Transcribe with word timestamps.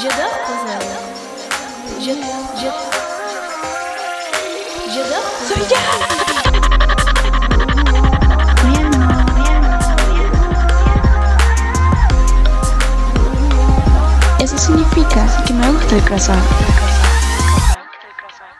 J'adore 0.00 0.38
Puzzle. 0.46 0.86
Je, 1.98 2.12
je, 2.60 2.70
j'adore 4.94 5.28
Puzzle. 5.48 5.76
Eso 14.40 14.56
significa 14.56 15.26
que 15.44 15.52
me 15.52 15.68
gusta 15.72 15.96
el 15.96 16.02
croissant. 16.02 16.38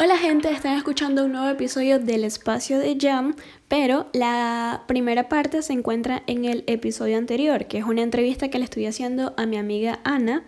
Hola 0.00 0.16
gente, 0.16 0.50
están 0.50 0.76
escuchando 0.76 1.24
un 1.24 1.32
nuevo 1.32 1.48
episodio 1.48 2.00
del 2.00 2.24
espacio 2.24 2.80
de 2.80 2.96
Jam, 3.00 3.36
pero 3.68 4.06
la 4.12 4.82
primera 4.88 5.28
parte 5.28 5.62
se 5.62 5.72
encuentra 5.72 6.22
en 6.26 6.44
el 6.44 6.64
episodio 6.66 7.16
anterior, 7.16 7.66
que 7.66 7.78
es 7.78 7.84
una 7.84 8.02
entrevista 8.02 8.48
que 8.48 8.58
le 8.58 8.64
estoy 8.64 8.86
haciendo 8.86 9.34
a 9.36 9.46
mi 9.46 9.56
amiga 9.56 10.00
Ana. 10.02 10.42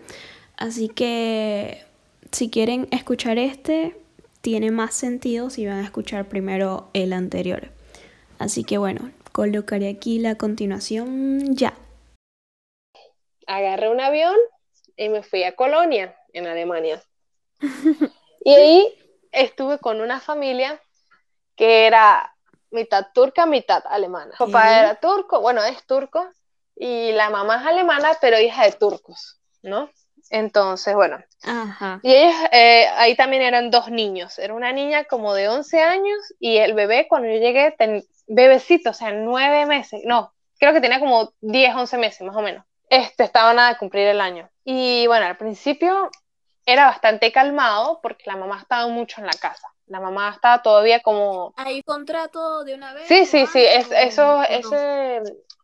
Así 0.61 0.89
que 0.89 1.83
si 2.31 2.51
quieren 2.51 2.87
escuchar 2.91 3.39
este, 3.39 3.99
tiene 4.41 4.69
más 4.69 4.93
sentido 4.93 5.49
si 5.49 5.65
van 5.65 5.79
a 5.79 5.83
escuchar 5.83 6.29
primero 6.29 6.87
el 6.93 7.13
anterior. 7.13 7.69
Así 8.37 8.63
que 8.63 8.77
bueno, 8.77 9.09
colocaré 9.31 9.89
aquí 9.89 10.19
la 10.19 10.35
continuación 10.35 11.55
ya. 11.55 11.73
agarré 13.47 13.89
un 13.89 14.01
avión 14.01 14.35
y 14.95 15.09
me 15.09 15.23
fui 15.23 15.43
a 15.43 15.55
Colonia, 15.55 16.15
en 16.31 16.45
Alemania. 16.45 17.01
Y 18.43 18.53
ahí 18.53 18.99
estuve 19.31 19.79
con 19.79 19.99
una 19.99 20.19
familia 20.19 20.79
que 21.55 21.87
era 21.87 22.35
mitad 22.69 23.07
turca, 23.13 23.47
mitad 23.47 23.83
alemana. 23.87 24.31
Mi 24.31 24.45
papá 24.45 24.79
era 24.79 24.95
turco, 24.99 25.41
bueno, 25.41 25.63
es 25.63 25.83
turco, 25.85 26.27
y 26.75 27.11
la 27.13 27.31
mamá 27.31 27.61
es 27.61 27.67
alemana, 27.67 28.17
pero 28.19 28.39
hija 28.39 28.65
de 28.65 28.71
turcos, 28.73 29.39
¿no? 29.61 29.89
Entonces, 30.31 30.95
bueno, 30.95 31.21
Ajá. 31.43 31.99
y 32.01 32.13
ellos, 32.15 32.33
eh, 32.53 32.87
ahí 32.95 33.15
también 33.15 33.43
eran 33.43 33.69
dos 33.69 33.89
niños. 33.91 34.39
Era 34.39 34.53
una 34.53 34.71
niña 34.71 35.03
como 35.03 35.33
de 35.33 35.49
11 35.49 35.81
años 35.81 36.17
y 36.39 36.57
el 36.57 36.73
bebé, 36.73 37.07
cuando 37.09 37.27
yo 37.27 37.35
llegué, 37.35 37.71
ten- 37.77 38.03
bebecito, 38.27 38.91
o 38.91 38.93
sea, 38.93 39.11
nueve 39.11 39.65
meses. 39.65 40.01
No, 40.05 40.33
creo 40.57 40.71
que 40.73 40.79
tenía 40.81 40.99
como 40.99 41.33
10, 41.41 41.75
11 41.75 41.97
meses 41.97 42.21
más 42.21 42.35
o 42.35 42.41
menos. 42.41 42.65
Este, 42.89 43.23
estaban 43.25 43.59
a 43.59 43.77
cumplir 43.77 44.07
el 44.07 44.21
año. 44.21 44.49
Y 44.63 45.05
bueno, 45.07 45.25
al 45.25 45.37
principio 45.37 46.09
era 46.65 46.85
bastante 46.85 47.31
calmado 47.31 47.99
porque 48.01 48.23
la 48.25 48.37
mamá 48.37 48.59
estaba 48.61 48.87
mucho 48.87 49.19
en 49.19 49.27
la 49.27 49.33
casa. 49.33 49.67
La 49.87 49.99
mamá 49.99 50.31
estaba 50.33 50.61
todavía 50.61 51.01
como 51.01 51.53
¿Hay 51.57 51.83
contrato 51.83 52.63
de 52.63 52.75
una 52.75 52.93
vez? 52.93 53.07
Sí, 53.07 53.25
sí, 53.25 53.45
sí, 53.47 53.59
es, 53.61 53.91
eso, 53.91 54.25
no? 54.37 54.43
ese, 54.43 55.21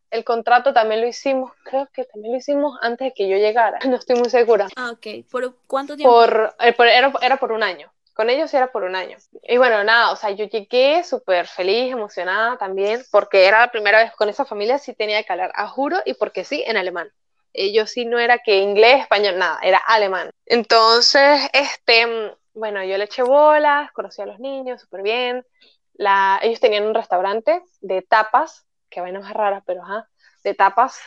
el 0.09 0.23
contrato 0.23 0.73
también 0.73 1.01
lo 1.01 1.07
hicimos, 1.07 1.51
creo 1.63 1.87
que 1.93 2.05
también 2.05 2.33
lo 2.33 2.39
hicimos 2.39 2.77
antes 2.81 3.07
de 3.07 3.13
que 3.13 3.27
yo 3.27 3.37
llegara, 3.37 3.79
no 3.87 3.95
estoy 3.95 4.15
muy 4.17 4.29
segura. 4.29 4.67
Ah, 4.75 4.91
ok. 4.91 5.25
¿Por 5.29 5.55
cuánto 5.67 5.95
tiempo? 5.95 6.13
Por, 6.13 6.55
eh, 6.59 6.73
por- 6.73 6.87
era, 6.87 7.11
era 7.21 7.37
por 7.37 7.51
un 7.51 7.63
año, 7.63 7.91
con 8.13 8.29
ellos 8.29 8.53
era 8.53 8.71
por 8.71 8.83
un 8.83 8.95
año. 8.95 9.17
Y 9.43 9.57
bueno, 9.57 9.83
nada, 9.83 10.11
o 10.11 10.15
sea, 10.15 10.31
yo 10.31 10.45
llegué 10.45 11.03
súper 11.03 11.47
feliz, 11.47 11.91
emocionada 11.91 12.57
también, 12.57 13.03
porque 13.11 13.45
era 13.45 13.59
la 13.61 13.71
primera 13.71 13.99
vez 13.99 14.11
con 14.13 14.29
esa 14.29 14.45
familia, 14.45 14.77
sí 14.77 14.93
tenía 14.93 15.23
que 15.23 15.31
hablar, 15.33 15.51
a 15.55 15.67
juro, 15.67 15.97
y 16.05 16.13
porque 16.13 16.43
sí, 16.43 16.63
en 16.65 16.77
alemán. 16.77 17.09
Ellos 17.53 17.89
sí 17.89 18.05
no 18.05 18.19
era 18.19 18.37
que 18.39 18.57
inglés, 18.59 19.01
español, 19.01 19.37
nada, 19.39 19.59
era 19.63 19.79
alemán. 19.79 20.29
Entonces, 20.45 21.49
este, 21.53 22.05
mm, 22.05 22.31
bueno, 22.53 22.83
yo 22.83 22.97
le 22.97 23.05
eché 23.05 23.23
bolas, 23.23 23.91
conocí 23.93 24.21
a 24.21 24.25
los 24.27 24.39
niños 24.39 24.81
súper 24.81 25.01
bien. 25.01 25.45
La, 25.93 26.39
ellos 26.43 26.59
tenían 26.59 26.85
un 26.85 26.93
restaurante 26.93 27.63
de 27.81 28.03
tapas, 28.03 28.66
que 28.89 29.01
vaina 29.01 29.19
más 29.19 29.33
rara, 29.33 29.63
pero 29.65 29.83
ajá, 29.83 30.09
de 30.43 30.53
tapas, 30.53 30.99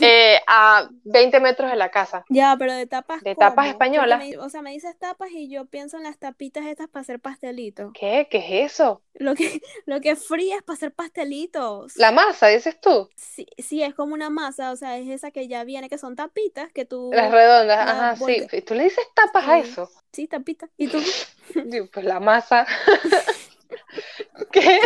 eh, 0.00 0.40
a 0.46 0.88
20 1.04 1.40
metros 1.40 1.70
de 1.70 1.76
la 1.76 1.90
casa. 1.90 2.24
Ya, 2.28 2.56
pero 2.58 2.72
de 2.72 2.86
tapas. 2.86 3.22
De 3.22 3.34
tapas 3.34 3.68
españolas. 3.68 4.18
Me- 4.18 4.38
o 4.38 4.48
sea, 4.48 4.62
me 4.62 4.72
dices 4.72 4.98
tapas 4.98 5.30
y 5.30 5.48
yo 5.48 5.66
pienso 5.66 5.96
en 5.96 6.02
las 6.04 6.18
tapitas 6.18 6.66
estas 6.66 6.88
para 6.88 7.02
hacer 7.02 7.20
pastelitos. 7.20 7.92
¿Qué? 7.94 8.28
¿Qué 8.30 8.38
es 8.38 8.72
eso? 8.72 9.02
Lo 9.14 9.34
que, 9.34 9.60
lo 9.86 10.00
que 10.00 10.16
frías 10.16 10.62
para 10.62 10.74
hacer 10.74 10.92
pastelitos. 10.92 11.96
La 11.96 12.12
masa, 12.12 12.48
dices 12.48 12.80
tú. 12.80 13.08
Sí, 13.16 13.46
sí, 13.58 13.82
es 13.82 13.94
como 13.94 14.14
una 14.14 14.30
masa, 14.30 14.72
o 14.72 14.76
sea, 14.76 14.98
es 14.98 15.08
esa 15.08 15.30
que 15.30 15.48
ya 15.48 15.64
viene, 15.64 15.88
que 15.88 15.98
son 15.98 16.16
tapitas, 16.16 16.72
que 16.72 16.84
tú. 16.84 17.10
Las 17.12 17.30
redondas, 17.30 17.78
ajá, 17.78 18.16
sí. 18.16 18.46
¿Tú 18.62 18.74
le 18.74 18.84
dices 18.84 19.04
tapas 19.14 19.46
a 19.48 19.58
eso? 19.58 19.90
Sí, 20.12 20.26
tapitas. 20.26 20.70
¿Y 20.76 20.88
tú? 20.88 20.98
Pues 21.92 22.04
la 22.04 22.20
masa. 22.20 22.66
¿Qué? 24.52 24.80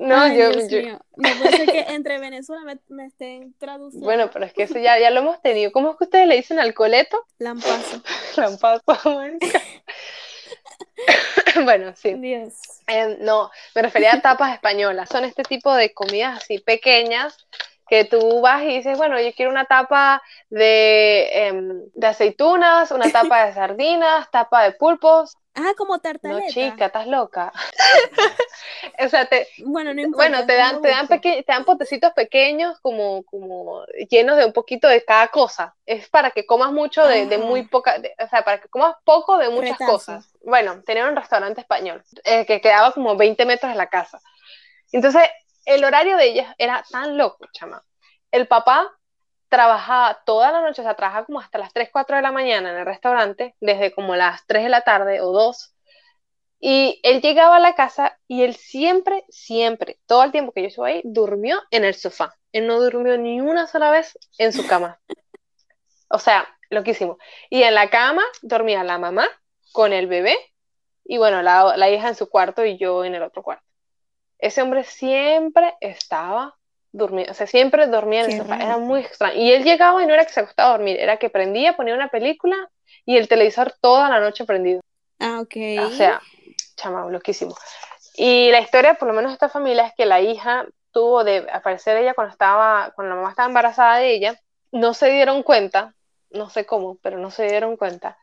No, 0.00 0.20
Ay, 0.22 0.38
yo, 0.38 0.50
Dios 0.50 0.68
yo- 0.70 0.78
mío. 0.82 0.98
Puede 1.16 1.56
ser 1.56 1.66
que 1.66 1.80
entre 1.94 2.18
Venezuela 2.18 2.62
me, 2.64 2.78
me 2.88 3.06
estén 3.06 3.54
traduciendo. 3.58 4.04
Bueno, 4.04 4.30
pero 4.32 4.44
es 4.44 4.52
que 4.52 4.64
eso 4.64 4.78
ya, 4.78 4.98
ya 4.98 5.10
lo 5.10 5.20
hemos 5.20 5.40
tenido. 5.42 5.72
¿Cómo 5.72 5.90
es 5.92 5.96
que 5.96 6.04
ustedes 6.04 6.26
le 6.28 6.36
dicen 6.36 6.58
al 6.58 6.74
coleto? 6.74 7.24
Lampazo. 7.38 8.02
Lampazo, 8.36 9.14
marica. 9.14 9.60
Bueno, 11.64 11.92
sí. 11.96 12.14
Dios. 12.14 12.52
Eh, 12.86 13.16
no, 13.20 13.50
me 13.74 13.82
refería 13.82 14.14
a 14.14 14.20
tapas 14.20 14.52
españolas. 14.54 15.08
Son 15.08 15.24
este 15.24 15.42
tipo 15.42 15.74
de 15.74 15.92
comidas 15.94 16.42
así 16.42 16.58
pequeñas 16.58 17.36
que 17.88 18.04
tú 18.04 18.40
vas 18.40 18.62
y 18.64 18.76
dices, 18.78 18.98
bueno, 18.98 19.18
yo 19.20 19.32
quiero 19.34 19.50
una 19.50 19.64
tapa 19.64 20.20
de, 20.50 21.28
em, 21.46 21.82
de 21.94 22.06
aceitunas, 22.06 22.90
una 22.90 23.10
tapa 23.10 23.46
de 23.46 23.54
sardinas, 23.54 24.30
tapa 24.30 24.64
de 24.64 24.72
pulpos. 24.72 25.36
Ah, 25.56 25.72
como 25.76 25.94
No, 25.94 26.02
tartaleta. 26.02 26.48
chica, 26.50 26.86
estás 26.86 27.06
loca. 27.06 27.52
o 28.98 29.08
sea, 29.08 29.26
te, 29.26 29.48
Bueno, 29.64 29.94
no 29.94 30.00
importa. 30.00 30.16
bueno, 30.16 30.46
te 30.46 30.52
no 30.52 30.58
dan, 30.58 30.82
te 30.82 30.88
dan, 30.88 31.08
te 31.08 31.44
dan 31.46 31.64
potecitos 31.64 32.12
pequeños 32.12 32.78
como, 32.80 33.22
como 33.24 33.84
llenos 34.10 34.36
de 34.36 34.44
un 34.44 34.52
poquito 34.52 34.88
de 34.88 35.04
cada 35.04 35.28
cosa. 35.28 35.74
Es 35.86 36.08
para 36.08 36.30
que 36.30 36.46
comas 36.46 36.72
mucho 36.72 37.06
de, 37.06 37.26
de 37.26 37.38
muy 37.38 37.62
poca, 37.68 37.98
de- 37.98 38.14
o 38.18 38.28
sea, 38.28 38.42
para 38.44 38.60
que 38.60 38.68
comas 38.68 38.94
poco 39.04 39.38
de 39.38 39.48
muchas 39.48 39.72
Retazo. 39.72 39.92
cosas. 39.92 40.28
Bueno, 40.44 40.82
tenía 40.84 41.06
un 41.08 41.16
restaurante 41.16 41.60
español 41.60 42.02
eh, 42.24 42.44
que 42.46 42.60
quedaba 42.60 42.92
como 42.92 43.16
20 43.16 43.46
metros 43.46 43.72
de 43.72 43.78
la 43.78 43.88
casa. 43.88 44.20
Entonces, 44.92 45.22
el 45.64 45.84
horario 45.84 46.16
de 46.16 46.26
ellas 46.26 46.54
era 46.58 46.84
tan 46.90 47.16
loco, 47.16 47.46
chama. 47.52 47.82
El 48.30 48.46
papá 48.46 48.90
trabajaba 49.48 50.22
toda 50.24 50.52
la 50.52 50.60
noche, 50.60 50.82
o 50.82 50.84
sea, 50.84 50.94
trabajaba 50.94 51.26
como 51.26 51.40
hasta 51.40 51.58
las 51.58 51.72
3, 51.72 51.90
4 51.92 52.16
de 52.16 52.22
la 52.22 52.32
mañana 52.32 52.70
en 52.70 52.76
el 52.76 52.86
restaurante, 52.86 53.54
desde 53.60 53.92
como 53.92 54.16
las 54.16 54.46
3 54.46 54.64
de 54.64 54.68
la 54.68 54.82
tarde 54.82 55.20
o 55.20 55.32
2. 55.32 55.74
Y 56.58 57.00
él 57.02 57.20
llegaba 57.20 57.56
a 57.56 57.60
la 57.60 57.74
casa 57.74 58.18
y 58.26 58.42
él 58.42 58.56
siempre, 58.56 59.24
siempre, 59.28 59.98
todo 60.06 60.24
el 60.24 60.32
tiempo 60.32 60.52
que 60.52 60.62
yo 60.62 60.68
estuve 60.68 60.90
ahí, 60.90 61.02
durmió 61.04 61.62
en 61.70 61.84
el 61.84 61.94
sofá. 61.94 62.34
Él 62.52 62.66
no 62.66 62.80
durmió 62.80 63.18
ni 63.18 63.40
una 63.40 63.66
sola 63.66 63.90
vez 63.90 64.18
en 64.38 64.52
su 64.52 64.66
cama. 64.66 65.00
O 66.08 66.18
sea, 66.18 66.48
loquísimo. 66.70 67.18
Y 67.50 67.62
en 67.62 67.74
la 67.74 67.90
cama 67.90 68.22
dormía 68.42 68.84
la 68.84 68.98
mamá 68.98 69.28
con 69.72 69.92
el 69.92 70.06
bebé 70.06 70.36
y 71.04 71.18
bueno, 71.18 71.42
la, 71.42 71.76
la 71.76 71.90
hija 71.90 72.08
en 72.08 72.14
su 72.14 72.28
cuarto 72.28 72.64
y 72.64 72.78
yo 72.78 73.04
en 73.04 73.14
el 73.14 73.22
otro 73.22 73.42
cuarto. 73.42 73.64
Ese 74.38 74.62
hombre 74.62 74.84
siempre 74.84 75.74
estaba 75.80 76.55
durmiendo, 76.96 77.32
o 77.32 77.34
sea, 77.34 77.46
siempre 77.46 77.86
dormía 77.86 78.24
en 78.24 78.32
el 78.32 78.38
sofá. 78.38 78.56
Era 78.56 78.78
muy 78.78 79.00
extraño. 79.00 79.36
Y 79.36 79.52
él 79.52 79.64
llegaba 79.64 80.02
y 80.02 80.06
no 80.06 80.14
era 80.14 80.24
que 80.24 80.32
se 80.32 80.40
acostaba 80.40 80.70
a 80.70 80.72
dormir, 80.78 80.98
era 80.98 81.18
que 81.18 81.30
prendía, 81.30 81.76
ponía 81.76 81.94
una 81.94 82.08
película 82.08 82.56
y 83.04 83.16
el 83.16 83.28
televisor 83.28 83.74
toda 83.80 84.08
la 84.08 84.20
noche 84.20 84.44
prendido. 84.44 84.80
Ah, 85.20 85.40
ok. 85.40 85.56
O 85.86 85.90
sea, 85.90 86.20
chama, 86.76 87.08
loquísimo. 87.10 87.54
Y 88.16 88.50
la 88.50 88.60
historia, 88.60 88.94
por 88.94 89.08
lo 89.08 89.14
menos 89.14 89.30
de 89.30 89.34
esta 89.34 89.48
familia, 89.48 89.86
es 89.86 89.94
que 89.94 90.06
la 90.06 90.20
hija 90.20 90.66
tuvo 90.90 91.22
de 91.22 91.46
aparecer 91.52 91.98
ella 91.98 92.14
cuando 92.14 92.32
estaba, 92.32 92.92
cuando 92.94 93.10
la 93.10 93.16
mamá 93.16 93.30
estaba 93.30 93.48
embarazada 93.48 93.98
de 93.98 94.14
ella, 94.14 94.40
no 94.72 94.94
se 94.94 95.10
dieron 95.10 95.42
cuenta, 95.42 95.94
no 96.30 96.48
sé 96.48 96.64
cómo, 96.64 96.96
pero 97.02 97.18
no 97.18 97.30
se 97.30 97.46
dieron 97.46 97.76
cuenta 97.76 98.18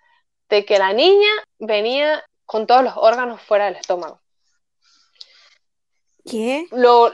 de 0.50 0.66
que 0.66 0.80
la 0.80 0.94
niña 0.94 1.30
venía 1.60 2.24
con 2.46 2.66
todos 2.66 2.84
los 2.84 2.94
órganos 2.98 3.42
fuera 3.42 3.66
del 3.66 3.76
estómago. 3.76 4.20
¿Qué? 6.26 6.68
Lo 6.72 7.12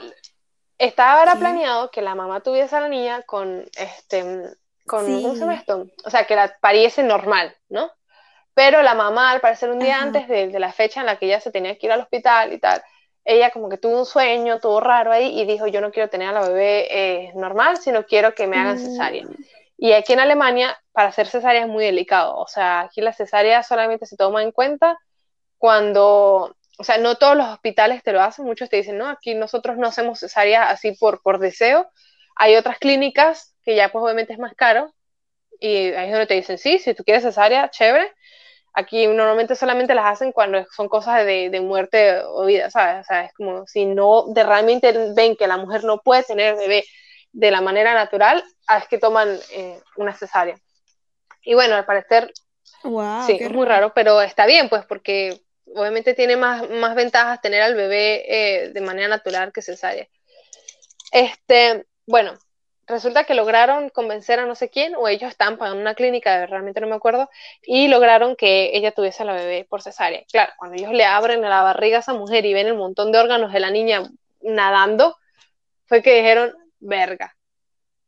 estaba 0.88 1.26
¿Qué? 1.30 1.38
planeado 1.38 1.90
que 1.90 2.02
la 2.02 2.14
mamá 2.14 2.42
tuviese 2.42 2.76
a 2.76 2.80
la 2.80 2.88
niña 2.88 3.22
con 3.22 3.64
este 3.76 4.24
con 4.86 5.20
¿cómo 5.22 5.34
se 5.34 5.40
llama 5.42 5.54
Sí. 5.54 5.60
esto? 5.60 5.86
O 6.04 6.10
sea, 6.10 6.26
que 6.26 6.34
la 6.36 6.56
pariese 6.60 7.02
normal, 7.04 7.56
¿no? 7.68 7.90
Pero 8.54 8.82
la 8.82 8.94
mamá, 8.94 9.30
al 9.32 9.40
parecer, 9.40 9.70
un 9.70 9.80
día 9.80 10.00
Ajá. 10.00 10.02
antes 10.02 10.28
de, 10.28 10.48
de 10.48 10.60
la 10.60 10.72
fecha 10.72 11.00
en 11.00 11.06
la 11.06 11.16
que 11.18 11.26
ella 11.26 11.40
se 11.40 11.52
tenía 11.52 11.78
que 11.78 11.86
ir 11.86 11.92
al 11.92 12.00
hospital 12.00 12.52
y 12.52 12.58
tal, 12.60 12.82
ella 13.24 13.50
como 13.50 13.68
que 13.68 13.78
tuvo 13.78 13.98
un 14.00 14.06
sueño, 14.06 14.60
tuvo 14.60 14.80
raro 14.80 15.12
ahí 15.12 15.40
y 15.40 15.46
dijo, 15.46 15.66
yo 15.68 15.80
no 15.80 15.92
quiero 15.92 16.10
tener 16.10 16.28
a 16.30 16.32
la 16.32 16.48
bebé 16.48 16.88
eh, 17.28 17.32
normal, 17.36 17.78
sino 17.78 18.04
quiero 18.06 18.34
que 18.34 18.46
me 18.48 18.58
hagan 18.58 18.78
cesárea. 18.78 19.26
Mm, 19.28 19.44
Y 19.78 19.92
aquí 19.92 20.12
en 20.14 20.20
Alemania, 20.20 20.78
para 20.92 21.08
hacer 21.10 21.26
cesárea 21.28 21.62
es 21.62 21.68
muy 21.68 21.84
delicado. 21.84 22.36
O 22.38 22.46
sea, 22.48 22.80
aquí 22.82 23.00
la 23.00 23.12
cesárea 23.12 23.62
solamente 23.62 24.06
se 24.06 24.16
toma 24.16 24.42
en 24.42 24.52
cuenta 24.52 24.98
cuando, 25.58 26.56
o 26.80 26.84
sea, 26.84 26.96
no 26.96 27.16
todos 27.16 27.36
los 27.36 27.46
hospitales 27.46 28.02
te 28.02 28.12
lo 28.12 28.22
hacen. 28.22 28.46
Muchos 28.46 28.70
te 28.70 28.78
dicen, 28.78 28.96
no, 28.96 29.06
aquí 29.06 29.34
nosotros 29.34 29.76
no 29.76 29.88
hacemos 29.88 30.18
cesárea 30.18 30.70
así 30.70 30.92
por, 30.92 31.22
por 31.22 31.38
deseo. 31.38 31.90
Hay 32.36 32.56
otras 32.56 32.78
clínicas 32.78 33.54
que 33.62 33.76
ya 33.76 33.90
pues 33.90 34.02
obviamente 34.02 34.32
es 34.32 34.38
más 34.38 34.54
caro. 34.54 34.94
Y 35.60 35.92
ahí 35.92 36.06
es 36.06 36.12
donde 36.12 36.26
te 36.26 36.34
dicen, 36.34 36.56
sí, 36.56 36.78
si 36.78 36.94
tú 36.94 37.04
quieres 37.04 37.22
cesárea, 37.22 37.70
chévere. 37.70 38.10
Aquí 38.72 39.06
normalmente 39.06 39.56
solamente 39.56 39.94
las 39.94 40.06
hacen 40.06 40.32
cuando 40.32 40.64
son 40.74 40.88
cosas 40.88 41.26
de, 41.26 41.50
de 41.50 41.60
muerte 41.60 42.22
o 42.24 42.46
vida, 42.46 42.70
¿sabes? 42.70 43.02
O 43.02 43.04
sea, 43.04 43.26
es 43.26 43.34
como 43.34 43.66
si 43.66 43.84
no 43.84 44.24
de 44.28 44.42
realmente 44.42 45.12
ven 45.14 45.36
que 45.36 45.46
la 45.46 45.58
mujer 45.58 45.84
no 45.84 45.98
puede 45.98 46.22
tener 46.22 46.56
bebé 46.56 46.84
de 47.32 47.50
la 47.50 47.60
manera 47.60 47.92
natural, 47.92 48.42
es 48.78 48.88
que 48.88 48.96
toman 48.96 49.38
eh, 49.52 49.78
una 49.96 50.14
cesárea. 50.14 50.56
Y 51.42 51.52
bueno, 51.52 51.74
al 51.74 51.84
parecer, 51.84 52.32
Wow, 52.84 53.26
sí, 53.26 53.36
es 53.38 53.52
muy 53.52 53.66
raro, 53.66 53.92
pero 53.94 54.22
está 54.22 54.46
bien, 54.46 54.70
pues, 54.70 54.86
porque 54.86 55.42
obviamente 55.74 56.14
tiene 56.14 56.36
más, 56.36 56.68
más 56.70 56.94
ventajas 56.94 57.40
tener 57.40 57.62
al 57.62 57.74
bebé 57.74 58.24
eh, 58.26 58.68
de 58.70 58.80
manera 58.80 59.08
natural 59.08 59.52
que 59.52 59.62
cesárea. 59.62 60.06
Este, 61.12 61.86
bueno, 62.06 62.38
resulta 62.86 63.24
que 63.24 63.34
lograron 63.34 63.88
convencer 63.88 64.38
a 64.40 64.46
no 64.46 64.54
sé 64.54 64.68
quién, 64.68 64.94
o 64.96 65.08
ellos 65.08 65.30
estaban 65.30 65.56
pagando 65.56 65.80
una 65.80 65.94
clínica, 65.94 66.46
realmente 66.46 66.80
no 66.80 66.88
me 66.88 66.96
acuerdo, 66.96 67.30
y 67.62 67.88
lograron 67.88 68.36
que 68.36 68.76
ella 68.76 68.92
tuviese 68.92 69.22
a 69.22 69.26
la 69.26 69.34
bebé 69.34 69.66
por 69.68 69.82
cesárea. 69.82 70.24
Claro, 70.30 70.52
cuando 70.58 70.76
ellos 70.76 70.92
le 70.92 71.04
abren 71.04 71.40
la 71.40 71.62
barriga 71.62 71.98
a 71.98 72.00
esa 72.00 72.14
mujer 72.14 72.44
y 72.46 72.54
ven 72.54 72.66
el 72.66 72.74
montón 72.74 73.12
de 73.12 73.18
órganos 73.18 73.52
de 73.52 73.60
la 73.60 73.70
niña 73.70 74.02
nadando, 74.40 75.16
fue 75.86 76.02
que 76.02 76.14
dijeron, 76.14 76.54
verga. 76.78 77.36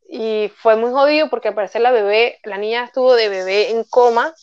Y 0.07 0.51
fue 0.57 0.75
muy 0.75 0.91
jodido 0.91 1.29
porque 1.29 1.49
al 1.49 1.55
parecer 1.55 1.81
la 1.81 1.91
bebé, 1.91 2.39
la 2.43 2.57
niña 2.57 2.83
estuvo 2.83 3.15
de 3.15 3.29
bebé 3.29 3.71
en 3.71 3.83
coma, 3.83 4.33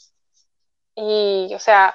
y, 0.95 1.53
o 1.55 1.59
sea, 1.59 1.95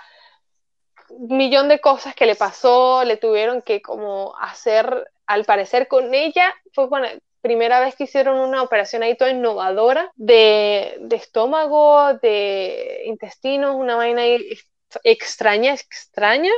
millón 1.19 1.67
de 1.67 1.79
cosas 1.79 2.15
que 2.15 2.25
le 2.25 2.35
pasó, 2.35 3.03
le 3.03 3.17
tuvieron 3.17 3.61
que 3.61 3.81
como 3.81 4.35
hacer, 4.39 5.11
al 5.25 5.45
parecer 5.45 5.87
con 5.87 6.13
ella, 6.13 6.53
fue 6.73 6.89
con 6.89 7.03
primera 7.41 7.79
vez 7.79 7.95
que 7.95 8.05
hicieron 8.05 8.39
una 8.39 8.63
operación 8.63 9.03
ahí 9.03 9.15
toda 9.15 9.31
innovadora 9.31 10.11
de, 10.15 10.97
de 10.99 11.15
estómago, 11.15 12.15
de 12.15 13.03
intestinos, 13.05 13.75
una 13.75 13.95
vaina 13.95 14.23
ahí 14.23 14.57
extraña, 15.03 15.73
extraña, 15.73 16.51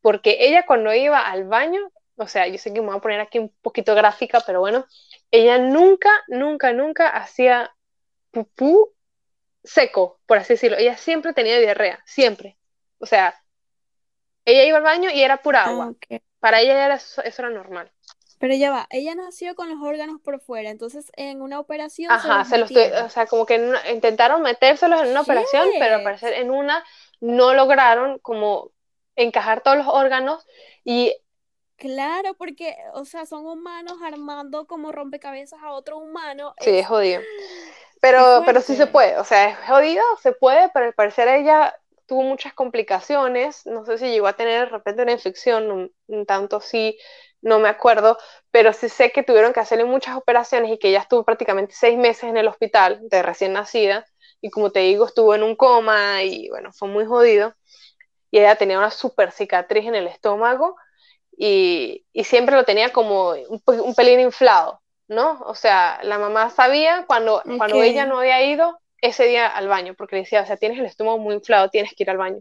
porque 0.00 0.36
ella 0.40 0.64
cuando 0.66 0.94
iba 0.94 1.20
al 1.20 1.44
baño, 1.44 1.80
o 2.16 2.26
sea, 2.26 2.46
yo 2.46 2.58
sé 2.58 2.72
que 2.72 2.80
me 2.80 2.88
voy 2.88 2.96
a 2.96 3.00
poner 3.00 3.20
aquí 3.20 3.38
un 3.38 3.52
poquito 3.62 3.94
gráfica, 3.94 4.40
pero 4.46 4.60
bueno, 4.60 4.86
ella 5.30 5.58
nunca, 5.58 6.10
nunca, 6.28 6.72
nunca 6.72 7.08
hacía 7.08 7.74
pupú 8.30 8.94
seco, 9.64 10.20
por 10.26 10.38
así 10.38 10.54
decirlo. 10.54 10.76
Ella 10.78 10.96
siempre 10.96 11.32
tenía 11.32 11.58
diarrea, 11.58 12.02
siempre. 12.04 12.58
O 12.98 13.06
sea, 13.06 13.34
ella 14.44 14.64
iba 14.64 14.78
al 14.78 14.84
baño 14.84 15.10
y 15.10 15.22
era 15.22 15.38
pura 15.38 15.64
agua. 15.64 15.86
Ah, 15.86 15.90
ok. 15.90 16.22
Para 16.40 16.60
ella 16.60 16.84
era 16.86 16.94
eso, 16.94 17.22
eso 17.22 17.42
era 17.42 17.50
normal. 17.50 17.90
Pero 18.38 18.54
ya 18.54 18.70
va, 18.70 18.86
ella 18.90 19.14
nació 19.14 19.54
con 19.54 19.68
los 19.68 19.80
órganos 19.82 20.18
por 20.22 20.40
fuera, 20.40 20.70
entonces 20.70 21.12
en 21.16 21.42
una 21.42 21.60
operación 21.60 22.18
se 22.20 22.28
Ajá, 22.28 22.38
los 22.38 22.48
se 22.48 22.58
los 22.58 22.68
tu- 22.70 22.74
metieron. 22.74 23.04
o 23.04 23.08
sea, 23.10 23.26
como 23.26 23.44
que 23.44 23.58
una- 23.58 23.90
intentaron 23.90 24.40
metérselos 24.40 25.02
en 25.02 25.08
una 25.10 25.20
operación, 25.20 25.68
pero 25.78 25.96
al 25.96 26.02
parecer 26.02 26.32
en 26.32 26.50
una 26.50 26.82
no 27.20 27.52
lograron 27.52 28.18
como 28.20 28.70
encajar 29.16 29.60
todos 29.62 29.76
los 29.76 29.86
órganos 29.88 30.46
y 30.84 31.14
Claro, 31.76 32.34
porque, 32.34 32.76
o 32.92 33.06
sea, 33.06 33.24
son 33.24 33.46
humanos 33.46 33.94
armando 34.02 34.66
como 34.66 34.92
rompecabezas 34.92 35.60
a 35.62 35.72
otro 35.72 35.96
humano. 35.98 36.54
sí, 36.60 36.78
Es- 36.78 36.86
jodido. 36.86 37.20
Pero, 38.02 38.42
pero 38.46 38.62
sí 38.62 38.76
se 38.76 38.86
puede, 38.86 39.18
o 39.18 39.24
sea, 39.24 39.50
es 39.50 39.58
jodido, 39.68 40.02
se 40.22 40.32
puede, 40.32 40.70
pero 40.72 40.86
al 40.86 40.94
parecer 40.94 41.28
ella 41.28 41.74
tuvo 42.10 42.24
muchas 42.24 42.54
complicaciones, 42.54 43.66
no 43.66 43.86
sé 43.86 43.98
si 43.98 44.06
llegó 44.10 44.28
a 44.28 44.34
tener 44.36 44.66
de 44.66 44.66
repente 44.78 45.04
una 45.04 45.12
infección, 45.14 45.72
un, 45.72 45.94
un 46.08 46.26
tanto 46.26 46.60
sí, 46.60 46.98
no 47.42 47.60
me 47.60 47.70
acuerdo, 47.70 48.18
pero 48.52 48.74
sí 48.74 48.90
sé 48.90 49.12
que 49.12 49.24
tuvieron 49.24 49.54
que 49.54 49.60
hacerle 49.60 49.86
muchas 49.86 50.16
operaciones 50.18 50.72
y 50.72 50.78
que 50.80 50.90
ella 50.90 51.00
estuvo 51.00 51.24
prácticamente 51.24 51.74
seis 51.76 51.98
meses 51.98 52.24
en 52.26 52.38
el 52.38 52.48
hospital 52.48 53.00
de 53.10 53.22
recién 53.22 53.54
nacida 53.54 54.06
y 54.42 54.50
como 54.50 54.72
te 54.72 54.80
digo, 54.82 55.06
estuvo 55.06 55.34
en 55.36 55.44
un 55.44 55.56
coma 55.56 56.24
y 56.24 56.50
bueno, 56.50 56.72
fue 56.74 56.88
muy 56.88 57.06
jodido 57.06 57.54
y 58.30 58.38
ella 58.38 58.56
tenía 58.56 58.78
una 58.78 58.90
super 58.90 59.32
cicatriz 59.32 59.86
en 59.86 59.94
el 59.94 60.06
estómago 60.06 60.76
y, 61.38 62.06
y 62.14 62.24
siempre 62.24 62.56
lo 62.56 62.64
tenía 62.66 62.92
como 62.92 63.30
un, 63.32 63.60
pe- 63.60 63.80
un 63.82 63.94
pelín 63.96 64.20
inflado, 64.20 64.82
¿no? 65.08 65.40
O 65.46 65.56
sea, 65.56 66.00
la 66.04 66.18
mamá 66.18 66.50
sabía 66.50 67.06
cuando, 67.08 67.44
cuando 67.58 67.82
ella 67.82 68.06
no 68.06 68.20
había 68.20 68.42
ido 68.44 68.79
ese 69.00 69.24
día 69.26 69.46
al 69.46 69.68
baño, 69.68 69.94
porque 69.94 70.16
le 70.16 70.22
decía, 70.22 70.42
o 70.42 70.46
sea, 70.46 70.56
tienes 70.56 70.78
el 70.78 70.86
estómago 70.86 71.18
muy 71.18 71.34
inflado, 71.34 71.70
tienes 71.70 71.94
que 71.94 72.02
ir 72.02 72.10
al 72.10 72.18
baño. 72.18 72.40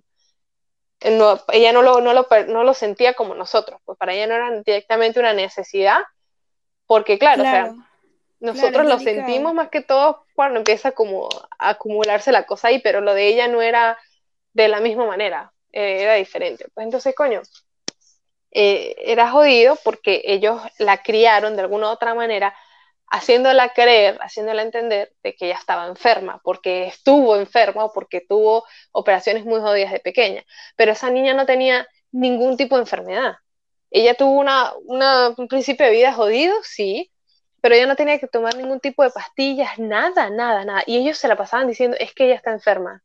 Eh, 1.01 1.11
No, 1.17 1.39
ella 1.51 1.71
no 1.71 1.81
lo, 1.81 2.01
no, 2.01 2.13
lo, 2.13 2.27
no 2.47 2.63
lo 2.63 2.73
sentía 2.73 3.13
como 3.13 3.35
nosotros, 3.35 3.79
pues 3.85 3.97
para 3.97 4.13
ella 4.13 4.27
no 4.27 4.35
era 4.35 4.61
directamente 4.61 5.19
una 5.19 5.33
necesidad, 5.33 5.99
porque 6.85 7.17
claro, 7.17 7.41
o 7.41 7.45
sea, 7.45 7.73
nosotros 8.39 8.85
lo 8.85 8.99
sentimos 8.99 9.53
más 9.53 9.69
que 9.69 9.81
todo 9.81 10.25
cuando 10.33 10.59
empieza 10.59 10.91
como 10.91 11.29
a 11.57 11.69
acumularse 11.69 12.31
la 12.31 12.45
cosa 12.45 12.69
ahí, 12.69 12.79
pero 12.79 13.01
lo 13.01 13.13
de 13.13 13.27
ella 13.27 13.47
no 13.47 13.61
era 13.61 13.97
de 14.53 14.67
la 14.67 14.79
misma 14.79 15.05
manera, 15.05 15.51
eh, 15.71 16.01
era 16.01 16.15
diferente. 16.15 16.65
Pues 16.73 16.85
entonces, 16.85 17.13
coño, 17.15 17.41
eh, 18.51 18.95
era 18.97 19.29
jodido 19.29 19.77
porque 19.83 20.21
ellos 20.25 20.61
la 20.79 21.03
criaron 21.03 21.55
de 21.55 21.61
alguna 21.61 21.87
u 21.87 21.91
otra 21.91 22.15
manera, 22.15 22.55
haciéndola 23.09 23.69
creer, 23.69 24.17
haciéndola 24.21 24.61
entender 24.61 25.13
de 25.23 25.35
que 25.35 25.47
ella 25.47 25.55
estaba 25.55 25.87
enferma, 25.87 26.39
porque 26.43 26.87
estuvo 26.87 27.35
enferma 27.35 27.85
o 27.85 27.93
porque 27.93 28.21
tuvo 28.21 28.65
operaciones 28.91 29.45
muy 29.45 29.59
jodidas 29.61 29.91
de 29.91 29.99
pequeña. 29.99 30.43
Pero 30.75 30.91
esa 30.91 31.09
niña 31.09 31.33
no 31.33 31.45
tenía 31.45 31.87
ningún 32.11 32.57
tipo 32.57 32.75
de 32.75 32.81
enfermedad. 32.81 33.33
Ella 33.91 34.13
tuvo 34.15 34.39
una, 34.39 34.73
un 35.37 35.47
principio 35.47 35.85
de 35.85 35.91
vida 35.91 36.13
jodido, 36.13 36.55
sí, 36.63 37.11
pero 37.61 37.75
ella 37.75 37.87
no 37.87 37.95
tenía 37.95 38.19
que 38.19 38.27
tomar 38.27 38.55
ningún 38.55 38.79
tipo 38.79 39.03
de 39.03 39.09
pastillas, 39.11 39.79
nada, 39.79 40.29
nada, 40.29 40.63
nada. 40.65 40.83
Y 40.85 40.97
ellos 40.97 41.17
se 41.17 41.27
la 41.27 41.35
pasaban 41.35 41.67
diciendo, 41.67 41.97
es 41.99 42.13
que 42.13 42.25
ella 42.25 42.35
está 42.35 42.51
enferma, 42.51 43.03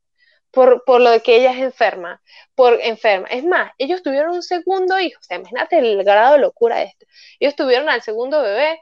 por, 0.51 0.85
por 0.85 1.01
lo 1.01 1.11
de 1.11 1.21
que 1.21 1.37
ella 1.37 1.53
es 1.53 1.59
enferma, 1.59 2.23
por 2.55 2.81
enferma. 2.83 3.27
Es 3.29 3.45
más, 3.45 3.73
ellos 3.79 4.03
tuvieron 4.03 4.35
un 4.35 4.43
segundo 4.43 5.01
hijo, 5.01 5.19
o 5.21 5.25
sea, 5.25 5.39
imagínate 5.39 5.79
el 5.79 6.05
grado 6.05 6.35
de 6.35 6.41
locura 6.41 6.77
de 6.77 6.85
esto. 6.85 7.07
Ellos 7.41 7.57
tuvieron 7.57 7.89
al 7.89 8.03
segundo 8.03 8.43
bebé 8.43 8.81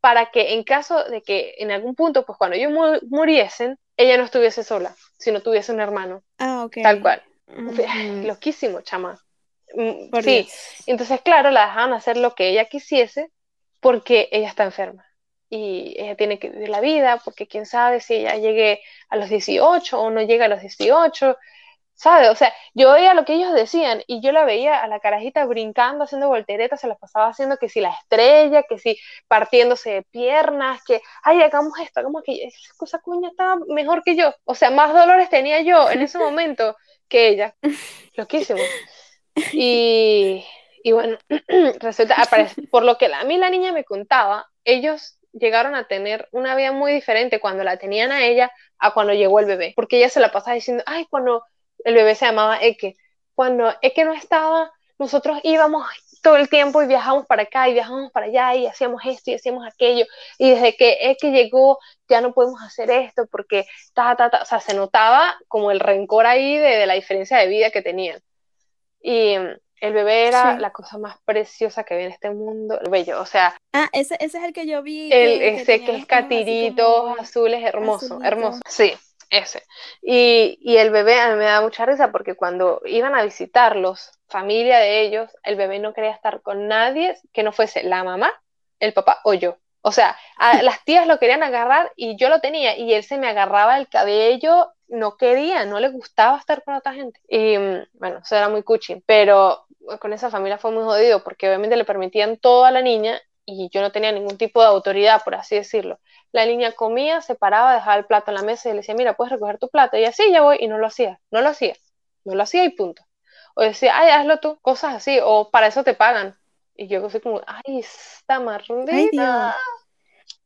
para 0.00 0.30
que 0.30 0.54
en 0.54 0.64
caso 0.64 1.04
de 1.04 1.22
que 1.22 1.54
en 1.58 1.70
algún 1.70 1.94
punto, 1.94 2.24
pues 2.24 2.38
cuando 2.38 2.56
ellos 2.56 2.72
mu- 2.72 2.98
muriesen, 3.08 3.78
ella 3.96 4.16
no 4.16 4.24
estuviese 4.24 4.64
sola, 4.64 4.94
sino 5.18 5.42
tuviese 5.42 5.72
un 5.72 5.80
hermano, 5.80 6.22
Ah, 6.38 6.64
ok. 6.64 6.78
tal 6.82 7.02
cual. 7.02 7.22
Ujú. 7.48 7.74
Loquísimo, 8.26 8.80
chama. 8.82 9.20
Mm, 9.74 10.10
Por 10.10 10.24
sí, 10.24 10.42
Dios. 10.46 10.50
entonces, 10.86 11.20
claro, 11.22 11.50
la 11.50 11.66
dejaban 11.66 11.92
hacer 11.92 12.16
lo 12.16 12.34
que 12.34 12.48
ella 12.48 12.64
quisiese 12.66 13.30
porque 13.80 14.28
ella 14.32 14.48
está 14.48 14.64
enferma 14.64 15.04
y 15.48 15.94
ella 15.98 16.16
tiene 16.16 16.38
que 16.38 16.50
vivir 16.50 16.68
la 16.68 16.80
vida 16.80 17.20
porque 17.24 17.46
quién 17.46 17.66
sabe 17.66 18.00
si 18.00 18.14
ella 18.14 18.36
llegue 18.36 18.80
a 19.08 19.16
los 19.16 19.28
18 19.28 20.00
o 20.00 20.10
no 20.10 20.22
llega 20.22 20.46
a 20.46 20.48
los 20.48 20.60
18, 20.60 21.36
¿sabe? 22.00 22.30
O 22.30 22.34
sea, 22.34 22.52
yo 22.74 22.92
veía 22.92 23.12
lo 23.14 23.24
que 23.26 23.34
ellos 23.34 23.52
decían 23.52 24.02
y 24.06 24.22
yo 24.22 24.32
la 24.32 24.44
veía 24.44 24.78
a 24.82 24.88
la 24.88 25.00
carajita 25.00 25.44
brincando, 25.44 26.04
haciendo 26.04 26.28
volteretas, 26.28 26.80
se 26.80 26.88
las 26.88 26.98
pasaba 26.98 27.28
haciendo 27.28 27.58
que 27.58 27.68
si 27.68 27.80
la 27.80 27.90
estrella, 27.90 28.62
que 28.62 28.78
si 28.78 28.96
partiéndose 29.28 29.90
de 29.90 30.02
piernas, 30.04 30.82
que, 30.84 31.02
ay, 31.22 31.42
hagamos 31.42 31.78
esto, 31.80 32.00
hagamos 32.00 32.22
aquello, 32.22 32.46
esa 32.48 32.74
cosa 32.76 32.98
cuña 33.00 33.28
estaba 33.28 33.56
mejor 33.68 34.02
que 34.02 34.16
yo, 34.16 34.32
o 34.44 34.54
sea, 34.54 34.70
más 34.70 34.94
dolores 34.94 35.28
tenía 35.28 35.60
yo 35.62 35.90
en 35.90 36.00
ese 36.02 36.18
momento 36.18 36.74
que 37.08 37.28
ella, 37.28 37.54
loquísimo. 38.14 38.70
Y, 39.50 40.44
y 40.82 40.92
bueno, 40.92 41.18
resulta, 41.80 42.14
aparece- 42.16 42.56
por 42.70 42.84
lo 42.84 42.96
que 42.98 43.12
a 43.12 43.24
mí 43.24 43.36
la 43.38 43.50
niña 43.50 43.72
me 43.72 43.84
contaba, 43.84 44.46
ellos 44.64 45.18
llegaron 45.32 45.74
a 45.74 45.86
tener 45.86 46.28
una 46.32 46.54
vida 46.56 46.72
muy 46.72 46.92
diferente 46.92 47.40
cuando 47.40 47.64
la 47.64 47.76
tenían 47.78 48.12
a 48.12 48.24
ella 48.24 48.50
a 48.78 48.92
cuando 48.94 49.12
llegó 49.14 49.40
el 49.40 49.46
bebé, 49.46 49.72
porque 49.76 49.98
ella 49.98 50.08
se 50.08 50.20
la 50.20 50.32
pasaba 50.32 50.54
diciendo, 50.54 50.82
ay, 50.86 51.06
cuando 51.10 51.44
el 51.84 51.94
bebé 51.94 52.14
se 52.14 52.26
llamaba 52.26 52.58
Eke, 52.62 52.96
cuando 53.34 53.72
Eke 53.82 54.04
no 54.04 54.12
estaba, 54.12 54.70
nosotros 54.98 55.38
íbamos 55.44 55.86
todo 56.22 56.36
el 56.36 56.50
tiempo 56.50 56.82
y 56.82 56.86
viajamos 56.86 57.24
para 57.26 57.44
acá 57.44 57.68
y 57.68 57.72
viajamos 57.72 58.12
para 58.12 58.26
allá 58.26 58.54
y 58.54 58.66
hacíamos 58.66 59.00
esto 59.06 59.30
y 59.30 59.34
hacíamos 59.34 59.66
aquello, 59.66 60.04
y 60.38 60.50
desde 60.50 60.76
que 60.76 60.98
Eke 61.10 61.30
llegó 61.30 61.78
ya 62.08 62.20
no 62.20 62.34
podemos 62.34 62.60
hacer 62.62 62.90
esto 62.90 63.26
porque 63.30 63.64
ta, 63.94 64.14
ta, 64.16 64.28
ta, 64.28 64.42
o 64.42 64.44
sea, 64.44 64.60
se 64.60 64.74
notaba 64.74 65.34
como 65.48 65.70
el 65.70 65.80
rencor 65.80 66.26
ahí 66.26 66.58
de, 66.58 66.76
de 66.76 66.86
la 66.86 66.94
diferencia 66.94 67.38
de 67.38 67.46
vida 67.46 67.70
que 67.70 67.80
tenían. 67.80 68.20
Y 69.00 69.38
mm, 69.38 69.48
el 69.80 69.92
bebé 69.94 70.26
era 70.28 70.56
Sí. 70.56 70.60
la 70.60 70.72
cosa 70.72 70.98
más 70.98 71.16
preciosa 71.24 71.84
que 71.84 71.94
había 71.94 72.06
en 72.06 72.12
este 72.12 72.28
mundo, 72.30 72.78
bello, 72.90 73.18
o 73.22 73.24
sea, 73.26 73.56
Ah, 73.72 73.88
ese, 73.92 74.16
ese 74.20 74.36
es 74.38 74.44
el 74.44 74.52
que 74.52 74.66
yo 74.66 74.82
vi. 74.82 75.10
el, 75.10 75.38
que- 75.38 75.48
ese 75.54 75.82
que 75.84 75.96
es 75.96 76.04
catiritos 76.06 77.00
como- 77.02 77.16
azules, 77.18 77.64
hermoso, 77.64 78.20
hermoso, 78.22 78.60
sí, 78.68 78.92
ese. 79.30 79.62
Y, 80.02 80.58
y 80.60 80.76
el 80.76 80.90
bebé 80.90 81.20
a 81.20 81.30
mí 81.30 81.36
me 81.36 81.44
da 81.44 81.60
mucha 81.60 81.86
risa 81.86 82.12
porque 82.12 82.34
cuando 82.34 82.82
iban 82.84 83.14
a 83.14 83.22
visitarlos, 83.22 84.12
familia 84.28 84.78
de 84.78 85.02
ellos, 85.02 85.30
el 85.42 85.56
bebé 85.56 85.78
no 85.78 85.94
quería 85.94 86.12
estar 86.12 86.42
con 86.42 86.68
nadie 86.68 87.16
que 87.32 87.42
no 87.42 87.52
fuese 87.52 87.82
la 87.84 88.04
mamá, 88.04 88.32
el 88.80 88.92
papá 88.92 89.20
o 89.24 89.34
yo. 89.34 89.56
O 89.82 89.92
sea, 89.92 90.16
a 90.36 90.62
las 90.62 90.84
tías 90.84 91.06
lo 91.06 91.18
querían 91.18 91.42
agarrar 91.42 91.92
y 91.96 92.16
yo 92.16 92.28
lo 92.28 92.40
tenía 92.40 92.76
y 92.76 92.92
él 92.92 93.04
se 93.04 93.18
me 93.18 93.28
agarraba 93.28 93.78
el 93.78 93.88
cabello, 93.88 94.72
no 94.88 95.16
quería, 95.16 95.64
no 95.64 95.78
le 95.80 95.88
gustaba 95.88 96.38
estar 96.38 96.64
con 96.64 96.74
otra 96.74 96.92
gente. 96.94 97.20
Y 97.28 97.56
mm, 97.58 97.86
bueno, 97.94 98.20
eso 98.24 98.36
era 98.36 98.48
muy 98.48 98.62
cuchi, 98.62 99.02
pero 99.06 99.66
con 100.00 100.12
esa 100.12 100.30
familia 100.30 100.58
fue 100.58 100.72
muy 100.72 100.84
jodido 100.84 101.24
porque 101.24 101.48
obviamente 101.48 101.76
le 101.76 101.84
permitían 101.84 102.36
todo 102.36 102.64
a 102.64 102.70
la 102.70 102.82
niña 102.82 103.20
y 103.46 103.68
yo 103.70 103.80
no 103.80 103.92
tenía 103.92 104.12
ningún 104.12 104.38
tipo 104.38 104.60
de 104.60 104.68
autoridad, 104.68 105.22
por 105.24 105.34
así 105.34 105.56
decirlo. 105.56 105.98
La 106.32 106.46
niña 106.46 106.72
comía, 106.72 107.20
se 107.20 107.34
paraba, 107.34 107.74
dejaba 107.74 107.96
el 107.96 108.06
plato 108.06 108.30
en 108.30 108.36
la 108.36 108.42
mesa 108.42 108.68
y 108.68 108.72
le 108.72 108.78
decía, 108.78 108.94
mira, 108.94 109.14
puedes 109.16 109.32
recoger 109.32 109.58
tu 109.58 109.68
plato. 109.68 109.96
Y 109.96 110.04
así 110.04 110.30
ya 110.30 110.42
voy, 110.42 110.58
y 110.60 110.68
no 110.68 110.78
lo 110.78 110.86
hacía, 110.86 111.20
no 111.30 111.40
lo 111.40 111.48
hacía, 111.48 111.74
no 112.24 112.34
lo 112.34 112.42
hacía 112.42 112.64
y 112.64 112.70
punto. 112.70 113.04
O 113.54 113.62
decía, 113.62 113.96
ay, 113.96 114.10
hazlo 114.10 114.38
tú, 114.38 114.58
cosas 114.62 114.94
así, 114.94 115.18
o 115.22 115.50
para 115.50 115.66
eso 115.66 115.82
te 115.84 115.94
pagan. 115.94 116.36
Y 116.76 116.86
yo 116.86 117.04
así 117.06 117.20
como, 117.20 117.42
ay, 117.46 117.82
maldita. 118.28 119.10
Dios. 119.10 119.54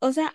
O 0.00 0.12
sea, 0.12 0.32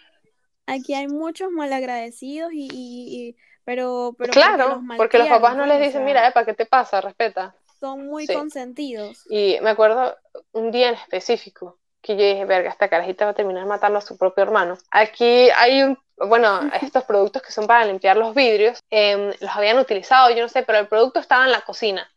aquí 0.65 0.93
hay 0.93 1.07
muchos 1.07 1.51
malagradecidos 1.51 2.53
y, 2.53 2.67
y, 2.71 3.29
y 3.29 3.35
pero, 3.65 4.15
pero 4.17 4.31
claro, 4.33 4.81
porque 4.97 5.17
los, 5.17 5.27
papás 5.27 5.55
no 5.55 5.65
les 5.65 5.77
pues, 5.77 5.87
dicen, 5.89 6.05
mira, 6.05 6.27
epa, 6.27 6.45
¿qué 6.45 6.53
te 6.53 6.65
pasa? 6.65 7.01
Respeta. 7.01 7.55
son 7.79 8.07
muy 8.07 8.27
Sí. 8.27 8.33
consentidos. 8.33 9.25
Y 9.29 9.57
me 9.61 9.71
acuerdo 9.71 10.15
un 10.53 10.71
día 10.71 10.89
en 10.89 10.95
específico 10.95 11.78
que 12.01 12.15
yo 12.15 12.23
dije, 12.23 12.45
verga, 12.45 12.69
esta 12.69 12.89
carajita 12.89 13.25
va 13.25 13.31
a 13.31 13.35
terminar 13.35 13.65
matando 13.65 13.99
a 13.99 14.01
su 14.01 14.17
propio 14.17 14.43
hermano. 14.43 14.77
Aquí 14.91 15.49
hay 15.51 15.83
un, 15.83 15.97
bueno, 16.17 16.61
estos 16.81 17.03
productos 17.03 17.41
que 17.41 17.51
son 17.51 17.67
para 17.67 17.85
limpiar 17.85 18.17
los 18.17 18.33
vidrios, 18.33 18.79
em, 18.89 19.31
los 19.39 19.55
habían 19.55 19.79
utilizado, 19.79 20.29
yo 20.29 20.41
no 20.41 20.49
sé, 20.49 20.63
pero 20.63 20.79
el 20.79 20.87
producto 20.87 21.19
estaba 21.19 21.45
en 21.45 21.51
la 21.51 21.61
cocina. 21.61 22.09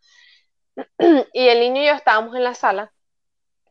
Y 1.32 1.48
el 1.48 1.60
niño 1.60 1.82
y 1.82 1.86
yo 1.86 1.92
estábamos 1.92 2.34
en 2.36 2.44
la 2.44 2.54
sala 2.54 2.92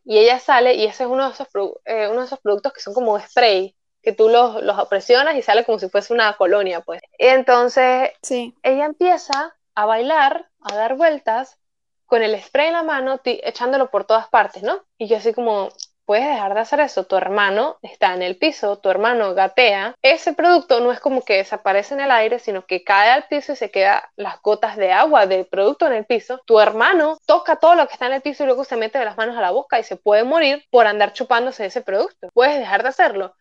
y 0.03 0.17
ella 0.17 0.39
sale 0.39 0.75
y 0.75 0.85
ese 0.85 1.03
es 1.03 1.09
uno 1.09 1.27
de 1.27 1.33
esos, 1.33 1.47
eh, 1.85 2.07
uno 2.09 2.21
de 2.21 2.25
esos 2.25 2.39
productos 2.39 2.73
que 2.73 2.81
son 2.81 2.93
como 2.93 3.19
spray, 3.19 3.75
que 4.01 4.13
tú 4.13 4.29
los, 4.29 4.61
los 4.63 4.87
presionas 4.87 5.35
y 5.35 5.41
sale 5.41 5.63
como 5.63 5.79
si 5.79 5.89
fuese 5.89 6.13
una 6.13 6.33
colonia, 6.37 6.81
pues. 6.81 7.01
Y 7.17 7.27
entonces 7.27 8.11
Sí. 8.21 8.55
ella 8.63 8.85
empieza 8.85 9.55
a 9.75 9.85
bailar, 9.85 10.49
a 10.61 10.75
dar 10.75 10.95
vueltas, 10.95 11.57
con 12.05 12.23
el 12.23 12.39
spray 12.41 12.67
en 12.67 12.73
la 12.73 12.83
mano, 12.83 13.21
echándolo 13.23 13.89
por 13.89 14.03
todas 14.03 14.27
partes, 14.27 14.63
¿no? 14.63 14.83
Y 14.97 15.07
yo 15.07 15.17
así 15.17 15.33
como, 15.33 15.69
puedes 16.11 16.27
dejar 16.27 16.53
de 16.53 16.59
hacer 16.59 16.81
eso, 16.81 17.05
tu 17.05 17.15
hermano 17.15 17.77
está 17.81 18.13
en 18.13 18.21
el 18.21 18.35
piso, 18.35 18.77
tu 18.79 18.89
hermano 18.89 19.33
gatea. 19.33 19.95
Ese 20.01 20.33
producto 20.33 20.81
no 20.81 20.91
es 20.91 20.99
como 20.99 21.23
que 21.23 21.37
desaparece 21.37 21.93
en 21.93 22.01
el 22.01 22.11
aire, 22.11 22.37
sino 22.37 22.65
que 22.65 22.83
cae 22.83 23.11
al 23.11 23.27
piso 23.29 23.53
y 23.53 23.55
se 23.55 23.71
queda 23.71 24.11
las 24.17 24.41
gotas 24.41 24.75
de 24.75 24.91
agua 24.91 25.25
del 25.25 25.45
producto 25.45 25.87
en 25.87 25.93
el 25.93 26.03
piso. 26.03 26.41
Tu 26.45 26.59
hermano 26.59 27.17
toca 27.25 27.55
todo 27.55 27.75
lo 27.75 27.87
que 27.87 27.93
está 27.93 28.07
en 28.07 28.11
el 28.11 28.21
piso 28.21 28.43
y 28.43 28.47
luego 28.47 28.65
se 28.65 28.75
mete 28.75 29.01
las 29.05 29.15
manos 29.15 29.37
a 29.37 29.41
la 29.41 29.51
boca 29.51 29.79
y 29.79 29.85
se 29.85 29.95
puede 29.95 30.25
morir 30.25 30.65
por 30.69 30.85
andar 30.85 31.13
chupándose 31.13 31.65
ese 31.65 31.79
producto. 31.79 32.27
Puedes 32.33 32.59
dejar 32.59 32.83
de 32.83 32.89
hacerlo. 32.89 33.33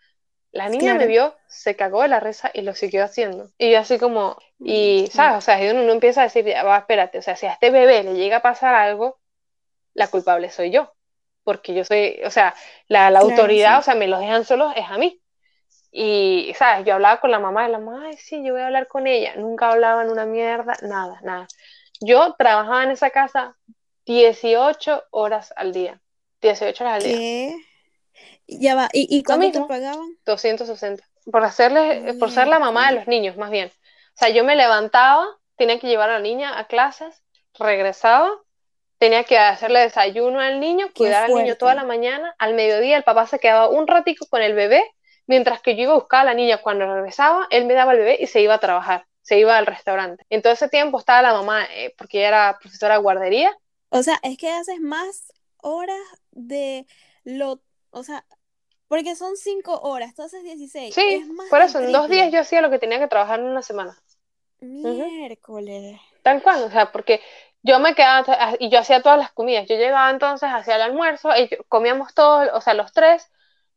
La 0.53 0.69
niña 0.69 0.95
me 0.95 1.09
vio, 1.09 1.35
se 1.49 1.75
cagó 1.75 2.03
de 2.03 2.09
la 2.09 2.21
risa 2.21 2.53
y 2.55 2.61
lo 2.61 2.77
siguió 2.77 3.03
haciendo. 3.03 3.51
Y 3.59 3.73
yo 3.73 3.81
así 3.81 3.99
como, 3.99 4.37
y, 4.61 5.07
Ujú. 5.09 5.13
¿sabes? 5.17 5.39
O 5.39 5.41
sea, 5.41 5.59
uno, 5.73 5.83
uno 5.83 5.93
empieza 5.93 6.21
a 6.21 6.25
decir, 6.25 6.45
ya 6.45 6.63
va, 6.63 6.79
espérate, 6.79 7.19
o 7.19 7.23
sea, 7.23 7.35
si 7.35 7.47
a 7.47 7.55
este 7.55 7.73
bebé 7.73 8.05
le 8.05 8.15
llega 8.15 8.37
a 8.37 8.43
pasar 8.43 8.77
algo, 8.77 9.19
la 9.93 10.07
culpable 10.07 10.51
soy 10.51 10.71
yo. 10.71 10.93
Porque 11.45 11.75
yo 11.75 11.85
soy, 11.85 12.21
o 12.25 12.31
sea, 12.31 12.55
la, 12.89 13.11
la 13.11 13.21
Claro, 13.21 13.21
autoridad, 13.21 13.79
sí. 13.79 13.81
o 13.81 13.83
sea, 13.83 13.95
me 13.95 14.09
los 14.09 14.21
dejan 14.21 14.45
solos, 14.45 14.73
es 14.77 14.87
a 14.89 14.99
mí. 14.99 15.21
Y, 15.93 16.53
¿sabes? 16.57 16.87
Yo 16.87 16.95
hablaba 16.95 17.21
con 17.21 17.31
la 17.31 17.41
mamá 17.41 17.69
y 17.69 17.73
la 17.73 17.79
mamá, 17.79 18.07
ay, 18.09 18.17
sí, 18.17 18.45
yo 18.45 18.53
voy 18.55 18.63
a 18.63 18.67
hablar 18.67 18.89
con 18.89 19.07
ella. 19.07 19.35
Nunca 19.37 19.71
hablaban 19.71 20.11
una 20.11 20.27
mierda, 20.27 20.77
nada, 20.83 21.21
nada. 21.23 21.49
Yo 22.01 22.35
trabajaba 22.39 22.85
en 22.85 22.91
esa 22.93 23.11
casa 23.11 23.57
18 24.07 25.05
horas 25.11 25.53
al 25.57 25.73
día. 25.73 26.01
18 26.41 26.85
horas 26.85 26.97
al 26.99 27.05
día. 27.05 27.23
¿Qué? 27.23 27.57
Ya 28.49 28.75
va. 28.75 28.89
¿Y, 28.93 29.07
y 29.17 29.23
cuánto 29.25 29.51
te 29.51 29.63
pagaban? 29.63 30.17
260. 30.27 31.05
Por 31.31 31.45
hacerle, 31.45 32.15
por 32.19 32.31
ser 32.31 32.49
la 32.49 32.59
mamá 32.59 32.91
de 32.91 32.97
los 32.99 33.07
niños, 33.09 33.37
más 33.37 33.51
bien. 33.51 33.69
O 33.69 34.19
sea, 34.19 34.29
yo 34.31 34.45
me 34.45 34.57
levantaba, 34.57 35.27
tenía 35.57 35.79
que 35.79 35.87
llevar 35.89 36.11
a 36.11 36.15
la 36.15 36.21
niña 36.21 36.59
a 36.59 36.67
clases, 36.67 37.23
regresaba, 37.59 38.31
tenía 39.01 39.25
que 39.25 39.39
hacerle 39.39 39.81
desayuno 39.81 40.41
al 40.41 40.61
niño, 40.61 40.91
cuidar 40.95 41.25
al 41.25 41.35
niño 41.35 41.57
toda 41.57 41.75
la 41.75 41.85
mañana, 41.85 42.35
al 42.39 42.53
mediodía 42.53 42.99
el 42.99 43.03
papá 43.03 43.27
se 43.27 43.39
quedaba 43.39 43.71
un 43.71 43.87
ratico 43.87 44.27
con 44.27 44.43
el 44.43 44.53
bebé, 44.53 44.85
mientras 45.27 45.63
que 45.63 45.75
yo 45.75 45.85
iba 45.85 45.93
a 45.93 45.97
buscar 45.97 46.21
a 46.21 46.25
la 46.25 46.35
niña 46.35 46.59
cuando 46.59 46.85
regresaba, 46.87 47.49
él 47.51 47.65
me 47.65 47.73
daba 47.73 47.93
el 47.93 47.99
bebé 47.99 48.19
y 48.21 48.27
se 48.27 48.43
iba 48.43 48.53
a 48.53 48.61
trabajar, 48.61 49.07
se 49.23 49.39
iba 49.39 49.57
al 49.57 49.65
restaurante. 49.65 50.27
En 50.29 50.43
todo 50.43 50.53
ese 50.53 50.69
tiempo 50.69 50.99
estaba 50.99 51.23
la 51.23 51.33
mamá, 51.33 51.65
eh, 51.75 51.95
porque 51.97 52.19
ella 52.19 52.29
era 52.29 52.59
profesora 52.61 52.97
de 52.97 53.01
guardería, 53.01 53.57
O 53.89 54.03
sea, 54.03 54.21
es 54.23 54.37
que 54.37 54.51
haces 54.51 54.81
más 54.81 55.33
horas 55.57 55.97
de 56.33 56.87
lo, 57.25 57.63
o 57.93 58.05
sea, 58.05 58.27
porque 58.87 59.17
son 59.17 59.35
cinco 59.39 59.81
horas, 59.81 60.15
tú 60.15 60.23
haces 60.23 60.45
16. 60.45 60.95
sí, 60.95 61.15
es 61.23 61.27
más 61.27 61.49
por 61.49 61.63
eso 61.63 61.79
en 61.79 61.91
dos 61.91 62.11
días 62.11 62.31
yo 62.31 62.41
hacía 62.41 62.61
lo 62.61 62.69
que 62.69 62.79
tenía 62.79 62.99
que 62.99 63.09
trabajar 63.09 63.41
en 63.41 63.47
una 63.47 63.63
semana. 63.63 63.97
Miércoles. 64.61 65.99
Tal 66.23 66.43
cual, 66.43 66.65
o 66.65 66.71
sea, 66.71 66.93
porque 66.93 67.23
yo 67.63 67.79
me 67.79 67.95
quedaba 67.95 68.25
t- 68.25 68.57
y 68.59 68.71
yo 68.71 68.79
hacía 68.79 69.03
todas 69.03 69.19
las 69.19 69.33
comidas. 69.33 69.67
Yo 69.69 69.77
llegaba 69.77 70.11
entonces, 70.11 70.49
hacía 70.53 70.77
el 70.77 70.83
almuerzo, 70.83 71.31
y 71.37 71.49
comíamos 71.69 72.15
todos, 72.15 72.49
o 72.53 72.61
sea, 72.61 72.75
los 72.75 72.93
tres. 72.93 73.31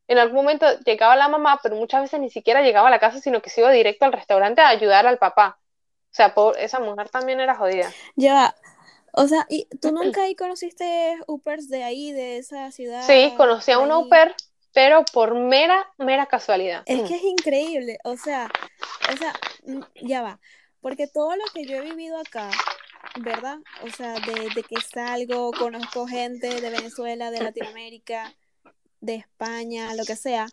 En 0.08 0.18
algún 0.18 0.38
momento 0.38 0.66
llegaba 0.86 1.16
la 1.16 1.30
mamá, 1.30 1.60
pero 1.64 1.76
muchas 1.76 2.02
veces 2.02 2.20
ni 2.20 2.30
siquiera 2.30 2.62
llegaba 2.62 2.88
a 2.88 2.92
la 2.92 3.00
casa, 3.00 3.20
sino 3.20 3.42
que 3.42 3.50
se 3.50 3.62
iba 3.62 3.72
directo 3.72 4.06
al 4.06 4.14
restaurante 4.14 4.62
a 4.62 4.68
ayudar 4.68 5.08
al 5.08 5.18
papá. 5.18 5.60
O 6.12 6.16
sea, 6.16 6.34
esa 6.60 6.80
mujer 6.80 7.10
también 7.10 7.40
era 7.40 7.56
jodida. 7.56 7.90
Ya. 8.16 8.54
O 9.14 9.28
sea, 9.28 9.46
¿y 9.48 9.66
tú 9.80 9.92
nunca 9.92 10.24
ahí 10.24 10.36
conociste 10.36 11.18
Upers 11.28 11.70
de 11.70 11.84
ahí, 11.84 12.12
de 12.12 12.38
esa 12.38 12.72
ciudad? 12.72 13.04
Sí, 13.06 13.34
conocí 13.38 13.72
a 13.72 13.76
au 13.76 14.10
pair, 14.10 14.36
pero 14.74 15.06
por 15.14 15.36
mera, 15.36 15.88
mera 15.98 16.26
casualidad. 16.26 16.82
Es 16.86 17.08
que 17.08 17.16
es 17.16 17.24
increíble, 17.24 18.00
o 18.04 18.18
sea, 18.18 18.50
o 19.12 19.18
sea, 19.18 19.34
mm, 19.66 19.82
ya 20.08 20.24
va, 20.24 20.40
porque 20.82 21.08
todo 21.08 21.36
lo 21.36 21.44
que 21.54 21.66
yo 21.66 21.78
he 21.78 21.82
vivido 21.82 22.18
acá, 22.18 22.50
¿verdad? 23.16 23.60
O 23.82 23.90
sea, 23.90 24.14
de, 24.14 24.50
de 24.54 24.64
que 24.64 24.82
salgo, 24.82 25.52
conozco 25.52 26.08
gente 26.08 26.62
de 26.62 26.70
Venezuela, 26.70 27.32
de 27.32 27.42
Latinoamérica, 27.42 28.34
de 29.02 29.16
España, 29.16 29.94
lo 29.96 30.06
que 30.06 30.16
sea, 30.16 30.48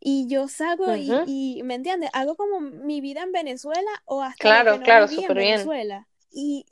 y 0.00 0.28
yo 0.28 0.46
salgo 0.46 0.94
y, 0.94 1.10
Ujú. 1.10 1.24
y, 1.26 1.62
¿me 1.64 1.74
entiendes? 1.74 2.10
Hago 2.12 2.36
como 2.36 2.60
mi 2.60 3.00
vida 3.00 3.22
en 3.22 3.32
Venezuela 3.32 3.90
o 4.04 4.22
hasta 4.22 4.40
Claro, 4.40 4.72
que 4.74 4.78
no 4.78 4.84
claro, 4.84 5.06
viví 5.08 5.16
en 5.16 5.22
súper 5.22 5.36
bien. 5.36 5.52
Venezuela. 5.56 6.06
Y, 6.30 6.66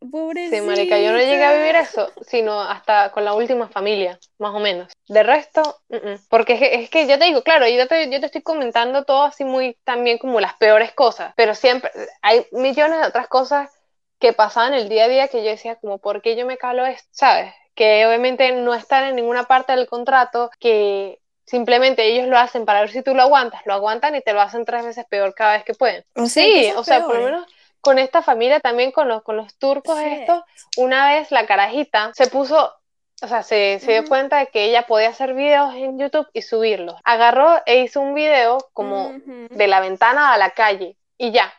Sí, 0.00 0.60
marica, 0.60 1.00
yo 1.00 1.10
no 1.12 1.18
llegué 1.18 1.44
a 1.44 1.54
vivir 1.54 1.74
eso, 1.74 2.12
sino 2.22 2.60
hasta 2.60 3.10
con 3.10 3.24
la 3.24 3.34
última 3.34 3.68
familia, 3.68 4.18
más 4.38 4.54
o 4.54 4.60
menos. 4.60 4.92
De 5.08 5.24
resto, 5.24 5.80
mm, 5.88 5.96
mm. 5.96 6.18
porque 6.28 6.52
es 6.52 6.60
que, 6.60 6.74
es 6.82 6.90
que 6.90 7.06
ya 7.06 7.18
te 7.18 7.24
digo, 7.24 7.42
claro, 7.42 7.66
yo 7.66 7.88
te, 7.88 8.08
yo 8.08 8.20
te 8.20 8.26
estoy 8.26 8.42
comentando 8.42 9.02
todo 9.04 9.24
así 9.24 9.44
muy 9.44 9.76
también 9.82 10.18
como 10.18 10.38
las 10.40 10.54
peores 10.54 10.92
cosas, 10.92 11.32
pero 11.36 11.54
siempre 11.56 11.90
hay 12.22 12.46
millones 12.52 13.00
de 13.00 13.06
otras 13.08 13.26
cosas 13.26 13.70
que 14.18 14.32
pasaban 14.32 14.74
el 14.74 14.88
día 14.88 15.04
a 15.04 15.08
día 15.08 15.28
que 15.28 15.44
yo 15.44 15.50
decía 15.50 15.76
como, 15.76 15.98
¿por 15.98 16.22
qué 16.22 16.36
yo 16.36 16.46
me 16.46 16.58
calo 16.58 16.84
esto? 16.86 17.08
¿Sabes? 17.12 17.54
Que 17.74 18.06
obviamente 18.06 18.50
no 18.52 18.74
están 18.74 19.04
en 19.04 19.16
ninguna 19.16 19.44
parte 19.44 19.72
del 19.72 19.86
contrato, 19.86 20.50
que 20.58 21.20
simplemente 21.46 22.04
ellos 22.04 22.26
lo 22.26 22.36
hacen 22.38 22.64
para 22.66 22.80
ver 22.80 22.90
si 22.90 23.02
tú 23.02 23.14
lo 23.14 23.22
aguantas, 23.22 23.62
lo 23.64 23.74
aguantan 23.74 24.14
y 24.16 24.20
te 24.20 24.32
lo 24.32 24.40
hacen 24.40 24.64
tres 24.64 24.84
veces 24.84 25.06
peor 25.08 25.34
cada 25.34 25.54
vez 25.54 25.64
que 25.64 25.74
pueden. 25.74 26.04
O 26.16 26.26
sea, 26.26 26.44
Sí, 26.44 26.72
o 26.76 26.84
sea, 26.84 27.04
por 27.04 27.14
lo 27.16 27.22
menos 27.22 27.46
con 27.80 27.98
esta 27.98 28.22
familia 28.22 28.60
también, 28.60 28.90
con 28.90 29.08
los, 29.08 29.22
con 29.22 29.36
los 29.36 29.56
turcos 29.56 29.98
Sí. 29.98 30.04
estos, 30.04 30.42
una 30.76 31.08
vez 31.14 31.30
la 31.30 31.46
carajita 31.46 32.10
se 32.12 32.26
puso, 32.26 32.74
o 33.22 33.28
sea, 33.28 33.42
se, 33.44 33.78
se 33.80 33.92
dio 33.92 34.04
cuenta 34.08 34.38
de 34.38 34.48
que 34.48 34.64
ella 34.64 34.82
podía 34.82 35.08
hacer 35.08 35.32
videos 35.32 35.74
en 35.74 35.98
YouTube 35.98 36.28
y 36.32 36.42
subirlos. 36.42 36.96
Agarró 37.04 37.62
e 37.64 37.78
hizo 37.78 38.00
un 38.00 38.14
video 38.14 38.58
como 38.72 39.12
de 39.50 39.68
la 39.68 39.80
ventana 39.80 40.32
a 40.34 40.38
la 40.38 40.50
calle 40.50 40.96
y 41.16 41.30
ya, 41.30 41.54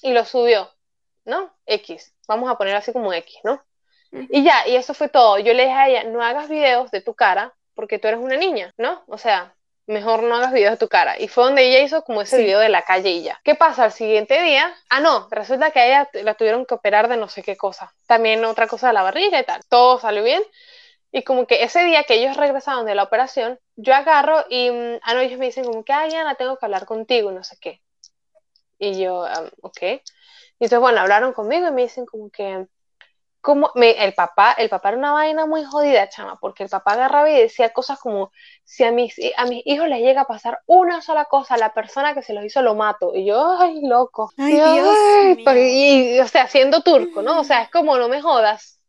y 0.00 0.12
lo 0.12 0.24
subió, 0.24 0.70
¿no? 1.24 1.54
X, 1.66 2.14
vamos 2.28 2.50
a 2.50 2.56
poner 2.58 2.76
así 2.76 2.92
como 2.92 3.12
X, 3.12 3.38
¿no? 3.44 3.62
Y 4.12 4.44
ya, 4.44 4.66
y 4.68 4.76
eso 4.76 4.94
fue 4.94 5.08
todo. 5.08 5.38
Yo 5.40 5.52
le 5.54 5.64
dije 5.64 5.74
a 5.74 5.88
ella, 5.88 6.04
no 6.04 6.22
hagas 6.22 6.48
videos 6.48 6.90
de 6.92 7.00
tu 7.00 7.14
cara 7.14 7.52
porque 7.74 7.98
tú 7.98 8.06
eres 8.06 8.20
una 8.20 8.36
niña, 8.36 8.72
¿no? 8.76 9.02
O 9.08 9.18
sea, 9.18 9.56
mejor 9.86 10.22
no 10.22 10.36
hagas 10.36 10.52
videos 10.52 10.72
de 10.72 10.76
tu 10.78 10.88
cara. 10.88 11.18
Y 11.18 11.26
fue 11.26 11.44
donde 11.44 11.66
ella 11.66 11.80
hizo 11.80 12.04
como 12.04 12.22
ese 12.22 12.36
Sí. 12.36 12.44
video 12.44 12.60
de 12.60 12.68
la 12.68 12.82
calle 12.82 13.10
y 13.10 13.22
ya. 13.24 13.40
¿Qué 13.42 13.56
pasa? 13.56 13.84
Al 13.84 13.92
siguiente 13.92 14.40
día, 14.40 14.72
ah, 14.88 15.00
no, 15.00 15.26
resulta 15.30 15.72
que 15.72 15.80
a 15.80 15.86
ella 15.86 16.10
la 16.22 16.34
tuvieron 16.34 16.64
que 16.64 16.74
operar 16.74 17.08
de 17.08 17.16
no 17.16 17.28
sé 17.28 17.42
qué 17.42 17.56
cosa. 17.56 17.92
También 18.06 18.44
otra 18.44 18.68
cosa 18.68 18.86
de 18.86 18.92
la 18.92 19.02
barriga 19.02 19.40
y 19.40 19.44
tal. 19.44 19.62
Todo 19.68 19.98
salió 19.98 20.22
bien. 20.22 20.42
Y 21.10 21.22
como 21.22 21.46
que 21.46 21.62
ese 21.64 21.82
día 21.84 22.04
que 22.04 22.14
ellos 22.14 22.36
regresaron 22.36 22.86
de 22.86 22.94
la 22.94 23.02
operación, 23.02 23.58
yo 23.76 23.94
agarro 23.94 24.44
y, 24.48 24.70
mm, 24.70 24.98
ah, 25.02 25.14
no, 25.14 25.20
ellos 25.20 25.38
me 25.38 25.46
dicen 25.46 25.64
como 25.64 25.84
que, 25.84 25.92
ay, 25.92 26.14
Ana, 26.14 26.36
tengo 26.36 26.56
que 26.56 26.66
hablar 26.66 26.86
contigo, 26.86 27.32
no 27.32 27.42
sé 27.44 27.56
qué. 27.60 27.80
Y 28.78 29.00
yo, 29.02 29.22
um, 29.22 29.50
ok. 29.62 30.02
Y 30.64 30.66
entonces, 30.66 30.80
bueno, 30.80 31.00
hablaron 31.00 31.32
conmigo 31.34 31.68
y 31.68 31.72
me 31.72 31.82
dicen 31.82 32.06
como 32.06 32.30
que, 32.30 32.66
como 33.42 33.70
me, 33.76 33.92
el 34.04 34.14
papá, 34.14 34.54
el 34.58 34.68
papá 34.70 34.90
era 34.90 34.98
una 34.98 35.12
vaina 35.12 35.46
muy 35.46 35.64
jodida, 35.64 36.08
chama, 36.08 36.38
porque 36.40 36.64
el 36.64 36.70
papá 36.70 36.94
agarraba 36.94 37.30
y 37.30 37.38
decía 37.40 37.72
cosas 37.72 38.00
como, 38.00 38.32
si 38.64 38.84
a 38.84 38.92
mis, 38.92 39.16
a 39.36 39.46
mis 39.46 39.62
hijos 39.66 39.88
les 39.88 40.00
llega 40.00 40.22
a 40.22 40.26
pasar 40.26 40.60
una 40.66 41.02
sola 41.02 41.26
cosa, 41.26 41.56
la 41.58 41.74
persona 41.74 42.14
que 42.14 42.22
se 42.22 42.34
los 42.34 42.44
hizo 42.44 42.62
lo 42.62 42.74
mato. 42.76 43.12
Y 43.14 43.26
yo, 43.26 43.58
ay, 43.60 43.82
loco. 43.82 44.32
Ay, 44.38 44.54
Y 44.54 44.58
yo, 44.58 44.72
Dios 44.72 44.98
"Ay", 45.20 45.36
mío. 45.36 45.44
pues, 45.44 45.58
y, 45.72 46.20
o 46.20 46.28
sea, 46.28 46.48
siendo 46.48 46.82
turco, 46.82 47.22
¿no? 47.22 47.40
O 47.40 47.44
sea, 47.44 47.62
es 47.62 47.70
como, 47.70 47.98
no 47.98 48.08
me 48.08 48.22
jodas. 48.22 48.80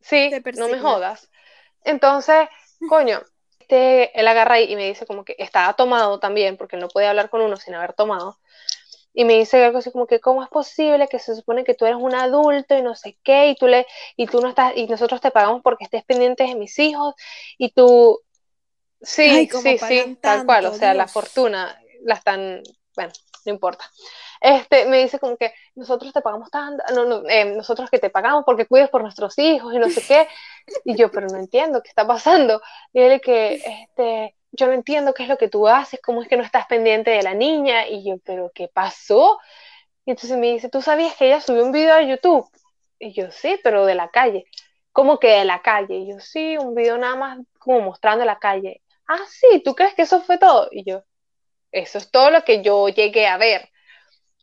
Sí, 0.00 0.42
no 0.52 0.68
me 0.68 0.80
jodas. 0.80 1.30
Entonces, 1.84 2.48
coño, 2.86 3.22
este, 3.60 4.18
él 4.20 4.28
agarra 4.28 4.60
y 4.60 4.76
me 4.76 4.86
dice 4.88 5.06
como 5.06 5.24
que 5.24 5.36
estaba 5.38 5.74
tomado 5.74 6.20
también, 6.20 6.56
porque 6.56 6.76
él 6.76 6.82
no 6.82 6.88
podía 6.88 7.10
hablar 7.10 7.30
con 7.30 7.40
uno 7.42 7.56
sin 7.56 7.74
haber 7.74 7.94
tomado. 7.94 8.38
Y 9.14 9.24
me 9.24 9.34
dice 9.34 9.62
algo 9.64 9.78
así 9.78 9.90
como 9.90 10.06
que, 10.06 10.20
¿cómo 10.20 10.42
es 10.42 10.48
posible 10.48 11.08
que 11.08 11.18
se 11.18 11.34
supone 11.34 11.64
que 11.64 11.74
tú 11.74 11.84
eres 11.84 11.98
un 12.00 12.14
adulto 12.14 12.76
y 12.76 12.82
no 12.82 12.94
sé 12.94 13.18
qué, 13.22 13.50
y 13.50 13.56
tú, 13.56 13.66
le, 13.66 13.86
y 14.16 14.26
tú 14.26 14.40
no 14.40 14.48
estás, 14.48 14.72
y 14.76 14.86
nosotros 14.86 15.20
te 15.20 15.30
pagamos 15.30 15.60
porque 15.62 15.84
estés 15.84 16.04
pendiente 16.04 16.44
de 16.44 16.54
mis 16.54 16.78
hijos, 16.78 17.14
y 17.58 17.70
tú, 17.72 18.20
sí, 19.00 19.22
Ay, 19.22 19.48
sí, 19.48 19.78
sí, 19.78 20.18
tal 20.20 20.46
cual, 20.46 20.66
o 20.66 20.74
sea, 20.74 20.94
la 20.94 21.08
fortuna 21.08 21.78
la 22.04 22.14
están, 22.14 22.62
bueno, 22.96 23.12
no 23.44 23.52
importa. 23.52 23.84
Este, 24.40 24.86
me 24.86 24.98
dice 24.98 25.20
como 25.20 25.36
que 25.36 25.52
nosotros 25.76 26.12
te 26.12 26.20
pagamos 26.20 26.50
tanto, 26.50 26.82
no, 26.94 27.04
no, 27.04 27.28
eh, 27.28 27.44
nosotros 27.44 27.88
que 27.90 27.98
te 27.98 28.10
pagamos 28.10 28.44
porque 28.44 28.66
cuides 28.66 28.90
por 28.90 29.02
nuestros 29.02 29.38
hijos 29.38 29.72
y 29.72 29.78
no 29.78 29.88
sé 29.88 30.02
qué, 30.02 30.28
y 30.84 30.96
yo, 30.96 31.10
pero 31.10 31.28
no 31.28 31.38
entiendo 31.38 31.82
qué 31.82 31.88
está 31.88 32.06
pasando. 32.06 32.60
Y 32.92 33.00
él 33.00 33.20
que, 33.20 33.54
este, 33.96 34.34
yo 34.52 34.66
no 34.66 34.72
entiendo 34.74 35.14
qué 35.14 35.24
es 35.24 35.28
lo 35.28 35.38
que 35.38 35.48
tú 35.48 35.68
haces, 35.68 36.00
cómo 36.02 36.22
es 36.22 36.28
que 36.28 36.36
no 36.36 36.44
estás 36.44 36.66
pendiente 36.66 37.10
de 37.10 37.22
la 37.22 37.34
niña. 37.34 37.88
Y 37.88 38.04
yo, 38.04 38.18
pero 38.24 38.52
¿qué 38.54 38.68
pasó? 38.68 39.40
Y 40.04 40.10
entonces 40.12 40.38
me 40.38 40.52
dice, 40.52 40.68
¿tú 40.68 40.82
sabías 40.82 41.16
que 41.16 41.26
ella 41.26 41.40
subió 41.40 41.64
un 41.64 41.72
video 41.72 41.94
a 41.94 42.02
YouTube? 42.02 42.48
Y 42.98 43.12
yo, 43.14 43.30
sí, 43.30 43.58
pero 43.64 43.86
de 43.86 43.94
la 43.94 44.10
calle. 44.10 44.46
¿Cómo 44.92 45.18
que 45.18 45.28
de 45.28 45.44
la 45.44 45.62
calle? 45.62 45.96
Y 45.96 46.10
yo, 46.10 46.20
sí, 46.20 46.56
un 46.58 46.74
video 46.74 46.98
nada 46.98 47.16
más 47.16 47.38
como 47.58 47.80
mostrando 47.80 48.24
la 48.24 48.38
calle. 48.38 48.82
Ah, 49.08 49.24
sí, 49.28 49.62
¿tú 49.64 49.74
crees 49.74 49.94
que 49.94 50.02
eso 50.02 50.20
fue 50.22 50.38
todo? 50.38 50.68
Y 50.70 50.84
yo, 50.84 51.04
eso 51.72 51.98
es 51.98 52.10
todo 52.10 52.30
lo 52.30 52.44
que 52.44 52.62
yo 52.62 52.88
llegué 52.88 53.26
a 53.26 53.38
ver. 53.38 53.70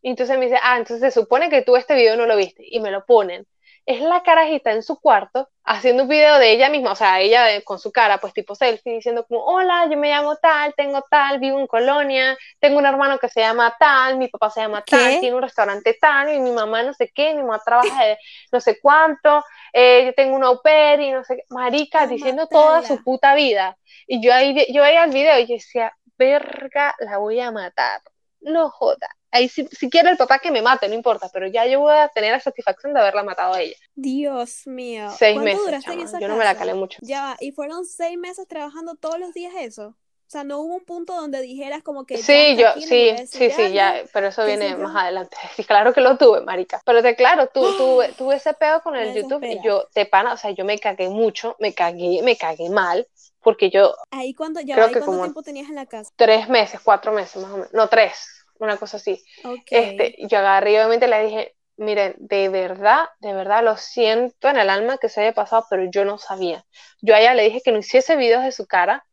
Y 0.01 0.10
entonces 0.12 0.38
me 0.39 0.46
dice, 0.46 0.60
ah, 0.63 0.78
entonces 0.78 1.13
se 1.13 1.20
supone 1.20 1.50
que 1.50 1.62
tú 1.62 1.75
este 1.75 1.96
video 1.96 2.18
no 2.18 2.25
lo 2.25 2.36
viste. 2.36 2.63
Y 2.66 2.80
me 2.80 2.92
lo 2.92 3.06
ponen 3.06 3.48
es 3.86 4.02
la 4.02 4.22
carajita 4.24 4.72
en 4.72 4.84
su 4.84 5.00
cuarto 5.00 5.50
haciendo 5.64 6.04
un 6.04 6.10
video 6.10 6.40
de 6.40 6.52
ella 6.52 6.68
misma, 6.70 6.94
o 6.94 6.96
sea, 6.96 7.20
ella 7.20 7.62
con 7.64 7.78
su 7.78 7.92
cara, 7.92 8.18
pues 8.18 8.34
tipo 8.34 8.56
selfie, 8.56 8.96
diciendo 8.96 9.24
como, 9.28 9.44
hola, 9.46 9.88
yo 9.90 9.98
me 9.98 10.10
llamo 10.10 10.36
tal, 10.38 10.74
tengo 10.76 11.06
tal, 11.12 11.40
vivo 11.40 11.60
en 11.60 11.68
Colonia, 11.68 12.36
tengo 12.60 12.80
un 12.80 12.88
hermano 12.88 13.20
que 13.20 13.30
se 13.30 13.42
llama 13.42 13.76
tal, 13.78 14.18
mi 14.18 14.30
papá 14.30 14.50
se 14.50 14.62
llama 14.62 14.84
tal, 14.84 15.20
tiene 15.20 15.36
un 15.36 15.44
restaurante 15.44 15.96
tal, 16.02 16.34
y 16.34 16.40
mi 16.40 16.50
mamá 16.50 16.82
no 16.82 16.94
sé 16.96 17.12
qué, 17.14 17.36
mi 17.36 17.44
mamá 17.44 17.62
trabaja 17.64 18.04
de 18.04 18.18
no 18.52 18.60
sé 18.60 18.80
cuánto, 18.80 19.44
eh, 19.72 20.06
yo 20.08 20.14
tengo 20.16 20.36
un 20.36 20.44
au 20.44 20.60
pair 20.60 21.02
y 21.02 21.12
no 21.12 21.24
sé 21.24 21.36
qué, 21.36 21.44
marica, 21.50 22.08
diciendo 22.08 22.48
toda 22.48 22.82
su 22.82 23.04
puta 23.04 23.36
vida. 23.36 23.78
Y 24.08 24.24
yo 24.24 24.34
ahí, 24.34 24.66
yo 24.74 24.82
veía 24.82 25.04
el 25.04 25.12
video 25.12 25.38
y 25.38 25.46
decía, 25.46 25.94
verga, 26.18 26.96
la 26.98 27.18
voy 27.20 27.40
a 27.40 27.52
matar, 27.52 28.02
no 28.42 28.72
joda 28.72 29.08
ahí 29.32 29.50
si, 29.50 29.68
si 29.68 29.90
quiere 29.90 30.10
el 30.10 30.18
papá 30.18 30.40
que 30.40 30.52
me 30.52 30.62
mate, 30.62 30.88
no 30.88 30.96
importa, 30.96 31.30
pero 31.32 31.48
ya 31.48 31.66
yo 31.66 31.82
voy 31.82 31.94
a 31.94 32.10
tener 32.10 32.32
la 32.32 32.40
satisfacción 32.40 32.94
de 32.94 33.00
haberla 33.00 33.24
matado 33.24 33.54
a 33.54 33.62
ella. 33.62 33.76
Dios 33.96 34.66
mío. 34.66 35.10
Seis 35.18 35.40
meses. 35.40 35.84
yo 36.20 36.28
no 36.28 36.36
me 36.36 36.46
la 36.46 36.56
calé 36.56 36.74
mucho. 36.74 37.00
Ya, 37.02 37.36
y 37.40 37.52
fueron 37.52 37.86
seis 37.86 38.18
meses 38.18 38.48
trabajando 38.48 38.96
todos 38.96 39.20
los 39.20 39.34
días 39.34 39.54
eso. 39.58 39.96
O 40.30 40.32
sea, 40.32 40.44
no 40.44 40.60
hubo 40.60 40.76
un 40.76 40.86
punto 40.86 41.16
donde 41.16 41.42
dijeras 41.42 41.82
como 41.82 42.06
que... 42.06 42.20
Sí, 42.20 42.56
yo, 42.56 42.68
sí, 42.80 43.16
sí, 43.26 43.50
sí, 43.50 43.72
ya, 43.72 44.04
pero 44.14 44.28
eso 44.28 44.46
viene 44.46 44.76
más 44.76 44.96
adelante. 44.96 45.36
Sí, 45.56 45.64
claro 45.64 45.92
que 45.92 46.02
lo 46.02 46.18
tuve, 46.18 46.42
marica. 46.42 46.80
Pero 46.86 47.02
te 47.02 47.16
claro, 47.16 47.48
tú, 47.52 47.62
tuve, 47.76 48.14
tuve 48.18 48.36
ese 48.36 48.54
pedo 48.54 48.82
con 48.84 48.96
el 48.96 49.16
YouTube 49.16 49.44
y 49.44 49.60
yo, 49.64 49.88
te 49.92 50.06
pana, 50.06 50.34
o 50.34 50.38
sea, 50.38 50.52
yo 50.52 50.66
me 50.66 50.78
cagué 50.78 51.10
mucho, 51.10 51.56
me 51.58 51.74
cagué, 51.74 52.22
me 52.22 52.38
cagué 52.38 52.70
mal, 52.70 53.08
porque 53.42 53.72
yo... 53.72 53.96
Ahí 54.12 54.36
cuando, 54.36 54.62
ya, 54.62 54.76
ahí 54.76 54.92
cuánto 54.92 55.20
tiempo 55.20 55.42
tenías 55.42 55.68
en 55.68 55.76
la 55.76 55.88
casa? 55.88 56.12
Tres 56.16 56.48
meses, 56.48 56.80
cuatro 56.84 57.12
meses 57.12 57.42
más 57.42 57.52
o 57.52 57.56
menos, 57.56 57.74
no, 57.74 57.88
tres 57.88 58.38
una 58.60 58.78
cosa 58.78 58.98
así. 58.98 59.24
Este, 59.70 60.16
yo 60.28 60.38
agarré 60.38 60.74
y 60.74 60.75
obviamente 60.75 61.08
le 61.08 61.24
dije, 61.24 61.56
miren, 61.78 62.16
de 62.18 62.50
verdad, 62.50 63.08
de 63.20 63.34
verdad 63.34 63.63
lo 63.63 63.78
siento 63.78 64.50
en 64.50 64.58
el 64.58 64.70
alma 64.70 64.98
que 64.98 65.10
se 65.10 65.22
haya 65.22 65.34
pasado, 65.34 65.66
pero 65.70 65.89
yo 65.89 66.06
no 66.06 66.18
sabía. 66.18 66.66
Yo 67.01 67.16
a 67.16 67.20
ella 67.20 67.34
le 67.34 67.44
dije 67.44 67.62
que 67.63 67.72
no 67.72 67.80
hiciese 67.80 68.16
videos 68.16 68.44
de 68.44 68.51
su 68.51 68.68
cara, 68.68 69.06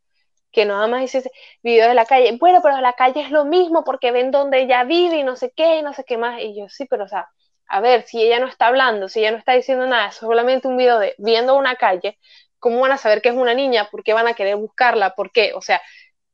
que 0.52 0.64
nada 0.64 0.86
más 0.86 1.02
hiciese 1.02 1.30
videos 1.62 1.88
de 1.88 1.94
la 1.94 2.06
calle. 2.06 2.36
Bueno, 2.38 2.60
pero 2.62 2.80
la 2.80 2.94
calle 2.94 3.20
es 3.20 3.30
lo 3.30 3.44
mismo 3.44 3.84
porque 3.84 4.10
ven 4.10 4.30
donde 4.30 4.62
ella 4.62 4.84
vive 4.84 5.18
y 5.18 5.24
no 5.24 5.36
sé 5.36 5.52
qué 5.54 5.78
y 5.78 5.82
no 5.82 5.92
sé 5.92 6.04
qué 6.04 6.16
más. 6.16 6.40
Y 6.40 6.58
yo, 6.58 6.68
sí, 6.68 6.86
pero 6.86 7.04
o 7.04 7.08
sea, 7.08 7.28
a 7.68 7.80
ver, 7.80 8.02
si 8.04 8.22
ella 8.22 8.40
no 8.40 8.46
está 8.46 8.68
hablando, 8.68 9.08
si 9.08 9.20
ella 9.20 9.32
no 9.32 9.38
está 9.38 9.52
diciendo 9.52 9.86
nada, 9.86 10.08
es 10.08 10.16
solamente 10.16 10.68
un 10.68 10.76
video 10.76 10.98
de 10.98 11.14
viendo 11.18 11.56
una 11.56 11.76
calle, 11.76 12.18
¿cómo 12.58 12.80
van 12.80 12.92
a 12.92 12.98
saber 12.98 13.22
que 13.22 13.28
es 13.28 13.34
una 13.34 13.54
niña? 13.54 13.88
¿Por 13.90 14.02
qué 14.02 14.12
van 14.12 14.28
a 14.28 14.34
querer 14.34 14.56
buscarla? 14.56 15.14
¿Por 15.14 15.30
qué? 15.30 15.52
O 15.54 15.60
sea, 15.60 15.80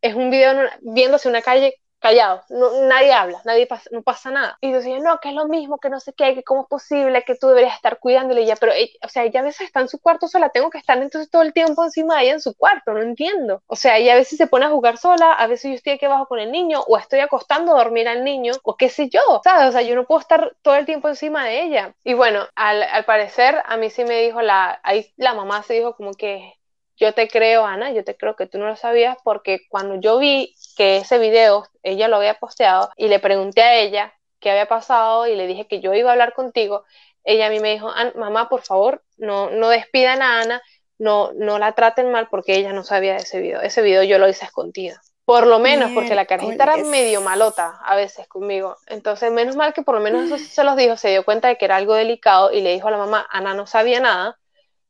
es 0.01 0.15
un 0.15 0.31
video 0.31 0.69
viéndose 0.83 1.29
una 1.29 1.43
calle 1.43 1.75
callado, 2.03 2.43
no, 2.51 2.83
nadie 2.83 3.13
habla, 3.13 3.41
nadie 3.45 3.67
pasa, 3.67 3.89
no 3.93 4.03
pasa 4.03 4.31
nada. 4.31 4.59
Y 4.61 4.73
decía, 4.73 4.99
no, 5.01 5.19
que 5.21 5.31
es 5.31 5.35
lo 5.35 5.47
mismo, 5.49 5.79
que 5.79 5.89
no 5.91 6.01
sé 6.01 6.13
qué, 6.15 6.35
que 6.35 6.43
cómo 6.45 6.63
es 6.63 6.69
posible, 6.69 7.25
que 7.25 7.37
tú 7.37 7.49
deberías 7.49 7.75
estar 7.77 7.99
cuidándole 8.01 8.45
ya, 8.45 8.57
pero, 8.57 8.73
o 9.03 9.09
sea, 9.09 9.25
ella 9.25 9.41
a 9.41 9.45
veces 9.45 9.63
está 9.67 9.81
en 9.81 9.89
su 9.89 10.01
cuarto 10.01 10.29
sola, 10.29 10.51
tengo 10.51 10.71
que 10.71 10.79
estar 10.79 10.99
entonces 10.99 11.31
todo 11.31 11.43
el 11.43 11.53
tiempo 11.55 11.85
encima 11.85 12.17
de 12.19 12.25
ella 12.25 12.33
en 12.35 12.41
su 12.41 12.55
cuarto, 12.57 12.93
no 12.93 13.01
entiendo. 13.03 13.63
O 13.67 13.77
sea, 13.77 13.99
ella 13.99 14.15
a 14.15 14.17
veces 14.17 14.39
se 14.39 14.47
pone 14.47 14.67
a 14.67 14.71
jugar 14.71 14.99
sola, 14.99 15.33
a 15.33 15.47
veces 15.47 15.71
yo 15.71 15.75
estoy 15.77 15.93
aquí 15.95 16.05
abajo 16.07 16.27
con 16.27 16.39
el 16.41 16.53
niño, 16.53 16.81
o 16.87 16.99
estoy 16.99 17.21
acostando 17.21 17.75
a 17.75 17.79
dormir 17.79 18.09
al 18.09 18.25
niño, 18.25 18.53
o 18.65 18.77
qué 18.77 18.89
sé 18.89 19.09
yo, 19.09 19.21
¿sabes? 19.45 19.69
O 19.69 19.73
sea, 19.73 19.83
yo 19.83 19.95
no 19.95 20.05
puedo 20.07 20.21
estar 20.21 20.55
todo 20.63 20.75
el 20.77 20.87
tiempo 20.87 21.09
encima 21.09 21.45
de 21.47 21.63
ella. 21.63 21.95
Y 22.05 22.15
bueno, 22.15 22.47
al, 22.55 22.83
al 22.83 23.05
parecer, 23.05 23.63
a 23.65 23.77
mí 23.77 23.91
sí 23.91 24.05
me 24.05 24.21
dijo 24.23 24.43
la, 24.43 24.81
ahí 24.83 25.13
la 25.17 25.35
mamá 25.35 25.63
se 25.63 25.75
dijo 25.75 25.95
como 25.97 26.13
que 26.15 26.55
yo 26.97 27.13
te 27.15 27.29
creo, 27.29 27.65
Ana, 27.65 27.93
yo 27.93 28.05
te 28.05 28.17
creo 28.17 28.37
que 28.37 28.47
tú 28.47 28.59
no 28.59 28.67
lo 28.67 28.77
sabías 28.77 29.17
porque 29.25 29.61
cuando 29.69 29.97
yo 30.01 30.19
vi 30.19 30.55
que 30.75 30.99
ese 30.99 31.19
video 31.19 31.67
ella 31.83 32.09
lo 32.09 32.17
había 32.17 32.35
posteado 32.35 32.91
y 32.97 33.09
le 33.09 33.19
pregunté 33.19 33.63
a 33.63 33.77
ella 33.77 34.15
qué 34.41 34.51
había 34.51 34.67
pasado 34.67 35.27
y 35.27 35.37
le 35.37 35.47
dije 35.47 35.67
que 35.67 35.81
yo 35.81 35.95
iba 35.95 36.11
a 36.11 36.13
hablar 36.13 36.35
contigo, 36.35 36.85
ella 37.25 37.47
a 37.47 37.51
mí 37.51 37.61
me 37.61 37.73
dijo, 37.73 37.91
mamá, 38.17 38.49
por 38.49 38.63
favor, 38.63 39.03
no, 39.17 39.51
no 39.51 39.69
despidan 39.69 40.23
a 40.23 40.41
Ana, 40.41 40.63
no, 40.99 41.33
no 41.35 41.59
la 41.59 41.73
traten 41.73 42.11
mal 42.11 42.29
porque 42.29 42.57
ella 42.57 42.73
no 42.73 42.85
sabía 42.85 43.13
de 43.13 43.21
ese 43.21 43.41
video. 43.41 43.61
Ese 43.61 43.83
video 43.83 44.03
yo 44.03 44.19
lo 44.19 44.29
hice 44.29 44.45
escondido. 44.45 44.97
Por 45.25 45.47
lo 45.47 45.61
menos, 45.61 45.93
porque 45.93 46.17
la 46.17 46.27
carajita 46.27 46.65
era 46.65 46.77
medio 46.79 47.21
malota 47.21 47.79
a 47.85 47.95
veces 47.95 48.27
conmigo. 48.27 48.77
Entonces, 48.89 49.31
menos 49.31 49.55
mal 49.55 49.73
que 49.73 49.83
por 49.83 49.95
lo 49.95 50.01
menos 50.01 50.25
eso 50.25 50.37
se 50.37 50.65
los 50.65 50.77
dijo, 50.77 50.97
se 50.97 51.11
dio 51.11 51.25
cuenta 51.25 51.47
de 51.47 51.57
que 51.57 51.65
era 51.65 51.77
algo 51.77 51.95
delicado 51.95 52.53
y 52.53 52.61
le 52.61 52.73
dijo 52.73 52.89
a 52.89 52.91
la 52.91 52.99
mamá, 52.99 53.27
Ana 53.31 53.55
no 53.55 53.67
sabía 53.69 54.01
nada. 54.01 54.39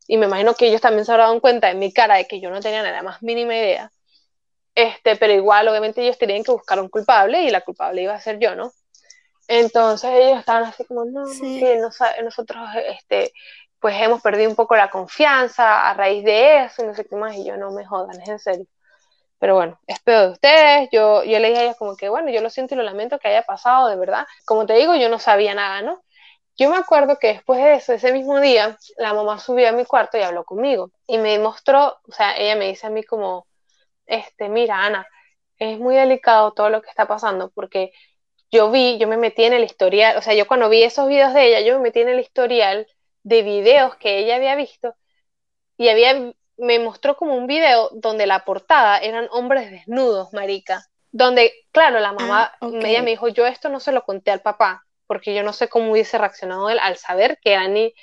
Y 0.09 0.17
me 0.17 0.27
imagino 0.27 0.55
que 0.55 0.69
ellos 0.69 0.81
también 0.81 1.05
se 1.05 1.13
habrán 1.13 1.29
dado 1.29 1.41
cuenta 1.41 1.71
en 1.71 1.79
mi 1.79 1.93
cara 1.93 2.17
de 2.17 2.27
que 2.27 2.41
yo 2.41 2.51
no 2.51 2.61
tenía 2.61 2.83
nada 2.83 3.03
más 3.03 3.23
mínima 3.23 3.55
idea. 3.55 3.93
Este, 4.75 5.17
pero 5.17 5.33
igual, 5.33 5.69
obviamente, 5.69 6.03
ellos 6.03 6.19
tenían 6.19 6.43
que 6.43 6.53
buscar 6.53 6.81
un 6.81 6.89
culpable 6.89 7.43
y 7.43 7.51
la 7.51 7.61
culpable 7.61 8.03
iba 8.03 8.15
a 8.15 8.21
ser 8.21 8.39
yo, 8.39 8.55
¿no? 8.55 8.73
Entonces 9.49 10.11
ellos 10.15 10.39
estaban 10.39 10.65
así 10.65 10.85
como, 10.85 11.05
no, 11.05 11.25
que 11.41 11.79
nosotros, 12.23 12.69
este, 12.89 13.33
pues 13.81 14.01
hemos 14.01 14.23
perdido 14.23 14.49
un 14.49 14.57
poco 14.57 14.77
la 14.77 14.89
confianza 14.89 15.91
a 15.91 15.95
raíz 15.95 16.25
de 16.25 16.65
eso 16.65 16.83
y 16.83 16.87
no 16.87 16.95
sé 16.95 17.05
qué 17.05 17.17
más, 17.17 17.35
y 17.37 17.45
yo 17.45 17.57
no 17.57 17.73
me 17.73 17.85
jodan, 17.85 18.21
es 18.21 18.29
en 18.29 18.39
serio. 18.39 18.67
Pero 19.39 19.57
bueno, 19.57 19.81
es 19.89 19.99
peor 19.99 20.27
de 20.27 20.33
ustedes, 20.35 20.89
yo, 20.93 21.25
yo 21.25 21.39
le 21.41 21.49
dije 21.49 21.61
a 21.61 21.65
ellos 21.65 21.77
como 21.77 21.97
que, 21.97 22.09
bueno, 22.09 22.31
yo 22.31 22.41
lo 22.41 22.49
siento 22.49 22.75
y 22.75 22.79
lo 22.79 22.85
lamento 22.85 23.19
que 23.19 23.29
haya 23.29 23.43
pasado, 23.43 23.89
de 23.89 23.97
verdad. 23.97 24.25
Como 24.47 24.67
te 24.67 24.75
digo, 24.75 24.95
yo 24.95 25.09
no 25.09 25.19
sabía 25.19 25.53
nada, 25.53 25.83
¿no? 25.83 26.01
Yo 26.57 26.71
me 26.71 26.77
acuerdo 26.77 27.19
que 27.19 27.29
después 27.29 27.59
de 27.59 27.75
eso, 27.75 27.93
ese 27.93 28.13
mismo 28.13 28.39
día, 28.41 28.79
la 28.99 29.15
mamá 29.15 29.39
subió 29.41 29.69
a 29.69 29.73
mi 29.73 29.85
cuarto 29.85 30.17
y 30.17 30.23
habló 30.23 30.45
conmigo 30.45 30.93
y 31.09 31.19
me 31.19 31.39
mostró, 31.41 31.99
o 32.09 32.13
sea, 32.13 32.37
ella 32.37 32.55
me 32.57 32.69
dice 32.69 32.87
a 32.87 32.91
mí 32.91 33.03
como, 33.03 33.47
este, 34.07 34.49
mira, 34.49 34.85
Ana, 34.85 35.07
es 35.59 35.79
muy 35.79 35.95
delicado 35.95 36.53
todo 36.53 36.71
lo 36.71 36.83
que 36.83 36.91
está 36.91 37.07
pasando 37.07 37.51
porque 37.51 37.93
yo 38.51 38.71
vi, 38.71 38.99
yo 38.99 39.09
me 39.09 39.17
metí 39.17 39.45
en 39.45 39.55
el 39.55 39.65
historial, 39.65 40.17
o 40.17 40.23
sea, 40.23 40.35
yo 40.35 40.47
cuando 40.47 40.69
vi 40.69 40.83
esos 40.83 41.09
videos 41.09 41.33
de 41.33 41.49
ella, 41.49 41.61
yo 41.61 41.77
me 41.77 41.85
metí 41.85 42.01
en 42.01 42.09
el 42.09 42.21
historial 42.21 42.87
de 43.23 43.43
videos 43.43 43.97
que 43.97 44.19
ella 44.19 44.37
había 44.37 44.55
visto 44.57 44.95
y 45.77 45.89
había, 45.89 46.33
me 46.59 46.79
mostró 46.79 47.17
como 47.17 47.35
un 47.35 47.47
video 47.47 47.89
donde 47.93 48.27
la 48.27 48.45
portada 48.45 48.99
eran 48.99 49.29
hombres 49.31 49.71
desnudos, 49.71 50.33
marica, 50.33 50.85
donde, 51.11 51.53
claro, 51.73 52.01
la 52.01 52.13
mamá, 52.13 52.53
ah, 52.61 52.71
ella 52.83 53.03
me 53.03 53.11
dijo, 53.11 53.29
yo 53.29 53.47
esto 53.47 53.69
no 53.69 53.81
se 53.81 53.93
lo 53.93 54.05
conté 54.05 54.31
al 54.31 54.43
papá, 54.43 54.85
porque 55.07 55.35
yo 55.35 55.43
no 55.43 55.53
sé 55.53 55.69
cómo 55.69 55.91
hubiese 55.93 56.19
reaccionado 56.19 56.71
él 56.71 56.79
al 56.79 56.97
saber 56.97 57.39
que 57.43 57.55
Annie 57.55 57.95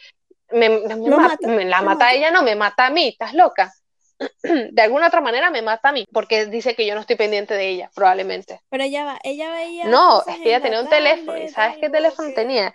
me, 0.52 0.70
me, 0.70 1.66
la 1.66 1.82
mata 1.82 2.08
a 2.08 2.14
ella, 2.14 2.32
no, 2.32 2.42
me 2.42 2.56
mata 2.56 2.88
a 2.88 2.90
mí, 2.90 3.10
estás 3.10 3.34
loca. 3.34 3.72
de 4.44 4.82
alguna 4.82 5.08
otra 5.08 5.22
manera 5.22 5.50
me 5.50 5.62
mata 5.62 5.90
a 5.90 5.92
mí, 5.92 6.06
porque 6.12 6.46
dice 6.46 6.76
que 6.76 6.86
yo 6.86 6.96
no 6.96 7.02
estoy 7.02 7.16
pendiente 7.16 7.54
de 7.54 7.70
ella, 7.70 7.92
probablemente. 7.96 8.62
Pero 8.70 8.84
ella 8.84 9.06
va, 9.06 9.20
ella 9.24 9.52
veía. 9.52 9.86
No, 9.86 10.22
es 10.26 10.38
que 10.38 10.50
ella 10.50 10.62
tenía 10.62 10.82
un 10.82 10.90
teléfono, 10.90 11.38
¿y 11.38 11.50
sabes 11.50 11.78
qué 11.78 11.90
teléfono 11.90 12.30
tenía? 12.34 12.74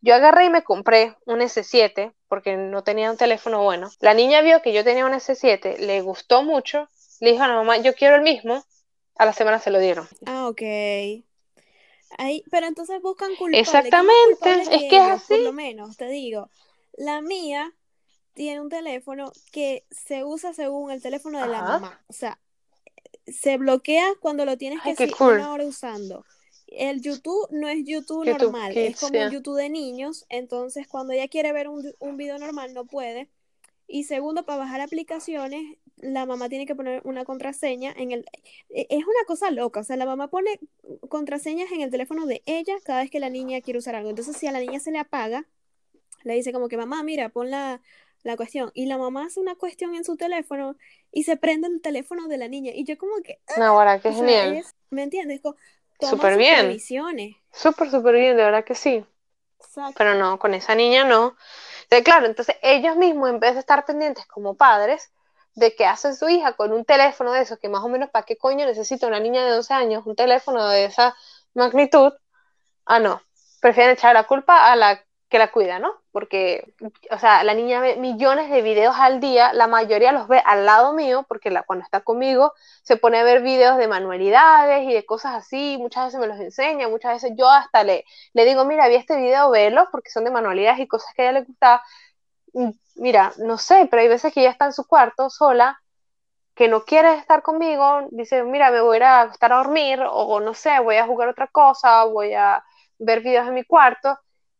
Yo 0.00 0.14
agarré 0.14 0.44
y 0.44 0.50
me 0.50 0.62
compré 0.62 1.16
un 1.24 1.40
S7, 1.40 2.12
porque 2.28 2.56
no 2.56 2.84
tenía 2.84 3.10
un 3.10 3.16
teléfono 3.16 3.62
bueno. 3.62 3.90
La 4.00 4.12
niña 4.12 4.42
vio 4.42 4.60
que 4.60 4.72
yo 4.72 4.84
tenía 4.84 5.06
un 5.06 5.12
S7, 5.12 5.78
le 5.78 6.02
gustó 6.02 6.42
mucho, 6.42 6.88
le 7.20 7.32
dijo 7.32 7.42
a 7.42 7.48
la 7.48 7.54
mamá, 7.54 7.78
yo 7.78 7.94
quiero 7.94 8.16
el 8.16 8.22
mismo, 8.22 8.62
a 9.16 9.24
la 9.24 9.32
semana 9.32 9.58
se 9.58 9.70
lo 9.70 9.78
dieron. 9.78 10.06
Ah, 10.26 10.48
ok. 10.48 10.62
Ahí, 12.18 12.44
pero 12.50 12.66
entonces 12.66 13.00
buscan 13.00 13.30
culpables. 13.36 13.66
Exactamente, 13.66 14.74
es 14.74 14.90
que 14.90 14.96
es 14.96 15.02
así. 15.02 15.34
Por 15.34 15.42
lo 15.42 15.52
menos, 15.52 15.96
te 15.96 16.06
digo, 16.08 16.50
la 16.92 17.20
mía 17.20 17.72
tiene 18.34 18.60
un 18.60 18.68
teléfono 18.68 19.32
que 19.52 19.86
se 19.90 20.24
usa 20.24 20.52
según 20.52 20.90
el 20.90 21.00
teléfono 21.00 21.40
de 21.40 21.48
la 21.48 21.62
mamá. 21.62 22.04
O 22.08 22.12
sea, 22.12 22.38
se 23.26 23.56
bloquea 23.56 24.06
cuando 24.20 24.44
lo 24.44 24.58
tienes 24.58 24.80
que 24.82 24.94
seguir 24.94 25.14
una 25.20 25.52
hora 25.52 25.64
usando. 25.64 26.24
El 26.66 27.00
YouTube 27.00 27.46
no 27.50 27.68
es 27.68 27.84
YouTube, 27.84 28.26
normal, 28.26 28.76
es 28.76 28.98
como 28.98 29.18
un 29.18 29.30
YouTube 29.30 29.56
de 29.56 29.70
niños. 29.70 30.26
Entonces, 30.28 30.88
cuando 30.88 31.12
ella 31.12 31.28
quiere 31.28 31.52
ver 31.52 31.68
un, 31.68 31.94
un 32.00 32.16
video 32.16 32.38
normal, 32.38 32.74
no 32.74 32.84
puede. 32.84 33.30
Y 33.86 34.04
segundo, 34.04 34.44
para 34.44 34.58
bajar 34.58 34.80
aplicaciones, 34.80 35.78
la 35.96 36.26
mamá 36.26 36.48
tiene 36.48 36.66
que 36.66 36.74
poner 36.74 37.00
una 37.04 37.24
contraseña 37.24 37.92
en 37.96 38.12
el... 38.12 38.24
E, 38.70 38.86
es 38.90 39.04
una 39.04 39.24
cosa 39.26 39.50
loca, 39.50 39.80
o 39.80 39.84
sea, 39.84 39.96
la 39.96 40.06
mamá 40.06 40.28
pone 40.28 40.58
contraseñas 41.08 41.70
en 41.70 41.80
el 41.80 41.90
teléfono 41.90 42.26
de 42.26 42.42
ella 42.46 42.74
cada 42.84 43.02
vez 43.02 43.10
que 43.10 43.20
la 43.20 43.30
niña 43.30 43.60
quiere 43.60 43.78
usar 43.78 43.94
algo. 43.94 44.10
Entonces, 44.10 44.36
si 44.36 44.46
a 44.46 44.52
la 44.52 44.60
niña 44.60 44.80
se 44.80 44.90
le 44.90 44.98
apaga, 44.98 45.46
le 46.24 46.34
dice 46.34 46.52
como 46.52 46.68
que, 46.68 46.76
mamá, 46.76 47.02
mira, 47.02 47.28
pon 47.28 47.50
la, 47.50 47.80
cuestión. 48.36 48.70
Y 48.74 48.86
la 48.86 48.98
mamá 48.98 49.26
hace 49.26 49.38
una 49.38 49.54
cuestión 49.54 49.94
en 49.94 50.04
su 50.04 50.16
teléfono 50.16 50.76
y 51.12 51.24
se 51.24 51.36
prende 51.36 51.68
el 51.68 51.80
teléfono 51.80 52.26
de 52.26 52.38
la 52.38 52.48
niña. 52.48 52.72
Y 52.74 52.84
yo 52.84 52.98
como 52.98 53.16
que... 53.22 53.38
No, 53.56 53.66
ahora 53.66 54.00
qué 54.00 54.12
genial. 54.12 54.64
¿Me 54.90 55.02
entiendes? 55.02 55.42
Súper 56.00 56.36
bien. 56.36 56.70
Súper, 57.52 57.90
súper 57.90 58.14
bien, 58.14 58.36
de 58.36 58.42
verdad 58.42 58.64
que 58.64 58.74
sí. 58.74 59.04
Pero 59.96 60.14
no, 60.14 60.38
con 60.38 60.54
esa 60.54 60.74
niña 60.74 61.04
no. 61.04 61.36
claro, 62.04 62.26
entonces 62.26 62.56
ellos 62.62 62.96
mismos, 62.96 63.30
en 63.30 63.40
vez 63.40 63.54
de 63.54 63.60
estar 63.60 63.84
pendientes 63.84 64.26
como 64.26 64.56
padres, 64.56 65.10
de 65.54 65.74
que 65.74 65.86
hace 65.86 66.14
su 66.14 66.28
hija 66.28 66.54
con 66.54 66.72
un 66.72 66.84
teléfono 66.84 67.32
de 67.32 67.42
esos, 67.42 67.58
que 67.58 67.68
más 67.68 67.82
o 67.82 67.88
menos 67.88 68.10
para 68.10 68.24
qué 68.24 68.36
coño 68.36 68.66
necesita 68.66 69.06
una 69.06 69.20
niña 69.20 69.44
de 69.44 69.52
12 69.52 69.72
años 69.72 70.06
un 70.06 70.16
teléfono 70.16 70.68
de 70.68 70.86
esa 70.86 71.14
magnitud, 71.54 72.12
ah, 72.86 72.98
no, 72.98 73.22
prefieren 73.60 73.92
echar 73.92 74.14
la 74.14 74.24
culpa 74.24 74.70
a 74.70 74.76
la 74.76 75.04
que 75.34 75.38
la 75.40 75.50
cuida, 75.50 75.80
¿no? 75.80 75.90
Porque, 76.12 76.74
o 77.10 77.18
sea, 77.18 77.42
la 77.42 77.54
niña 77.54 77.80
ve 77.80 77.96
millones 77.96 78.50
de 78.50 78.62
videos 78.62 78.94
al 78.96 79.18
día, 79.18 79.52
la 79.52 79.66
mayoría 79.66 80.12
los 80.12 80.28
ve 80.28 80.40
al 80.46 80.64
lado 80.64 80.92
mío, 80.92 81.24
porque 81.26 81.50
la, 81.50 81.64
cuando 81.64 81.84
está 81.84 82.02
conmigo 82.02 82.52
se 82.84 82.96
pone 82.96 83.18
a 83.18 83.24
ver 83.24 83.42
videos 83.42 83.76
de 83.76 83.88
manualidades 83.88 84.88
y 84.88 84.94
de 84.94 85.04
cosas 85.04 85.34
así, 85.34 85.76
muchas 85.80 86.04
veces 86.04 86.20
me 86.20 86.28
los 86.28 86.38
enseña, 86.38 86.88
muchas 86.88 87.14
veces 87.14 87.32
yo 87.36 87.50
hasta 87.50 87.82
le, 87.82 88.04
le 88.32 88.44
digo, 88.44 88.64
mira, 88.64 88.86
vi 88.86 88.94
este 88.94 89.16
video, 89.16 89.50
velo, 89.50 89.88
porque 89.90 90.08
son 90.08 90.22
de 90.22 90.30
manualidades 90.30 90.78
y 90.78 90.86
cosas 90.86 91.12
que 91.16 91.22
a 91.22 91.24
ella 91.30 91.40
le 91.40 91.46
gusta. 91.46 91.82
Mira, 92.94 93.32
no 93.38 93.58
sé, 93.58 93.88
pero 93.90 94.02
hay 94.02 94.08
veces 94.08 94.32
que 94.32 94.40
ella 94.42 94.50
está 94.50 94.66
en 94.66 94.72
su 94.72 94.86
cuarto 94.86 95.30
sola, 95.30 95.82
que 96.54 96.68
no 96.68 96.84
quiere 96.84 97.14
estar 97.14 97.42
conmigo, 97.42 98.06
dice, 98.12 98.44
mira, 98.44 98.70
me 98.70 98.80
voy 98.80 98.98
a 98.98 99.22
acostar 99.22 99.52
a 99.52 99.56
dormir, 99.56 100.00
o 100.08 100.38
no 100.38 100.54
sé, 100.54 100.78
voy 100.78 100.96
a 100.96 101.06
jugar 101.06 101.28
otra 101.28 101.48
cosa, 101.48 102.04
voy 102.04 102.34
a 102.34 102.64
ver 103.00 103.20
videos 103.22 103.48
en 103.48 103.54
mi 103.54 103.64
cuarto, 103.64 104.16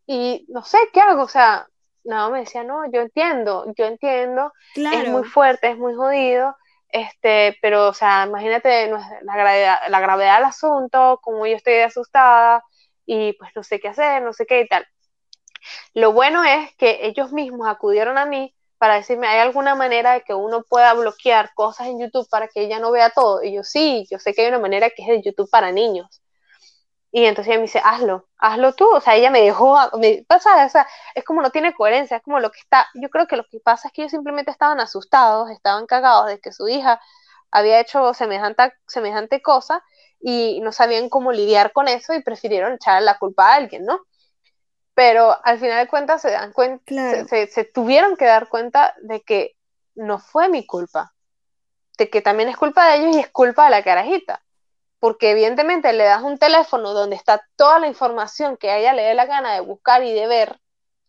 y 0.07 0.45
no 0.49 0.63
sé 0.63 0.79
qué 0.93 1.01
hago, 1.01 1.23
o 1.23 1.29
sea, 1.29 1.67
no, 2.05 2.31
me 2.31 2.41
decía, 2.41 2.65
no, 2.65 2.91
yo 2.91 3.01
entiendo, 3.01 3.65
yo 3.77 3.87
entiendo, 3.87 4.53
es 4.75 5.09
muy 5.09 5.25
fuerte, 5.25 5.71
es 5.71 5.79
muy 5.79 5.95
jodido, 5.95 6.55
este, 6.89 7.57
pero, 7.63 7.89
o 7.89 7.95
sea, 7.95 8.27
imagínate 8.27 8.91
la 9.23 9.37
gravedad, 9.37 9.79
la 9.89 10.01
gravedad 10.01 10.37
del 10.37 10.45
asunto, 10.45 11.19
como 11.23 11.47
yo 11.47 11.57
estoy 11.57 11.79
asustada, 11.79 12.63
y 13.07 13.33
pues 13.35 13.51
no 13.55 13.63
sé 13.63 13.81
qué 13.81 13.89
hacer, 13.89 14.23
no 14.23 14.33
sé 14.33 14.47
qué 14.47 14.61
y 14.61 14.69
tal. 14.69 14.87
Lo 15.95 16.13
bueno 16.13 16.45
es 16.45 16.75
que 16.77 17.07
ellos 17.07 17.33
mismos 17.33 17.67
acudieron 17.69 18.19
a 18.19 18.27
mí 18.27 18.55
para 18.79 18.97
decirme, 18.97 19.27
¿hay 19.27 19.41
alguna 19.41 19.75
manera 19.75 20.13
de 20.13 20.23
que 20.23 20.35
uno 20.35 20.63
pueda 20.69 20.93
bloquear 20.95 21.53
cosas 21.55 21.87
en 21.87 22.01
YouTube 22.01 22.29
para 22.29 22.49
que 22.49 22.63
ella 22.63 22.79
no 22.81 22.91
vea 22.91 23.11
todo? 23.11 23.43
Y 23.43 23.55
yo, 23.55 23.63
sí, 23.63 24.07
yo 24.11 24.19
sé 24.19 24.35
que 24.35 24.43
hay 24.43 24.49
una 24.49 24.59
manera 24.59 24.91
que 24.91 25.03
es 25.03 25.09
de 25.09 25.23
YouTube 25.23 25.49
para 25.51 25.73
niños. 25.73 26.23
Y 27.17 27.27
entonces 27.27 27.53
ella 27.53 27.61
me 27.61 27.67
dice, 27.67 27.81
hazlo, 27.85 28.27
hazlo 28.39 28.75
tú. 28.75 28.91
O 28.93 29.01
sea, 29.01 29.15
ella 29.15 29.31
me 29.31 29.41
dejó, 29.41 29.79
me 30.01 30.25
pasa, 30.27 30.67
o 30.67 30.69
sea, 30.69 30.85
es 31.15 31.23
como 31.23 31.43
no 31.43 31.51
tiene 31.51 31.73
coherencia, 31.73 32.17
es 32.17 32.25
como 32.25 32.41
lo 32.41 32.51
que 32.51 32.59
está, 32.59 32.89
yo 32.95 33.09
creo 33.09 33.29
que 33.29 33.37
lo 33.37 33.45
que 33.45 33.61
pasa 33.61 33.87
es 33.87 33.95
que 33.95 34.03
ellos 34.03 34.11
simplemente 34.11 34.51
estaban 34.51 34.81
asustados, 34.81 35.49
estaban 35.51 35.87
cagados 35.87 36.27
de 36.27 36.41
que 36.41 36.51
su 36.51 36.67
hija 36.67 37.01
había 37.53 37.79
hecho 37.79 38.15
semejante, 38.15 38.73
semejante 38.89 39.41
cosa 39.43 39.85
y 40.19 40.61
no 40.63 40.73
sabían 40.73 41.09
cómo 41.09 41.31
lidiar 41.31 41.71
con 41.71 41.87
eso 41.87 42.15
y 42.15 42.23
prefirieron 42.25 42.73
echar 42.73 43.01
la 43.01 43.17
culpa 43.17 43.53
a 43.53 43.55
alguien, 43.55 43.85
¿no? 43.85 44.01
Pero 44.95 45.37
al 45.45 45.61
final 45.61 45.85
de 45.85 45.89
cuentas 45.89 46.21
se 46.21 46.33
dan 46.33 46.53
cuenta, 46.53 46.85
se, 47.27 47.47
se 47.47 47.63
tuvieron 47.63 48.17
que 48.17 48.25
dar 48.25 48.49
cuenta 48.49 48.93
de 49.03 49.23
que 49.23 49.53
no 49.95 50.19
fue 50.19 50.49
mi 50.49 50.67
culpa, 50.67 51.15
de 51.97 52.11
que 52.11 52.23
también 52.23 52.49
es 52.49 52.57
culpa 52.57 52.89
de 52.89 52.97
ellos 52.97 53.17
y 53.17 53.21
es 53.21 53.31
culpa 53.31 53.67
de 53.67 53.71
la 53.71 53.85
carajita 53.85 54.45
porque 55.05 55.33
evidentemente 55.33 55.93
le 55.93 56.05
das 56.05 56.23
un 56.23 56.39
teléfono 56.39 56.95
donde 56.95 57.15
está 57.15 57.47
toda 57.57 57.79
la 57.79 57.89
información 57.89 58.57
que 58.57 58.71
a 58.71 58.79
ella 58.79 58.95
le 58.95 59.03
dé 59.03 59.13
la 59.13 59.27
gana 59.27 59.53
de 59.53 59.61
buscar 59.61 60.03
y 60.03 60.15
de 60.15 60.27
ver, 60.27 60.59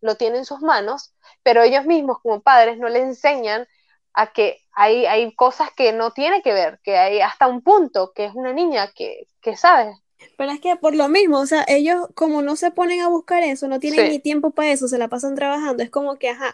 lo 0.02 0.16
tiene 0.16 0.38
en 0.38 0.44
sus 0.44 0.60
manos, 0.60 1.14
pero 1.44 1.64
ellos 1.64 1.86
mismos 1.86 2.20
como 2.22 2.42
padres 2.42 2.78
no 2.78 2.90
le 2.90 3.00
enseñan 3.00 3.66
a 4.12 4.34
que 4.34 4.60
hay, 4.74 5.06
hay 5.06 5.34
cosas 5.34 5.70
que 5.78 5.94
no 5.94 6.12
tiene 6.12 6.42
que 6.42 6.52
ver, 6.52 6.82
que 6.84 6.98
hay 6.98 7.22
hasta 7.22 7.48
un 7.48 7.62
punto, 7.62 8.12
que 8.14 8.26
es 8.26 8.36
una 8.36 8.52
niña 8.52 8.92
que, 8.94 9.28
que 9.40 9.56
sabe. 9.56 9.94
Pero 10.38 10.52
es 10.52 10.60
que 10.60 10.76
por 10.76 10.94
lo 10.94 11.08
mismo, 11.08 11.40
o 11.40 11.46
sea, 11.46 11.64
ellos 11.66 12.06
como 12.16 12.42
no 12.42 12.58
se 12.58 12.72
ponen 12.72 13.00
a 13.00 13.08
buscar 13.08 13.44
eso, 13.44 13.70
no 13.70 13.80
tienen 13.80 14.10
ni 14.10 14.20
tiempo 14.20 14.52
para 14.52 14.74
eso, 14.74 14.90
se 14.90 14.98
la 14.98 15.08
pasan 15.08 15.36
trabajando, 15.36 15.84
es 15.84 15.90
como 15.90 16.18
que, 16.18 16.28
ajá, 16.28 16.54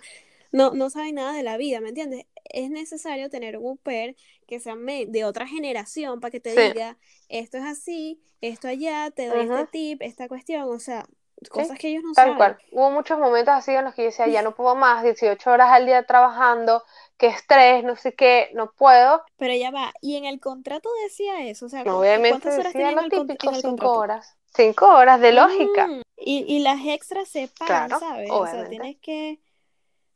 no, 0.52 0.76
no 0.76 0.92
saben 0.92 1.16
nada 1.16 1.34
de 1.34 1.42
la 1.42 1.58
vida, 1.58 1.82
¿me 1.82 1.90
entiendes? 1.90 2.28
Es 2.46 2.70
necesario 2.70 3.32
tener 3.32 3.58
un 3.58 3.80
per 3.80 4.16
que 4.52 4.60
sea 4.60 4.76
de 4.76 5.24
otra 5.24 5.48
generación 5.48 6.20
para 6.20 6.30
que 6.30 6.42
te 6.42 6.50
diga, 6.50 6.98
esto 7.30 7.58
es 7.58 7.64
así, 7.64 8.22
esto 8.42 8.68
allá, 8.68 9.10
te 9.10 9.28
doy 9.28 9.50
este 9.50 9.66
tip, 9.68 10.02
esta 10.02 10.28
cuestión, 10.28 10.64
o 10.64 10.78
sea, 10.78 11.06
cosas 11.50 11.80
que 11.80 11.88
ellos 11.88 12.04
no 12.04 12.12
Tal 12.12 12.26
saben. 12.26 12.38
cual. 12.38 12.58
Hubo 12.74 12.92
muchos 12.92 13.18
momentos 13.18 13.54
así 13.54 13.72
en 13.72 13.86
los 13.86 13.96
que 13.96 14.02
yo 14.02 14.06
decía, 14.08 14.28
ya 14.28 14.42
no 14.44 14.54
puedo 14.54 14.76
más, 14.76 15.04
18 15.04 15.50
horas 15.50 15.70
al 15.72 15.86
día 15.86 16.06
trabajando, 16.06 16.84
qué 17.16 17.28
estrés, 17.28 17.86
no 17.86 17.96
sé 17.96 18.14
qué, 18.14 18.50
no 18.54 18.74
puedo. 18.74 19.24
Pero 19.38 19.56
ya 19.56 19.72
va, 19.72 19.94
y 20.02 20.18
en 20.18 20.26
el 20.26 20.42
contrato 20.42 20.90
decía 21.04 21.46
eso, 21.48 21.68
o 21.68 21.70
sea, 21.70 21.84
obviamente 21.84 22.42
¿cuántas 22.42 22.60
horas 22.60 22.74
decía 22.74 22.92
lo 22.92 23.08
típico, 23.08 23.54
cinco 23.56 23.92
horas. 23.94 24.36
Cinco 24.54 24.86
horas 24.90 25.22
de 25.22 25.32
lógica. 25.32 25.88
Mm, 25.88 26.02
y, 26.18 26.44
y 26.58 26.60
las 26.60 26.82
extras 26.86 27.30
se 27.30 27.48
pagan, 27.58 27.90
¿sabes? 27.98 28.30
O 28.30 28.46
sea, 28.46 28.68
tienes 28.68 28.98
que 29.00 29.40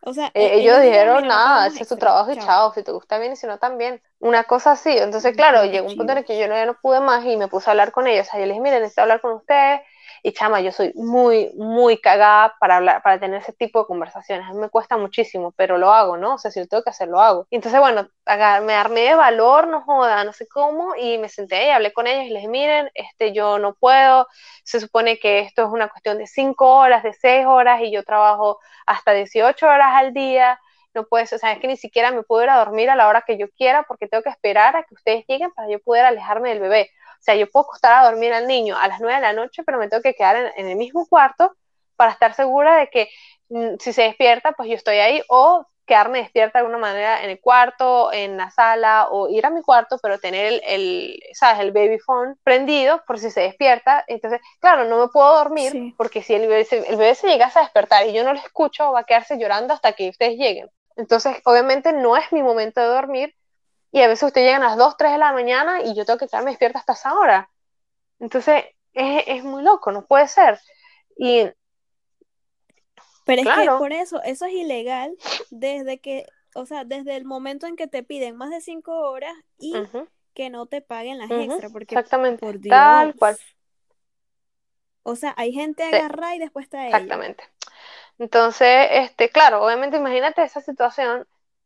o 0.06 0.14
sea, 0.14 0.28
eh, 0.28 0.32
e-, 0.34 0.60
ellos, 0.60 0.82
dijeron, 0.82 1.28
nada, 1.28 1.68
ese 1.68 1.84
es 1.84 1.90
tu 1.90 1.98
trabajo 1.98 2.32
y 2.32 2.38
chao. 2.38 2.72
si 2.74 2.84
te 2.84 2.92
gusta 2.92 3.18
bien 3.18 3.34
y 3.34 3.36
si 3.36 3.48
no 3.48 3.58
también. 3.58 4.02
Una 4.20 4.44
cosa 4.44 4.74
así. 4.74 4.96
Entonces, 4.96 5.36
claro, 5.36 5.66
llegó 5.66 5.88
un 5.88 5.98
punto 5.98 6.12
en 6.14 6.20
el 6.20 6.26
que 6.26 6.40
yo 6.40 6.48
no, 6.48 6.56
ya 6.56 6.66
no 6.66 6.80
pude 6.80 7.00
más 7.00 7.26
y 7.26 7.36
me 7.38 7.48
puse 7.48 7.70
a 7.70 7.72
hablar 7.72 7.92
con 7.92 8.08
ellos. 8.08 8.28
O 8.28 8.32
sea, 8.32 8.40
yo 8.40 8.46
les 8.46 8.54
dije, 8.54 8.62
miren, 8.62 8.82
necesito 8.82 9.02
hablar 9.02 9.20
con 9.20 9.34
ustedes. 9.34 9.82
Y 10.28 10.34
chama, 10.34 10.60
yo 10.60 10.72
soy 10.72 10.92
muy, 10.96 11.52
muy 11.56 12.00
cagada 12.02 12.56
para 12.60 12.78
hablar, 12.78 13.04
para 13.04 13.20
tener 13.20 13.42
ese 13.42 13.54
tipo 13.54 13.82
de 13.82 13.86
conversaciones. 13.86 14.48
A 14.50 14.54
mí 14.54 14.60
me 14.60 14.70
cuesta 14.70 14.98
muchísimo, 14.98 15.52
pero 15.52 15.78
lo 15.78 15.94
hago, 15.94 16.18
¿no? 16.18 16.34
O 16.34 16.38
sea, 16.40 16.50
si 16.50 16.60
lo 16.60 16.66
tengo 16.66 16.82
que 16.82 16.90
hacer, 16.90 17.10
lo 17.10 17.22
hago. 17.22 17.46
Entonces, 17.52 17.80
bueno, 17.80 18.10
me 18.64 18.74
armé 18.74 19.02
de 19.02 19.14
valor, 19.14 19.68
no 19.68 19.82
joda, 19.84 20.24
no 20.24 20.34
sé 20.34 20.48
cómo, 20.48 20.96
y 20.96 21.20
me 21.20 21.30
senté 21.30 21.68
y 21.68 21.70
hablé 21.70 21.94
con 21.94 22.08
ellos 22.08 22.24
y 22.26 22.30
les 22.30 22.42
dije, 22.42 22.48
miren, 22.48 22.90
este, 22.96 23.34
yo 23.34 23.60
no 23.60 23.76
puedo, 23.76 24.28
se 24.64 24.80
supone 24.80 25.20
que 25.20 25.42
esto 25.42 25.62
es 25.64 25.70
una 25.70 25.90
cuestión 25.90 26.18
de 26.18 26.26
cinco 26.26 26.76
horas, 26.76 27.04
de 27.04 27.14
seis 27.14 27.46
horas, 27.46 27.82
y 27.84 27.92
yo 27.92 28.04
trabajo 28.04 28.60
hasta 28.88 29.12
18 29.14 29.68
horas 29.68 29.90
al 29.94 30.12
día, 30.12 30.60
no 30.96 31.06
puedes, 31.06 31.32
o 31.34 31.38
sea, 31.38 31.52
es 31.52 31.60
que 31.60 31.68
ni 31.68 31.78
siquiera 31.78 32.10
me 32.12 32.24
puedo 32.24 32.44
ir 32.44 32.50
a 32.50 32.58
dormir 32.58 32.90
a 32.90 32.96
la 32.96 33.08
hora 33.10 33.24
que 33.28 33.38
yo 33.38 33.48
quiera 33.52 33.84
porque 33.84 34.08
tengo 34.08 34.24
que 34.24 34.30
esperar 34.32 34.76
a 34.76 34.84
que 34.84 34.96
ustedes 34.96 35.24
lleguen 35.28 35.52
para 35.52 35.70
yo 35.70 35.80
poder 35.82 36.06
alejarme 36.06 36.50
del 36.50 36.62
bebé. 36.62 36.90
O 37.26 37.32
sea, 37.32 37.36
yo 37.36 37.50
puedo 37.50 37.64
acostar 37.64 37.92
a 37.92 38.06
dormir 38.06 38.34
al 38.34 38.46
niño 38.46 38.78
a 38.78 38.88
las 38.88 39.00
9 39.02 39.16
de 39.16 39.22
la 39.22 39.34
noche, 39.34 39.64
pero 39.64 39.80
me 39.80 39.90
tengo 39.90 40.04
que 40.04 40.14
quedar 40.14 40.54
en, 40.56 40.68
el 40.68 40.76
mismo 40.76 41.08
cuarto 41.08 41.56
para 41.96 42.12
estar 42.12 42.36
segura 42.36 42.78
de 42.78 42.88
que 42.88 43.10
mm, 43.50 43.78
si 43.80 43.94
se 43.94 44.04
despierta, 44.04 44.52
pues 44.52 44.70
yo 44.70 44.76
estoy 44.76 44.98
ahí, 44.98 45.24
o 45.28 45.66
quedarme 45.88 46.20
despierta 46.20 46.60
de 46.60 46.66
alguna 46.66 46.78
manera 46.78 47.24
en 47.24 47.32
el 47.32 47.40
cuarto, 47.40 48.14
en 48.14 48.38
la 48.38 48.52
sala, 48.52 49.08
o 49.10 49.28
ir 49.28 49.44
a 49.44 49.50
mi 49.50 49.64
cuarto, 49.64 49.98
pero 50.04 50.20
tener 50.20 50.46
el, 50.46 50.62
el 50.66 51.20
¿sabes? 51.34 51.62
El 51.62 51.72
baby 51.72 51.98
phone 51.98 52.38
prendido 52.44 53.04
por 53.08 53.18
si 53.18 53.32
se 53.32 53.42
despierta. 53.42 54.04
Entonces, 54.06 54.40
claro, 54.60 54.86
no 54.86 55.00
me 55.00 55.08
puedo 55.08 55.36
dormir 55.36 55.96
porque 55.98 56.22
si 56.22 56.36
el 56.36 56.48
bebé, 56.48 56.64
se, 56.66 56.88
el 56.88 56.96
bebé 56.96 57.16
se 57.16 57.28
llegase 57.28 57.58
a 57.58 57.64
despertar 57.64 58.06
y 58.06 58.14
yo 58.14 58.24
no 58.24 58.34
lo 58.34 58.40
escucho, 58.40 58.92
va 58.92 59.00
a 59.00 59.04
quedarse 59.06 59.40
llorando 59.40 59.74
hasta 59.74 59.94
que 59.94 60.10
ustedes 60.10 60.38
lleguen. 60.38 60.70
Entonces, 60.96 61.38
obviamente 61.44 61.92
no 61.92 62.16
es 62.18 62.32
mi 62.32 62.44
momento 62.44 62.82
de 62.82 62.88
dormir 62.88 63.36
y 63.96 64.02
a 64.02 64.10
veces 64.10 64.28
ustedes 64.28 64.48
llegan 64.48 64.62
a 64.62 64.72
las 64.72 64.78
2, 64.78 64.98
3 64.98 65.14
de 65.14 65.18
la 65.18 65.32
mañana 65.32 65.82
y 65.82 65.96
yo 65.96 66.04
tengo 66.04 66.20
que 66.20 66.28
quedarme 66.28 66.52
despierta 66.52 66.80
hasta 66.80 66.92
esa 66.92 67.14
hora. 67.18 67.50
Entonces, 68.20 68.66
es, 68.92 69.24
es 69.26 69.44
muy 69.46 69.64
loco, 69.64 69.94
no 69.94 70.06
puede 70.06 70.28
ser. 70.28 70.60
Y, 71.18 71.48
Pero 73.24 73.42
es 73.42 73.48
que 73.48 73.68
por 73.78 73.94
eso, 73.94 74.22
eso 74.24 74.44
es 74.48 74.52
ilegal 74.52 75.16
desde 75.50 76.02
que, 76.02 76.26
o 76.56 76.66
sea, 76.66 76.84
desde 76.84 77.16
el 77.16 77.24
momento 77.24 77.68
en 77.68 77.78
que 77.78 77.88
te 77.88 78.04
piden 78.04 78.36
más 78.36 78.50
de 78.50 78.60
5 78.60 78.92
horas 78.92 79.34
y 79.58 79.74
que 80.34 80.50
no 80.50 80.66
te 80.66 80.82
paguen 80.82 81.18
las 81.18 81.32
extras. 81.32 81.72
Porque, 81.72 81.96
Exactamente, 81.96 82.46
por 82.46 82.60
Dios, 82.60 82.72
tal 82.72 83.16
cual. 83.16 83.38
O 85.04 85.16
sea, 85.16 85.34
hay 85.38 85.54
gente 85.54 85.84
agarrada 85.84 86.36
y 86.36 86.40
después 86.40 86.66
está 86.66 86.86
ella. 86.86 86.98
Exactamente. 86.98 87.46
Entonces, 88.20 88.88
este, 88.92 89.30
claro, 89.30 89.64
obviamente 89.64 89.96
imagínate 89.96 90.44
esa 90.44 90.60
situación 90.60 91.26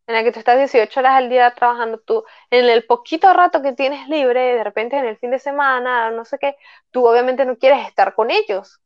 en 0.10 0.16
la 0.16 0.24
que 0.24 0.32
tú 0.32 0.40
estás 0.40 0.58
18 0.58 1.00
horas 1.00 1.14
al 1.14 1.30
día 1.30 1.54
trabajando 1.54 2.00
tú, 2.00 2.24
en 2.50 2.68
el 2.68 2.84
poquito 2.84 3.32
rato 3.32 3.62
que 3.62 3.74
tienes 3.74 4.10
libre, 4.10 4.56
de 4.56 4.64
repente 4.64 4.98
en 4.98 5.06
el 5.06 5.18
fin 5.18 5.30
de 5.30 5.38
semana, 5.38 6.10
no 6.10 6.26
sé 6.26 6.40
qué, 6.40 6.56
tú 6.90 7.06
obviamente 7.08 7.46
no 7.46 7.60
quieres 7.60 7.88
estar 7.88 8.16
con 8.16 8.32
ellos. 8.32 8.82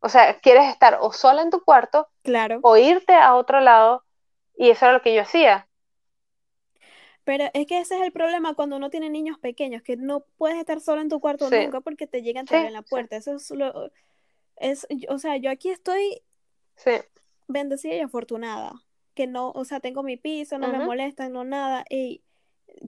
O 0.00 0.08
sea, 0.08 0.36
quieres 0.40 0.64
estar 0.66 0.98
o 1.00 1.12
sola 1.12 1.42
en 1.42 1.50
tu 1.50 1.62
cuarto, 1.62 2.08
claro. 2.24 2.58
o 2.62 2.76
irte 2.76 3.14
a 3.14 3.36
otro 3.36 3.60
lado, 3.60 4.04
y 4.56 4.70
eso 4.70 4.84
era 4.84 4.94
lo 4.94 5.00
que 5.00 5.14
yo 5.14 5.22
hacía. 5.22 5.68
Pero 7.22 7.44
es 7.54 7.64
que 7.68 7.78
ese 7.78 7.94
es 7.94 8.02
el 8.02 8.10
problema 8.10 8.54
cuando 8.54 8.78
uno 8.78 8.90
tiene 8.90 9.10
niños 9.10 9.38
pequeños, 9.38 9.82
que 9.82 9.96
no 9.96 10.24
puedes 10.38 10.58
estar 10.58 10.80
sola 10.80 11.02
en 11.02 11.08
tu 11.08 11.20
cuarto 11.20 11.48
nunca 11.48 11.80
porque 11.82 12.08
te 12.08 12.22
llegan 12.22 12.46
a 12.50 12.66
en 12.66 12.72
la 12.72 12.82
puerta. 12.82 13.14
Eso 13.16 13.36
es 13.36 13.48
lo... 13.52 13.92
Es, 14.56 14.88
o 15.08 15.18
sea, 15.18 15.36
yo 15.36 15.52
aquí 15.52 15.70
estoy 15.70 16.20
bendecida 17.46 17.94
y 17.94 18.00
afortunada 18.00 18.72
que 19.18 19.26
no, 19.26 19.50
o 19.50 19.64
sea, 19.64 19.80
tengo 19.80 20.04
mi 20.04 20.16
piso, 20.16 20.58
no 20.58 20.68
me 20.68 20.78
molestan, 20.78 21.32
no 21.32 21.42
nada, 21.42 21.84
y 21.90 22.22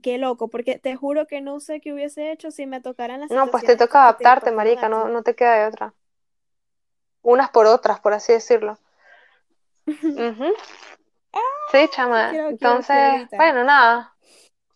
qué 0.01 0.17
loco, 0.17 0.47
porque 0.47 0.79
te 0.79 0.95
juro 0.95 1.27
que 1.27 1.41
no 1.41 1.59
sé 1.59 1.81
qué 1.81 1.93
hubiese 1.93 2.31
hecho 2.31 2.53
si 2.53 2.67
me 2.67 2.81
tocaran 2.81 3.19
las 3.19 3.33
No, 3.33 3.49
pues 3.49 3.65
te 3.65 3.77
toca 3.77 4.05
adaptarte, 4.05 4.53
marica, 4.53 4.89
no, 4.89 5.09
no 5.09 5.25
te 5.25 5.35
queda 5.35 5.57
de 5.57 5.67
otra. 5.67 5.93
Unas 7.23 7.51
por 7.51 7.67
otras, 7.67 7.99
por 7.99 8.13
así 8.13 8.33
decirlo. 8.33 8.79
Sí, 11.71 11.89
chama. 11.93 12.33
Entonces, 12.33 13.29
bueno, 13.37 13.63
nada. 13.63 14.13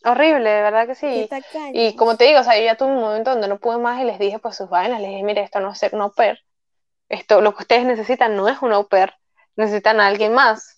Horrible, 0.05 0.49
de 0.49 0.63
verdad 0.63 0.87
que 0.87 0.95
sí. 0.95 1.29
Y 1.73 1.97
como 1.97 2.17
te 2.17 2.27
digo, 2.27 2.39
o 2.39 2.45
sea, 2.45 2.57
yo 2.57 2.65
ya 2.65 2.77
tuve 2.77 2.93
un 2.93 3.01
momento 3.01 3.31
donde 3.31 3.49
no 3.49 3.59
pude 3.59 3.79
más 3.79 4.01
y 4.01 4.05
les 4.05 4.21
dije 4.21 4.39
pues 4.39 4.57
sus 4.57 4.69
vainas, 4.69 5.01
les 5.01 5.11
dije, 5.11 5.25
mire, 5.25 5.43
esto 5.43 5.59
no 5.59 5.73
es 5.73 5.79
ser 5.79 5.93
un 5.93 6.03
au 6.03 6.13
pair. 6.13 6.39
Esto, 7.09 7.41
lo 7.41 7.53
que 7.57 7.65
ustedes 7.65 7.85
necesitan 7.85 8.37
no 8.37 8.49
es 8.49 8.63
un 8.63 8.73
au 8.73 8.87
necesitan 9.57 10.01
a 10.01 10.07
alguien 10.07 10.33
más 10.33 10.74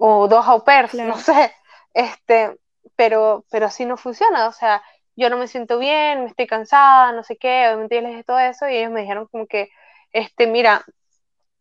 o 0.00 0.28
dos 0.28 0.46
au 0.46 0.64
pairs, 0.64 0.94
no 0.94 1.18
sé, 1.18 1.52
este, 1.94 2.58
pero, 2.96 3.44
pero 3.50 3.66
así 3.66 3.84
no 3.84 3.96
funciona, 3.96 4.48
o 4.48 4.52
sea, 4.52 4.82
yo 5.14 5.28
no 5.28 5.36
me 5.36 5.46
siento 5.46 5.78
bien, 5.78 6.24
me 6.24 6.30
estoy 6.30 6.46
cansada, 6.46 7.12
no 7.12 7.22
sé 7.22 7.36
qué, 7.36 7.66
obviamente 7.68 7.96
yo 7.96 8.00
les 8.00 8.10
dije 8.12 8.24
todo 8.24 8.38
eso 8.38 8.68
y 8.68 8.76
ellos 8.76 8.90
me 8.90 9.02
dijeron 9.02 9.28
como 9.30 9.46
que, 9.46 9.68
este, 10.12 10.46
mira, 10.46 10.84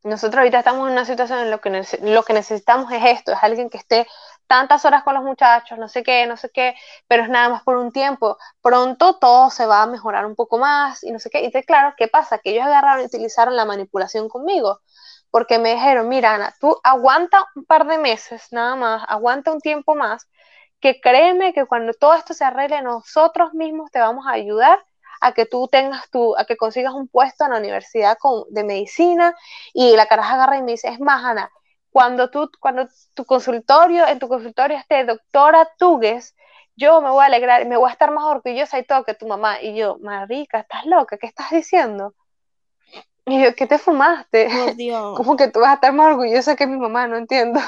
nosotros 0.04 0.38
ahorita 0.40 0.60
estamos 0.60 0.88
en 0.88 0.94
una 0.94 1.04
situación 1.04 1.40
en 1.40 1.52
lo 1.52 1.60
que, 1.60 1.84
lo 2.02 2.24
que 2.24 2.34
necesitamos 2.34 2.92
es 2.94 3.04
esto, 3.04 3.34
es 3.34 3.40
alguien 3.42 3.70
que 3.70 3.78
esté 3.78 4.08
tantas 4.48 4.86
horas 4.86 5.04
con 5.04 5.14
los 5.14 5.24
muchachos, 5.24 5.78
no 5.78 5.90
sé 5.90 6.02
qué, 6.04 6.26
no 6.26 6.38
sé 6.38 6.50
qué, 6.52 6.74
pero 7.08 7.24
es 7.24 7.30
nada 7.30 7.50
más 7.50 7.64
por 7.64 7.78
un 7.78 7.92
tiempo. 7.92 8.38
Pronto 8.62 9.18
todo 9.20 9.50
se 9.52 9.66
va 9.66 9.84
a 9.84 9.88
mejorar 9.88 10.26
un 10.26 10.36
poco 10.36 10.58
más 10.58 11.04
y 11.04 11.12
no 11.12 11.20
sé 11.20 11.30
qué. 11.30 11.44
Y 11.44 11.52
te 11.52 11.64
claro, 11.64 11.94
¿qué 11.98 12.08
pasa? 12.08 12.40
Que 12.40 12.52
ellos 12.52 12.66
agarraron 12.66 13.04
y 13.04 13.06
utilizaron 13.06 13.56
la 13.56 13.66
manipulación 13.66 14.28
conmigo, 14.28 14.80
porque 15.32 15.60
me 15.60 15.74
dijeron, 15.76 16.08
mira, 16.10 16.36
Ana, 16.36 16.54
tú 16.60 16.78
aguanta 16.84 17.46
un 17.56 17.66
par 17.66 17.86
de 17.88 17.98
meses 17.98 18.48
nada 18.52 18.76
más, 18.76 19.04
aguanta 19.08 19.52
un 19.52 19.60
tiempo 19.62 19.96
más, 19.96 20.28
que 20.80 21.00
créeme 21.02 21.54
que 21.54 21.66
cuando 21.66 21.94
todo 21.94 22.14
esto 22.16 22.34
se 22.34 22.46
arregle, 22.46 22.82
nosotros 22.82 23.54
mismos 23.54 23.92
te 23.92 24.00
vamos 24.00 24.26
a 24.28 24.32
ayudar 24.32 24.80
a 25.22 25.34
que 25.34 25.46
tú 25.46 25.68
tengas 25.68 26.10
tu, 26.10 26.38
a 26.38 26.46
que 26.46 26.58
consigas 26.58 26.94
un 26.94 27.08
puesto 27.08 27.46
en 27.46 27.52
la 27.52 27.58
universidad 27.58 28.18
de 28.50 28.64
medicina 28.64 29.36
y 29.74 29.96
la 29.96 30.06
caraja 30.06 30.36
agarra 30.36 30.58
y 30.58 30.64
me 30.64 30.72
dice, 30.72 30.88
es 30.90 31.00
más, 31.00 31.24
Ana, 31.26 31.52
cuando 31.92 32.30
tú, 32.30 32.50
cuando 32.60 32.88
tu 33.14 33.26
consultorio, 33.26 34.08
en 34.08 34.20
tu 34.20 34.28
consultorio 34.30 34.78
esté 34.78 35.04
doctora 35.06 35.68
Tugues, 35.78 36.36
yo 36.76 37.02
me 37.02 37.10
voy 37.10 37.24
a 37.24 37.26
alegrar, 37.28 37.66
me 37.68 37.78
voy 37.78 37.90
a 37.90 37.94
estar 37.94 38.12
más 38.12 38.24
orgullosa 38.24 38.80
y 38.80 38.86
todo 38.86 39.04
que 39.04 39.14
tu 39.14 39.28
mamá. 39.28 39.62
Y 39.62 39.76
yo, 39.76 39.98
marica, 40.00 40.60
estás 40.60 40.86
loca, 40.86 41.18
¿qué 41.18 41.28
estás 41.28 41.50
diciendo? 41.52 42.14
Y 43.32 43.44
yo, 43.44 43.56
¿qué 43.56 43.68
te 43.68 43.78
fumaste? 43.78 44.50
Por 44.50 44.76
Dios. 44.76 45.18
Como 45.18 45.36
que 45.36 45.48
tú 45.48 45.60
vas 45.60 45.72
a 45.72 45.74
estar 45.76 45.94
más 45.94 46.08
orgullosa 46.08 46.56
que 46.56 46.68
mi 46.68 46.78
mamá, 46.78 47.08
no 47.08 47.18
entiendo. 47.18 47.60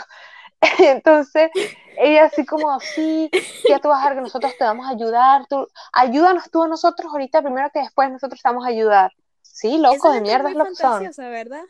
Entonces, 0.79 1.51
ella 1.97 2.25
así 2.25 2.45
como, 2.45 2.79
sí, 2.79 3.29
ya 3.67 3.79
tú 3.79 3.89
vas 3.89 4.03
a 4.03 4.09
ver 4.09 4.17
que 4.17 4.23
nosotros 4.23 4.53
te 4.57 4.63
vamos 4.63 4.85
a 4.87 4.91
ayudar, 4.91 5.45
tú, 5.47 5.67
ayúdanos 5.91 6.49
tú 6.51 6.63
a 6.63 6.67
nosotros 6.67 7.11
ahorita 7.11 7.41
primero 7.41 7.69
que 7.71 7.79
después 7.79 8.09
nosotros 8.11 8.41
te 8.41 8.47
vamos 8.47 8.65
a 8.65 8.69
ayudar. 8.69 9.11
Sí, 9.41 9.77
loco, 9.77 10.11
de 10.11 10.21
mierda 10.21 10.49
es 10.49 10.55
lo 10.55 10.65
que 10.65 10.75
son. 10.75 11.09
¿verdad? 11.17 11.63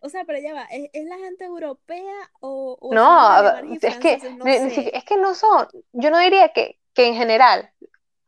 O 0.00 0.08
sea, 0.08 0.24
pero 0.24 0.38
ya 0.38 0.54
va, 0.54 0.62
¿es, 0.70 1.04
la 1.06 1.16
gente 1.16 1.44
europea 1.44 2.30
o, 2.40 2.78
no, 2.92 3.58
es 3.82 3.96
que, 3.98 4.18
no 4.36 4.46
es 4.46 5.04
que 5.04 5.16
no 5.16 5.34
son, 5.34 5.66
yo 5.92 6.10
no 6.10 6.18
diría 6.18 6.52
que, 6.52 6.78
que 6.94 7.08
en 7.08 7.14
general, 7.16 7.72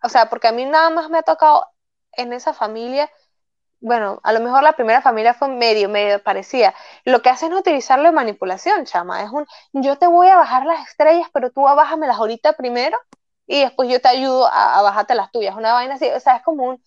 o 0.03 0.09
sea, 0.09 0.29
porque 0.29 0.49
a 0.49 0.53
mí 0.53 0.64
nada 0.64 0.90
más 0.90 1.09
me 1.11 1.18
ha 1.18 1.23
tocado 1.23 1.64
en 2.12 2.33
esa 2.33 2.53
familia 2.55 3.09
bueno, 3.81 4.21
a 4.23 4.33
lo 4.33 4.40
mejor 4.40 4.62
la 4.62 4.73
primera 4.73 5.01
familia 5.01 5.35
fue 5.35 5.49
medio, 5.49 5.88
medio 5.88 6.23
parecida. 6.23 6.75
Lo 7.05 7.23
que 7.23 7.31
hace 7.31 7.47
es 7.47 7.53
utilizarlo 7.53 8.05
de 8.05 8.12
manipulación, 8.12 8.85
chama. 8.85 9.23
Es 9.23 9.31
un, 9.31 9.47
yo 9.73 9.97
te 9.97 10.07
voy 10.07 10.29
a 10.29 10.37
bajar 10.37 10.66
las 10.66 10.87
estrellas, 10.88 11.29
pero 11.33 11.51
tú 11.51 11.62
bájamelas 11.62 12.19
ahorita 12.19 12.53
primero 12.55 12.99
y 13.47 13.62
después 13.62 13.88
yo 13.88 14.01
te 14.01 14.09
ayudo 14.09 14.47
a, 14.53 14.83
bajarte 14.83 15.14
las 15.14 15.33
tuyas. 15.33 15.57
Una 15.57 15.73
vaina 15.73 15.95
así, 15.95 16.07
o 16.09 16.21
sea, 16.21 16.37
es 16.37 16.43
como 16.43 16.64
un, 16.64 16.83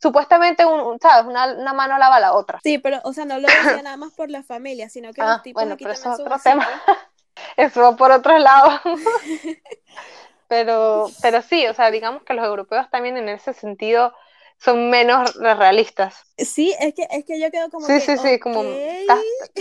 supuestamente, 0.00 0.66
un, 0.66 0.98
¿sabes? 1.00 1.26
Una, 1.26 1.72
mano 1.72 1.98
lava 1.98 2.20
la 2.20 2.34
otra. 2.34 2.60
Sí, 2.62 2.78
pero, 2.78 3.00
o 3.04 3.12
sea, 3.12 3.24
no 3.24 3.38
lo 3.38 3.48
decía 3.48 3.82
nada 3.82 3.96
más 3.96 4.12
por 4.12 4.30
la 4.30 4.42
familia, 4.42 4.90
sino 4.90 5.12
que 5.12 5.22
los 5.22 5.30
ah, 5.30 5.42
tipos 5.42 5.62
bueno, 5.62 5.76
pero 5.78 5.92
eso 5.92 6.12
es 6.12 6.20
otro 6.20 6.38
tema. 6.38 6.68
eso 7.56 7.96
por 7.96 8.12
otro 8.12 8.38
lado. 8.38 8.80
pero, 10.48 11.08
pero 11.22 11.40
sí, 11.40 11.66
o 11.66 11.74
sea, 11.74 11.90
digamos 11.90 12.22
que 12.22 12.34
los 12.34 12.44
europeos 12.44 12.88
también 12.90 13.16
en 13.16 13.30
ese 13.30 13.54
sentido 13.54 14.14
son 14.58 14.90
menos 14.90 15.34
realistas. 15.34 16.22
Sí, 16.38 16.74
es 16.80 16.94
que, 16.94 17.06
es 17.10 17.24
que 17.24 17.40
yo 17.40 17.50
quedo 17.50 17.70
como. 17.70 17.86
Sí, 17.86 18.00
sí, 18.00 18.16
sí, 18.16 18.38
como. 18.38 18.60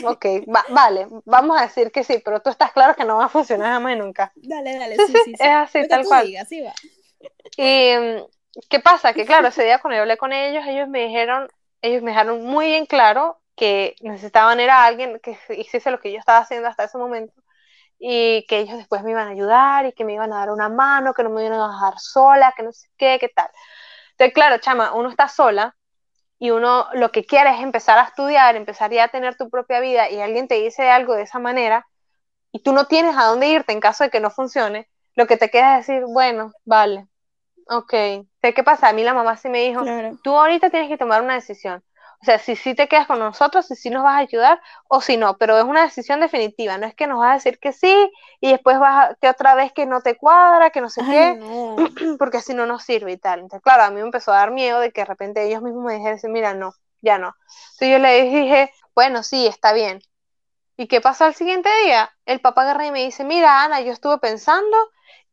ok, 0.06 0.26
vale, 0.70 1.08
vamos 1.26 1.60
a 1.60 1.64
decir 1.64 1.92
que 1.92 2.04
sí, 2.04 2.22
pero 2.24 2.42
tú 2.42 2.50
estás 2.50 2.72
claro 2.72 2.96
que 2.96 3.06
no 3.06 3.18
va 3.18 3.26
a 3.26 3.30
funcionar 3.30 3.74
jamás 3.74 3.96
y 3.96 4.00
nunca. 4.00 4.32
Dale, 4.36 4.78
dale, 4.78 4.96
sí, 4.98 5.14
sí. 5.14 5.24
sí, 5.24 5.34
Es 5.34 5.42
así, 5.42 5.88
tal 5.88 6.06
cual. 6.06 6.28
Digas, 6.28 6.48
sí 6.48 6.62
va. 6.62 6.74
Y, 7.58 7.94
¿qué 8.70 8.80
pasa? 8.80 9.14
Que 9.14 9.26
claro, 9.26 9.48
ese 9.48 9.64
día 9.64 9.80
cuando 9.80 9.96
yo 9.96 10.02
hablé 10.02 10.18
con 10.18 10.32
ellos, 10.34 10.64
ellos 10.68 10.88
me 10.88 11.06
dijeron, 11.06 11.50
ellos 11.82 12.02
me 12.02 12.12
dejaron 12.12 12.44
muy 12.44 12.68
bien 12.68 12.86
claro 12.86 13.40
que 13.56 13.96
necesitaban 14.02 14.60
era 14.60 14.86
alguien 14.86 15.20
que 15.22 15.38
hiciese 15.58 15.92
lo 15.92 16.00
que 16.00 16.12
yo 16.12 16.20
estaba 16.20 16.40
haciendo 16.40 16.68
hasta 16.68 16.86
ese 16.86 16.98
momento 16.98 17.44
y 18.00 18.46
que 18.48 18.60
ellos 18.60 18.78
después 18.78 19.04
me 19.04 19.12
iban 19.12 19.28
a 19.28 19.32
ayudar 19.32 19.86
y 19.86 19.94
que 19.94 20.04
me 20.04 20.14
iban 20.14 20.34
a 20.34 20.40
dar 20.40 20.52
una 20.52 20.68
mano, 20.68 21.14
que 21.14 21.24
no 21.24 21.30
me 21.30 21.46
iban 21.46 21.60
a 21.60 21.72
dejar 21.72 21.94
sola, 22.00 22.54
que 22.56 22.64
no 22.64 22.74
sé 22.74 22.88
qué, 22.98 23.18
qué 23.20 23.30
tal. 23.30 23.50
Entonces, 24.24 24.36
claro, 24.36 24.58
chama, 24.60 24.94
uno 24.94 25.10
está 25.10 25.28
sola 25.28 25.76
y 26.40 26.52
uno 26.52 26.88
lo 26.94 27.12
que 27.12 27.26
quiere 27.26 27.50
es 27.50 27.60
empezar 27.60 28.00
a 28.00 28.04
estudiar, 28.04 28.56
empezar 28.56 28.90
ya 28.90 29.04
a 29.04 29.08
tener 29.10 29.36
tu 29.36 29.50
propia 29.50 29.82
vida 29.82 30.10
y 30.10 30.22
alguien 30.22 30.48
te 30.48 30.56
dice 30.56 30.90
algo 30.90 31.14
de 31.14 31.24
esa 31.24 31.40
manera 31.40 31.86
y 32.54 32.64
tú 32.64 32.72
no 32.72 32.88
tienes 32.88 33.18
a 33.18 33.26
dónde 33.26 33.50
irte 33.50 33.74
en 33.74 33.82
caso 33.82 34.06
de 34.06 34.10
que 34.10 34.22
no 34.22 34.30
funcione, 34.30 34.88
lo 35.16 35.28
que 35.28 35.36
te 35.36 35.50
queda 35.50 35.78
es 35.78 35.88
decir, 35.88 36.06
bueno, 36.06 36.54
vale, 36.64 37.08
ok. 37.68 37.94
¿Qué 38.42 38.64
pasa? 38.64 38.88
A 38.88 38.94
mí 38.94 39.04
la 39.04 39.14
mamá 39.14 39.36
sí 39.36 39.50
me 39.50 39.60
dijo, 39.60 39.84
tú 40.24 40.38
ahorita 40.38 40.70
tienes 40.70 40.88
que 40.88 40.98
tomar 40.98 41.22
una 41.22 41.34
decisión. 41.34 41.84
O 42.24 42.26
sea, 42.26 42.40
si 42.40 42.56
sí 42.56 42.74
te 42.74 42.88
quedas 42.88 43.06
con 43.06 43.20
nosotros, 43.20 43.68
si 43.68 43.76
sí 43.76 43.90
nos 43.90 44.02
vas 44.02 44.14
a 44.14 44.20
ayudar 44.20 44.62
o 44.88 45.02
si 45.02 45.18
no, 45.18 45.38
pero 45.38 45.58
es 45.58 45.66
una 45.66 45.82
decisión 45.82 46.22
definitiva, 46.22 46.78
no 46.78 46.88
es 46.88 46.96
que 46.96 47.06
nos 47.06 47.20
vas 47.20 47.32
a 47.32 47.34
decir 47.34 47.60
que 47.60 47.74
sí 47.74 48.10
y 48.40 48.50
después 48.50 48.80
vas 48.80 49.12
a, 49.12 49.16
que 49.16 49.28
otra 49.28 49.56
vez 49.56 49.74
que 49.74 49.86
no 49.86 50.00
te 50.00 50.16
cuadra, 50.16 50.70
que 50.70 50.80
no 50.80 50.90
sé 50.90 51.02
qué, 51.02 51.38
porque 52.18 52.38
así 52.38 52.54
no 52.54 52.66
nos 52.66 52.84
sirve 52.84 53.12
y 53.12 53.18
tal. 53.18 53.42
Entonces, 53.42 53.62
claro, 53.62 53.84
a 53.84 53.90
mí 53.90 53.98
me 53.98 54.06
empezó 54.06 54.32
a 54.32 54.38
dar 54.38 54.52
miedo 54.52 54.80
de 54.80 54.94
que 54.94 55.02
de 55.02 55.06
repente 55.06 55.46
ellos 55.46 55.62
mismos 55.62 55.84
me 55.84 55.96
dijeran, 55.96 56.18
mira, 56.32 56.54
no, 56.54 56.74
ya 57.02 57.18
no. 57.18 57.36
Entonces 57.74 57.92
yo 57.92 58.00
le 58.00 58.24
dije, 58.24 58.72
bueno, 58.96 59.22
sí, 59.22 59.46
está 59.46 59.74
bien. 59.74 60.02
¿Y 60.78 60.88
qué 60.88 61.02
pasó 61.02 61.26
al 61.26 61.36
siguiente 61.36 61.70
día? 61.84 62.10
El 62.26 62.40
papá 62.40 62.62
agarra 62.62 62.86
y 62.86 62.92
me 62.92 63.04
dice, 63.04 63.26
mira, 63.26 63.66
Ana, 63.66 63.82
yo 63.82 63.92
estuve 63.92 64.18
pensando 64.20 64.78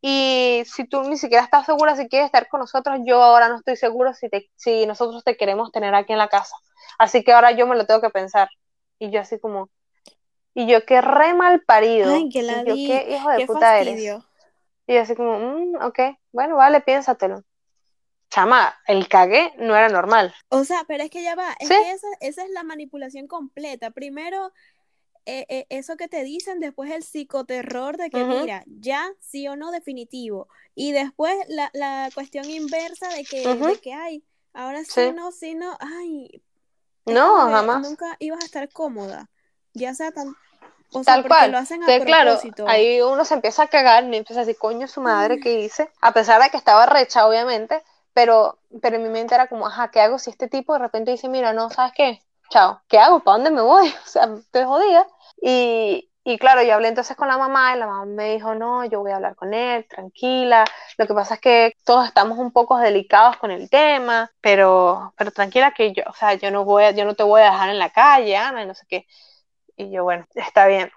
y 0.02 0.62
si 0.66 0.86
tú 0.86 1.02
ni 1.02 1.18
siquiera 1.18 1.44
estás 1.44 1.66
segura 1.66 1.94
si 1.94 2.08
quieres 2.08 2.26
estar 2.26 2.48
con 2.48 2.60
nosotros, 2.60 3.00
yo 3.04 3.22
ahora 3.22 3.48
no 3.48 3.56
estoy 3.56 3.76
seguro 3.76 4.14
si, 4.14 4.28
te, 4.28 4.50
si 4.56 4.86
nosotros 4.86 5.22
te 5.24 5.36
queremos 5.36 5.72
tener 5.72 5.94
aquí 5.94 6.12
en 6.12 6.18
la 6.18 6.28
casa. 6.28 6.56
Así 6.98 7.22
que 7.22 7.32
ahora 7.32 7.52
yo 7.52 7.66
me 7.66 7.76
lo 7.76 7.86
tengo 7.86 8.00
que 8.00 8.10
pensar. 8.10 8.48
Y 8.98 9.10
yo 9.10 9.20
así 9.20 9.38
como, 9.38 9.68
y 10.54 10.66
yo 10.66 10.84
qué 10.86 11.00
re 11.00 11.34
mal 11.34 11.62
parido. 11.62 12.14
Ay, 12.14 12.30
que 12.30 12.42
la 12.42 12.62
y 12.62 12.66
yo 12.66 12.74
qué 12.74 13.14
hijo 13.14 13.30
de 13.30 13.46
puta 13.46 13.78
eres. 13.78 14.00
Y 14.86 14.94
yo 14.94 15.00
así 15.02 15.14
como, 15.14 15.38
mm, 15.38 15.82
ok, 15.82 16.00
bueno, 16.32 16.56
vale, 16.56 16.80
piénsatelo. 16.80 17.44
Chama, 18.30 18.74
el 18.86 19.08
cague 19.08 19.52
no 19.58 19.76
era 19.76 19.88
normal. 19.88 20.34
O 20.48 20.64
sea, 20.64 20.84
pero 20.86 21.04
es 21.04 21.10
que 21.10 21.22
ya 21.22 21.34
va, 21.34 21.52
es 21.58 21.68
que 21.68 21.90
esa, 21.90 22.06
esa 22.20 22.44
es 22.44 22.50
la 22.50 22.62
manipulación 22.62 23.26
completa. 23.26 23.90
Primero, 23.90 24.52
eh, 25.30 25.46
eh, 25.48 25.66
eso 25.68 25.96
que 25.96 26.08
te 26.08 26.24
dicen, 26.24 26.58
después 26.60 26.90
el 26.90 27.02
psicoterror 27.02 27.96
de 27.96 28.10
que, 28.10 28.24
mira, 28.24 28.64
ya, 28.66 29.10
sí 29.20 29.46
o 29.48 29.56
no, 29.56 29.70
definitivo. 29.70 30.48
Y 30.74 30.92
después 30.92 31.34
la, 31.48 31.70
la 31.72 32.10
cuestión 32.14 32.50
inversa 32.50 33.08
de 33.08 33.24
que, 33.24 33.54
de 33.54 33.80
que, 33.80 33.92
ay, 33.92 34.24
ahora 34.52 34.84
sí, 34.84 35.12
no, 35.12 35.30
sí, 35.30 35.54
no, 35.54 35.76
ay, 35.78 36.42
no, 37.06 37.36
jamás. 37.50 37.82
Nunca 37.82 38.16
ibas 38.18 38.42
a 38.42 38.44
estar 38.44 38.68
cómoda. 38.70 39.30
Ya 39.72 39.94
sea 39.94 40.10
tan. 40.10 40.34
O 40.92 41.02
Tal 41.02 41.26
cual. 41.26 41.52
Lo 41.52 41.58
hacen 41.58 41.84
a 41.84 41.86
claro, 42.00 42.38
ahí 42.66 43.00
uno 43.00 43.24
se 43.24 43.34
empieza 43.34 43.62
a 43.62 43.68
cagar 43.68 44.02
y 44.04 44.16
empieza 44.16 44.40
a 44.40 44.44
decir, 44.44 44.58
coño, 44.58 44.88
su 44.88 45.00
madre, 45.00 45.38
¿qué 45.38 45.60
hice? 45.60 45.88
A 46.00 46.12
pesar 46.12 46.42
de 46.42 46.50
que 46.50 46.56
estaba 46.56 46.86
recha, 46.86 47.28
obviamente, 47.28 47.80
pero, 48.12 48.58
pero 48.82 48.96
en 48.96 49.04
mi 49.04 49.08
mente 49.08 49.34
era 49.36 49.46
como, 49.46 49.68
ajá, 49.68 49.92
¿qué 49.92 50.00
hago 50.00 50.18
si 50.18 50.30
este 50.30 50.48
tipo 50.48 50.72
de 50.72 50.80
repente 50.80 51.12
dice, 51.12 51.28
mira, 51.28 51.52
no, 51.52 51.70
¿sabes 51.70 51.92
qué? 51.96 52.20
Chao, 52.50 52.80
¿qué 52.88 52.98
hago? 52.98 53.20
¿Para 53.20 53.36
dónde 53.36 53.50
me 53.52 53.62
voy? 53.62 53.88
O 54.04 54.08
sea, 54.08 54.28
estoy 54.36 54.64
jodida. 54.64 55.06
Y, 55.40 56.10
y 56.22 56.38
claro, 56.38 56.62
yo 56.62 56.74
hablé 56.74 56.88
entonces 56.88 57.16
con 57.16 57.28
la 57.28 57.38
mamá 57.38 57.74
y 57.74 57.78
la 57.78 57.86
mamá 57.86 58.04
me 58.04 58.34
dijo, 58.34 58.54
no, 58.54 58.84
yo 58.84 59.00
voy 59.00 59.10
a 59.12 59.16
hablar 59.16 59.34
con 59.36 59.54
él, 59.54 59.86
tranquila. 59.88 60.64
Lo 60.98 61.06
que 61.06 61.14
pasa 61.14 61.34
es 61.34 61.40
que 61.40 61.76
todos 61.84 62.06
estamos 62.06 62.38
un 62.38 62.52
poco 62.52 62.78
delicados 62.78 63.36
con 63.38 63.50
el 63.50 63.70
tema, 63.70 64.30
pero, 64.40 65.14
pero 65.16 65.30
tranquila 65.30 65.72
que 65.72 65.92
yo, 65.92 66.02
o 66.06 66.12
sea, 66.14 66.34
yo 66.34 66.50
no 66.50 66.64
voy, 66.64 66.94
yo 66.94 67.04
no 67.04 67.14
te 67.14 67.22
voy 67.22 67.40
a 67.40 67.46
dejar 67.52 67.70
en 67.70 67.78
la 67.78 67.90
calle, 67.90 68.36
Ana, 68.36 68.62
y 68.62 68.66
no 68.66 68.74
sé 68.74 68.84
qué. 68.88 69.06
Y 69.76 69.90
yo, 69.90 70.04
bueno, 70.04 70.26
está 70.34 70.66
bien. 70.66 70.92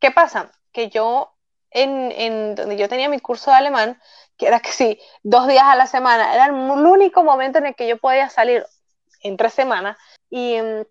¿Qué 0.00 0.10
pasa? 0.10 0.50
Que 0.72 0.88
yo, 0.90 1.32
en, 1.70 2.12
en 2.12 2.54
donde 2.56 2.76
yo 2.76 2.88
tenía 2.88 3.08
mi 3.08 3.20
curso 3.20 3.50
de 3.50 3.56
alemán, 3.58 4.00
que 4.36 4.46
era 4.48 4.60
que 4.60 4.72
sí, 4.72 4.98
dos 5.22 5.46
días 5.46 5.64
a 5.64 5.76
la 5.76 5.86
semana, 5.86 6.34
era 6.34 6.46
el 6.46 6.52
único 6.52 7.22
momento 7.24 7.58
en 7.58 7.66
el 7.66 7.74
que 7.76 7.88
yo 7.88 7.98
podía 7.98 8.28
salir 8.30 8.66
en 9.22 9.36
tres 9.36 9.54
semanas, 9.54 9.96
y 10.28 10.60
mm, 10.60 10.82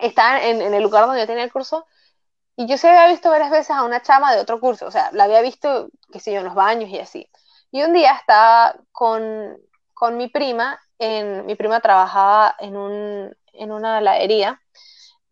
estaba 0.00 0.42
en, 0.44 0.60
en 0.62 0.74
el 0.74 0.82
lugar 0.82 1.06
donde 1.06 1.20
yo 1.20 1.26
tenía 1.26 1.44
el 1.44 1.52
curso, 1.52 1.86
y 2.60 2.66
yo 2.66 2.76
se 2.76 2.90
había 2.90 3.08
visto 3.08 3.30
varias 3.30 3.50
veces 3.50 3.70
a 3.70 3.84
una 3.84 4.02
chama 4.02 4.34
de 4.34 4.40
otro 4.42 4.60
curso, 4.60 4.86
o 4.86 4.90
sea, 4.90 5.08
la 5.14 5.24
había 5.24 5.40
visto, 5.40 5.88
qué 6.12 6.20
sé 6.20 6.30
yo, 6.30 6.40
en 6.40 6.44
los 6.44 6.54
baños 6.54 6.90
y 6.90 6.98
así. 6.98 7.26
Y 7.70 7.82
un 7.82 7.94
día 7.94 8.12
estaba 8.12 8.76
con, 8.92 9.56
con 9.94 10.18
mi 10.18 10.28
prima, 10.28 10.78
en, 10.98 11.46
mi 11.46 11.54
prima 11.54 11.80
trabajaba 11.80 12.54
en, 12.58 12.76
un, 12.76 13.34
en 13.54 13.72
una 13.72 14.00
heladería 14.00 14.60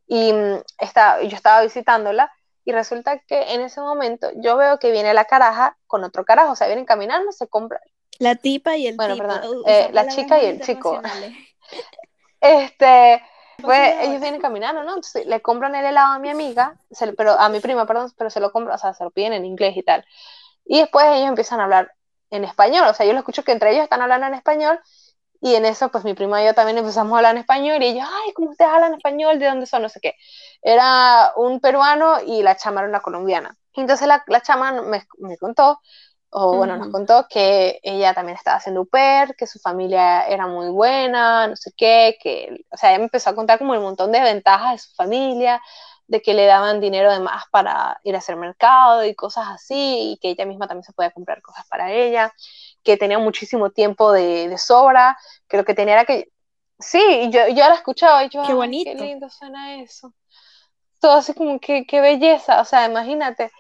y 0.07 0.33
mm, 0.33 0.63
estaba, 0.79 1.21
yo 1.21 1.37
estaba 1.37 1.61
visitándola 1.61 2.33
y 2.65 2.73
resulta 2.73 3.19
que 3.19 3.53
en 3.53 3.61
ese 3.61 3.83
momento 3.83 4.31
yo 4.37 4.57
veo 4.57 4.79
que 4.79 4.91
viene 4.91 5.13
la 5.13 5.27
caraja 5.27 5.77
con 5.87 6.05
otro 6.05 6.25
carajo, 6.25 6.53
o 6.53 6.57
sea, 6.57 6.67
vienen 6.67 6.87
caminando, 6.87 7.31
se 7.33 7.47
compran. 7.47 7.83
La 8.21 8.37
tipa 8.37 8.79
y 8.79 8.87
el 8.87 8.97
bueno, 8.97 9.19
Perdón, 9.19 9.65
eh, 9.67 9.91
la 9.93 10.09
chica 10.09 10.43
y 10.43 10.47
el 10.47 10.63
chico. 10.63 11.03
Este, 12.41 13.21
pues 13.63 13.97
ellos 14.03 14.21
vienen 14.21 14.41
caminando, 14.41 14.83
¿no? 14.85 14.91
Entonces 14.91 15.27
le 15.27 15.41
compran 15.43 15.75
el 15.75 15.85
helado 15.85 16.15
a 16.15 16.19
mi 16.19 16.31
amiga, 16.31 16.77
pero 17.17 17.33
a 17.39 17.49
mi 17.49 17.61
prima, 17.61 17.87
perdón, 17.87 18.13
pero 18.17 18.31
se 18.31 18.41
lo 18.41 18.53
compran, 18.53 18.77
o 18.77 18.79
sea, 18.79 18.95
se 18.95 19.05
lo 19.05 19.11
piden 19.11 19.33
en 19.33 19.45
inglés 19.45 19.77
y 19.77 19.83
tal. 19.83 20.05
Y 20.65 20.81
después 20.81 21.07
ellos 21.09 21.29
empiezan 21.29 21.61
a 21.61 21.65
hablar 21.65 21.93
en 22.31 22.45
español, 22.45 22.87
o 22.89 22.95
sea, 22.95 23.07
yo 23.07 23.13
lo 23.13 23.19
escucho 23.21 23.45
que 23.45 23.53
entre 23.53 23.71
ellos 23.73 23.85
están 23.85 24.03
hablando 24.03 24.27
en 24.27 24.35
español 24.35 24.81
y 25.41 25.55
en 25.55 25.65
eso, 25.67 25.91
pues 25.91 26.05
mi 26.05 26.15
prima 26.15 26.43
y 26.43 26.47
yo 26.47 26.55
también 26.55 26.79
empezamos 26.79 27.15
a 27.15 27.17
hablar 27.19 27.35
en 27.37 27.41
español 27.43 27.83
y 27.83 27.87
ellos, 27.89 28.07
ay, 28.11 28.33
¿cómo 28.35 28.51
ustedes 28.51 28.71
hablan 28.73 28.95
español? 28.95 29.39
¿De 29.39 29.47
dónde 29.47 29.67
son? 29.67 29.83
No 29.83 29.89
sé 29.89 30.01
qué. 30.01 30.15
Era 30.63 31.33
un 31.37 31.61
peruano 31.61 32.21
y 32.27 32.43
la 32.43 32.57
chama 32.57 32.81
era 32.81 32.89
una 32.89 33.01
colombiana. 33.01 33.57
Entonces 33.75 34.09
la, 34.09 34.25
la 34.27 34.41
chama 34.43 34.83
me, 34.83 35.07
me 35.19 35.39
contó, 35.39 35.81
o 36.31 36.57
bueno, 36.57 36.77
nos 36.77 36.89
contó 36.89 37.27
que 37.29 37.81
ella 37.83 38.15
también 38.15 38.37
estaba 38.37 38.59
haciendo 38.59 38.83
UPER, 38.83 39.35
que 39.37 39.47
su 39.47 39.59
familia 39.59 40.27
era 40.29 40.47
muy 40.47 40.69
buena, 40.71 41.47
no 41.49 41.57
sé 41.57 41.73
qué, 41.77 42.17
que, 42.23 42.65
o 42.71 42.77
sea, 42.77 42.91
ella 42.91 42.99
me 42.99 43.05
empezó 43.05 43.31
a 43.31 43.35
contar 43.35 43.59
como 43.59 43.73
un 43.73 43.81
montón 43.83 44.13
de 44.13 44.21
ventajas 44.21 44.73
de 44.73 44.79
su 44.79 44.95
familia, 44.95 45.61
de 46.07 46.23
que 46.23 46.35
le 46.35 46.47
daban 46.47 46.81
dinero 46.81 47.13
de 47.13 47.21
más 47.21 47.45
para 47.51 47.99
ir 48.05 48.15
a 48.15 48.19
hacer 48.19 48.37
mercado 48.37 49.05
y 49.05 49.15
cosas 49.15 49.47
así, 49.49 50.13
y 50.15 50.19
que 50.19 50.31
ella 50.31 50.47
misma 50.47 50.67
también 50.69 50.85
se 50.85 50.93
podía 50.93 51.11
comprar 51.11 51.43
cosas 51.43 51.67
para 51.69 51.93
ella, 51.93 52.33
que 52.83 52.97
tenía 52.97 53.19
muchísimo 53.19 53.71
tiempo 53.71 54.13
de, 54.13 54.49
de 54.49 54.59
sobra, 54.59 55.19
que 55.49 55.57
lo 55.59 55.65
que 55.65 55.75
tenía 55.75 55.95
era 55.95 56.05
que... 56.05 56.31
Sí, 56.81 57.29
yo, 57.33 57.49
yo 57.49 57.69
la 57.69 57.75
escuchaba 57.75 58.25
y 58.25 58.29
yo, 58.29 58.41
Qué 58.43 58.53
"Ay, 58.53 58.57
bonito". 58.57 58.91
qué 58.93 58.95
lindo 58.95 59.29
suena 59.31 59.77
eso. 59.83 60.15
Todo 61.01 61.13
así 61.19 61.35
como 61.35 61.59
que, 61.61 61.87
qué 61.87 62.01
belleza, 62.01 62.61
o 62.61 62.65
sea, 62.65 62.87
imagínate. 62.87 63.51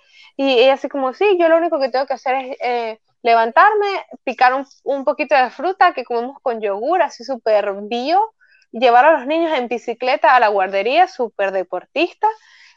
Y 0.40 0.60
ella 0.60 0.74
así 0.74 0.88
como, 0.88 1.12
sí, 1.14 1.36
yo 1.36 1.48
lo 1.48 1.56
único 1.56 1.80
que 1.80 1.88
tengo 1.88 2.06
que 2.06 2.14
hacer 2.14 2.36
es 2.36 2.56
eh, 2.60 3.00
levantarme, 3.22 4.06
picar 4.22 4.54
un, 4.54 4.64
un 4.84 5.04
poquito 5.04 5.34
de 5.34 5.50
fruta 5.50 5.92
que 5.92 6.04
comemos 6.04 6.38
con 6.40 6.60
yogur, 6.60 7.02
así 7.02 7.24
súper 7.24 7.72
bio, 7.82 8.34
llevar 8.70 9.04
a 9.04 9.18
los 9.18 9.26
niños 9.26 9.50
en 9.58 9.66
bicicleta 9.66 10.36
a 10.36 10.38
la 10.38 10.46
guardería, 10.46 11.08
súper 11.08 11.50
deportista. 11.50 12.28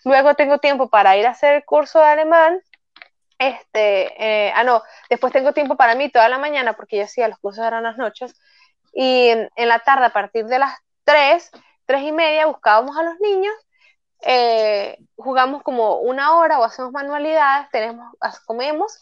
Luego 0.04 0.34
tengo 0.34 0.58
tiempo 0.58 0.90
para 0.90 1.16
ir 1.18 1.28
a 1.28 1.32
hacer 1.32 1.54
el 1.54 1.64
curso 1.64 2.00
de 2.00 2.06
alemán. 2.06 2.60
Este, 3.38 4.48
eh, 4.48 4.52
ah, 4.56 4.64
no, 4.64 4.82
después 5.08 5.32
tengo 5.32 5.54
tiempo 5.54 5.78
para 5.78 5.94
mí 5.94 6.10
toda 6.10 6.30
la 6.30 6.40
mañana, 6.40 6.74
porque 6.74 6.98
yo 6.98 7.04
hacía 7.04 7.28
los 7.28 7.38
cursos 7.38 7.64
eran 7.64 7.84
las 7.84 7.98
noches. 7.98 8.34
Y 8.92 9.28
en, 9.30 9.50
la 9.56 9.78
tarde, 9.80 10.06
a 10.06 10.14
partir 10.14 10.46
de 10.48 10.58
las 10.58 10.74
3, 11.04 11.52
3 11.86 12.02
y 12.02 12.12
media, 12.12 12.48
buscábamos 12.48 12.98
a 12.98 13.04
los 13.04 13.20
niños 13.20 13.54
eh, 14.22 14.98
jugamos 15.16 15.64
como 15.64 15.98
una 16.00 16.38
hora 16.38 16.60
o 16.60 16.64
hacemos 16.64 16.92
manualidades, 16.92 17.70
tenemos, 17.72 18.14
comemos 18.46 19.00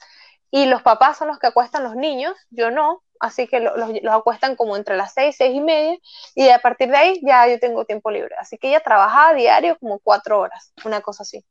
y 0.52 0.66
los 0.66 0.82
papás 0.82 1.18
son 1.18 1.28
los 1.28 1.40
que 1.40 1.48
acuestan 1.48 1.84
los 1.84 1.96
niños, 1.96 2.36
yo 2.50 2.72
no, 2.72 3.04
así 3.20 3.48
que 3.48 3.60
los, 3.60 3.78
los, 3.78 4.14
acuestan 4.14 4.56
como 4.56 4.76
entre 4.78 4.98
las 4.98 5.14
seis, 5.14 5.36
seis 5.38 5.56
y 5.56 5.62
media 5.62 5.98
y 6.36 6.50
a 6.50 6.60
partir 6.60 6.90
de 6.90 6.98
ahí 6.98 7.22
ya 7.24 7.48
yo 7.48 7.60
tengo 7.60 7.86
tiempo 7.86 8.12
libre. 8.12 8.36
Así 8.40 8.58
que 8.58 8.70
ella 8.70 8.82
trabajaba 8.82 9.30
a 9.30 9.34
diario 9.34 9.78
como 9.80 10.00
cuatro 10.00 10.40
horas, 10.40 10.74
una 10.86 11.02
cosa 11.02 11.24
así. 11.24 11.46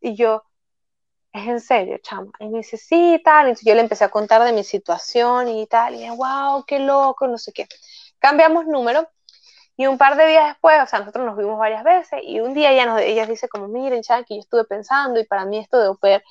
Y 0.00 0.14
yo, 0.14 0.44
es 1.32 1.46
en 1.48 1.60
serio, 1.60 1.98
chama. 2.02 2.32
Y 2.40 2.48
me 2.48 2.58
dice, 2.58 2.76
sí, 2.76 3.20
tal. 3.24 3.56
Yo 3.62 3.74
le 3.74 3.80
empecé 3.80 4.04
a 4.04 4.10
contar 4.10 4.42
de 4.44 4.52
mi 4.52 4.64
situación 4.64 5.48
y 5.48 5.66
tal. 5.66 5.94
Y 5.94 5.98
dije, 5.98 6.10
wow, 6.10 6.64
qué 6.66 6.78
loco, 6.78 7.26
no 7.26 7.38
sé 7.38 7.52
qué. 7.52 7.66
Cambiamos 8.18 8.66
número 8.66 9.08
y 9.78 9.86
un 9.86 9.96
par 9.96 10.16
de 10.16 10.26
días 10.26 10.48
después, 10.48 10.82
o 10.82 10.86
sea, 10.86 10.98
nosotros 10.98 11.24
nos 11.24 11.36
vimos 11.36 11.56
varias 11.56 11.84
veces 11.84 12.20
y 12.24 12.40
un 12.40 12.52
día 12.52 12.72
ella, 12.72 12.84
nos, 12.84 13.00
ella 13.00 13.26
dice 13.26 13.48
como, 13.48 13.68
miren, 13.68 14.02
que 14.02 14.34
yo 14.34 14.40
estuve 14.40 14.64
pensando 14.64 15.20
y 15.20 15.24
para 15.24 15.44
mí 15.44 15.56
esto 15.56 15.78
de 15.78 15.86
au 15.86 15.96
pair, 15.96 16.24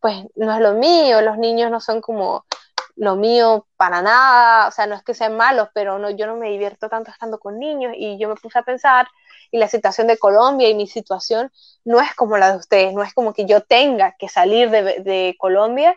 pues 0.00 0.24
no 0.36 0.54
es 0.54 0.60
lo 0.60 0.74
mío, 0.74 1.20
los 1.20 1.36
niños 1.36 1.68
no 1.68 1.80
son 1.80 2.00
como 2.00 2.46
lo 2.94 3.16
mío 3.16 3.66
para 3.76 4.02
nada, 4.02 4.68
o 4.68 4.70
sea, 4.70 4.86
no 4.86 4.94
es 4.94 5.02
que 5.02 5.14
sean 5.14 5.36
malos, 5.36 5.68
pero 5.74 5.98
no, 5.98 6.10
yo 6.10 6.28
no 6.28 6.36
me 6.36 6.48
divierto 6.50 6.88
tanto 6.88 7.10
estando 7.10 7.40
con 7.40 7.58
niños 7.58 7.92
y 7.96 8.18
yo 8.20 8.28
me 8.28 8.36
puse 8.36 8.60
a 8.60 8.62
pensar 8.62 9.08
y 9.50 9.58
la 9.58 9.66
situación 9.66 10.06
de 10.06 10.16
Colombia 10.16 10.68
y 10.68 10.74
mi 10.74 10.86
situación 10.86 11.50
no 11.84 12.00
es 12.00 12.14
como 12.14 12.38
la 12.38 12.52
de 12.52 12.58
ustedes, 12.58 12.94
no 12.94 13.02
es 13.02 13.12
como 13.14 13.32
que 13.32 13.46
yo 13.46 13.62
tenga 13.62 14.14
que 14.16 14.28
salir 14.28 14.70
de, 14.70 15.00
de 15.00 15.34
Colombia 15.40 15.96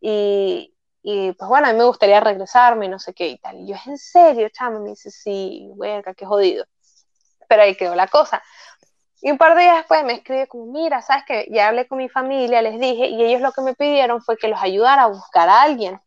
y, 0.00 0.74
y 1.02 1.32
pues 1.32 1.48
bueno, 1.48 1.68
a 1.68 1.72
mí 1.72 1.78
me 1.78 1.84
gustaría 1.84 2.20
regresarme 2.20 2.86
y 2.86 2.88
no 2.88 2.98
sé 2.98 3.14
qué 3.14 3.28
y 3.28 3.38
tal. 3.38 3.58
Y 3.60 3.68
yo, 3.68 3.74
¿es 3.74 3.86
en 3.86 3.98
serio, 3.98 4.48
chama? 4.50 4.80
Me 4.80 4.90
dice, 4.90 5.10
sí, 5.10 5.70
hueca, 5.74 6.14
qué 6.14 6.26
jodido. 6.26 6.66
Pero 7.48 7.62
ahí 7.62 7.74
quedó 7.74 7.94
la 7.94 8.06
cosa. 8.06 8.42
Y 9.22 9.30
un 9.30 9.38
par 9.38 9.54
de 9.54 9.62
días 9.62 9.76
después 9.76 10.04
me 10.04 10.14
escribe 10.14 10.46
como, 10.46 10.66
mira, 10.66 11.02
sabes 11.02 11.24
que 11.26 11.46
ya 11.50 11.68
hablé 11.68 11.86
con 11.86 11.98
mi 11.98 12.08
familia, 12.08 12.62
les 12.62 12.78
dije, 12.78 13.06
y 13.06 13.22
ellos 13.22 13.40
lo 13.40 13.52
que 13.52 13.62
me 13.62 13.74
pidieron 13.74 14.22
fue 14.22 14.36
que 14.36 14.48
los 14.48 14.62
ayudara 14.62 15.04
a 15.04 15.08
buscar 15.08 15.48
a 15.48 15.62
alguien. 15.62 16.00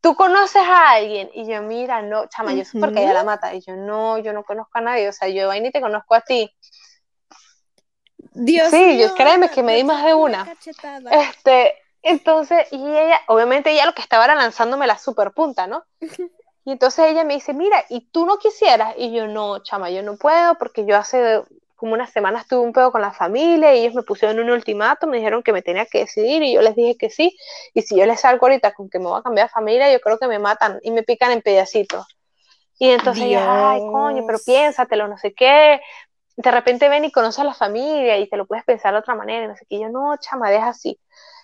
¿Tú 0.00 0.14
conoces 0.14 0.62
a 0.62 0.92
alguien? 0.92 1.30
Y 1.34 1.46
yo, 1.46 1.60
mira, 1.62 2.00
no, 2.00 2.26
chama, 2.26 2.52
yo 2.52 2.64
soy 2.64 2.80
porque 2.80 3.02
ella 3.02 3.12
la 3.12 3.24
mata. 3.24 3.54
Y 3.54 3.60
yo, 3.60 3.76
no, 3.76 4.18
yo 4.18 4.32
no 4.32 4.44
conozco 4.44 4.78
a 4.78 4.80
nadie, 4.80 5.08
o 5.08 5.12
sea, 5.12 5.28
yo 5.28 5.50
ahí 5.50 5.60
ni 5.60 5.70
te 5.70 5.80
conozco 5.80 6.14
a 6.14 6.20
ti. 6.22 6.50
Dios 8.32 8.70
sí, 8.70 8.82
mío, 8.82 9.08
yo 9.08 9.14
créeme 9.14 9.50
que 9.50 9.62
me 9.62 9.76
di 9.76 9.84
más 9.84 10.04
de 10.04 10.14
una. 10.14 10.44
cachetada. 10.44 11.10
Este, 11.10 11.74
entonces, 12.02 12.66
y 12.70 12.76
ella, 12.76 13.20
obviamente 13.28 13.70
ella 13.70 13.86
lo 13.86 13.94
que 13.94 14.02
estaba 14.02 14.24
era 14.24 14.34
lanzándome 14.34 14.86
la 14.86 14.98
super 14.98 15.32
punta, 15.32 15.66
¿no? 15.66 15.84
Y 16.62 16.72
entonces 16.72 17.06
ella 17.06 17.24
me 17.24 17.34
dice, 17.34 17.54
mira, 17.54 17.84
¿y 17.88 18.10
tú 18.10 18.26
no 18.26 18.36
quisieras? 18.36 18.94
Y 18.98 19.12
yo, 19.12 19.26
no, 19.26 19.60
chama, 19.60 19.90
yo 19.90 20.02
no 20.02 20.16
puedo 20.16 20.56
porque 20.56 20.84
yo 20.84 20.94
hace 20.94 21.42
como 21.74 21.94
unas 21.94 22.10
semanas 22.10 22.46
tuve 22.46 22.60
un 22.60 22.74
pedo 22.74 22.92
con 22.92 23.00
la 23.00 23.12
familia 23.12 23.74
y 23.74 23.80
ellos 23.80 23.94
me 23.94 24.02
pusieron 24.02 24.38
un 24.38 24.50
ultimato, 24.50 25.06
me 25.06 25.16
dijeron 25.16 25.42
que 25.42 25.54
me 25.54 25.62
tenía 25.62 25.86
que 25.86 26.00
decidir 26.00 26.42
y 26.42 26.52
yo 26.52 26.60
les 26.60 26.76
dije 26.76 26.98
que 26.98 27.08
sí. 27.08 27.34
Y 27.72 27.80
si 27.80 27.96
yo 27.96 28.04
les 28.04 28.20
salgo 28.20 28.44
ahorita 28.44 28.72
con 28.74 28.90
que 28.90 28.98
me 28.98 29.06
voy 29.06 29.18
a 29.18 29.22
cambiar 29.22 29.46
de 29.46 29.52
familia, 29.52 29.90
yo 29.90 29.98
creo 30.00 30.18
que 30.18 30.28
me 30.28 30.38
matan 30.38 30.78
y 30.82 30.90
me 30.90 31.02
pican 31.02 31.32
en 31.32 31.40
pedacitos. 31.40 32.06
Y 32.78 32.90
entonces 32.90 33.24
ella, 33.24 33.70
ay, 33.70 33.80
coño, 33.80 34.24
pero 34.26 34.38
piénsatelo, 34.44 35.08
no 35.08 35.16
sé 35.16 35.32
qué. 35.32 35.80
De 36.36 36.50
repente 36.50 36.90
ven 36.90 37.06
y 37.06 37.10
conoces 37.10 37.38
a 37.38 37.44
la 37.44 37.54
familia 37.54 38.18
y 38.18 38.28
te 38.28 38.36
lo 38.36 38.46
puedes 38.46 38.64
pensar 38.64 38.92
de 38.92 38.98
otra 38.98 39.14
manera, 39.14 39.46
y 39.46 39.48
no 39.48 39.56
sé 39.56 39.64
qué. 39.66 39.76
Y 39.76 39.80
yo, 39.80 39.88
no, 39.88 40.16
chama, 40.18 40.50
deja 40.50 40.68
así. 40.68 41.00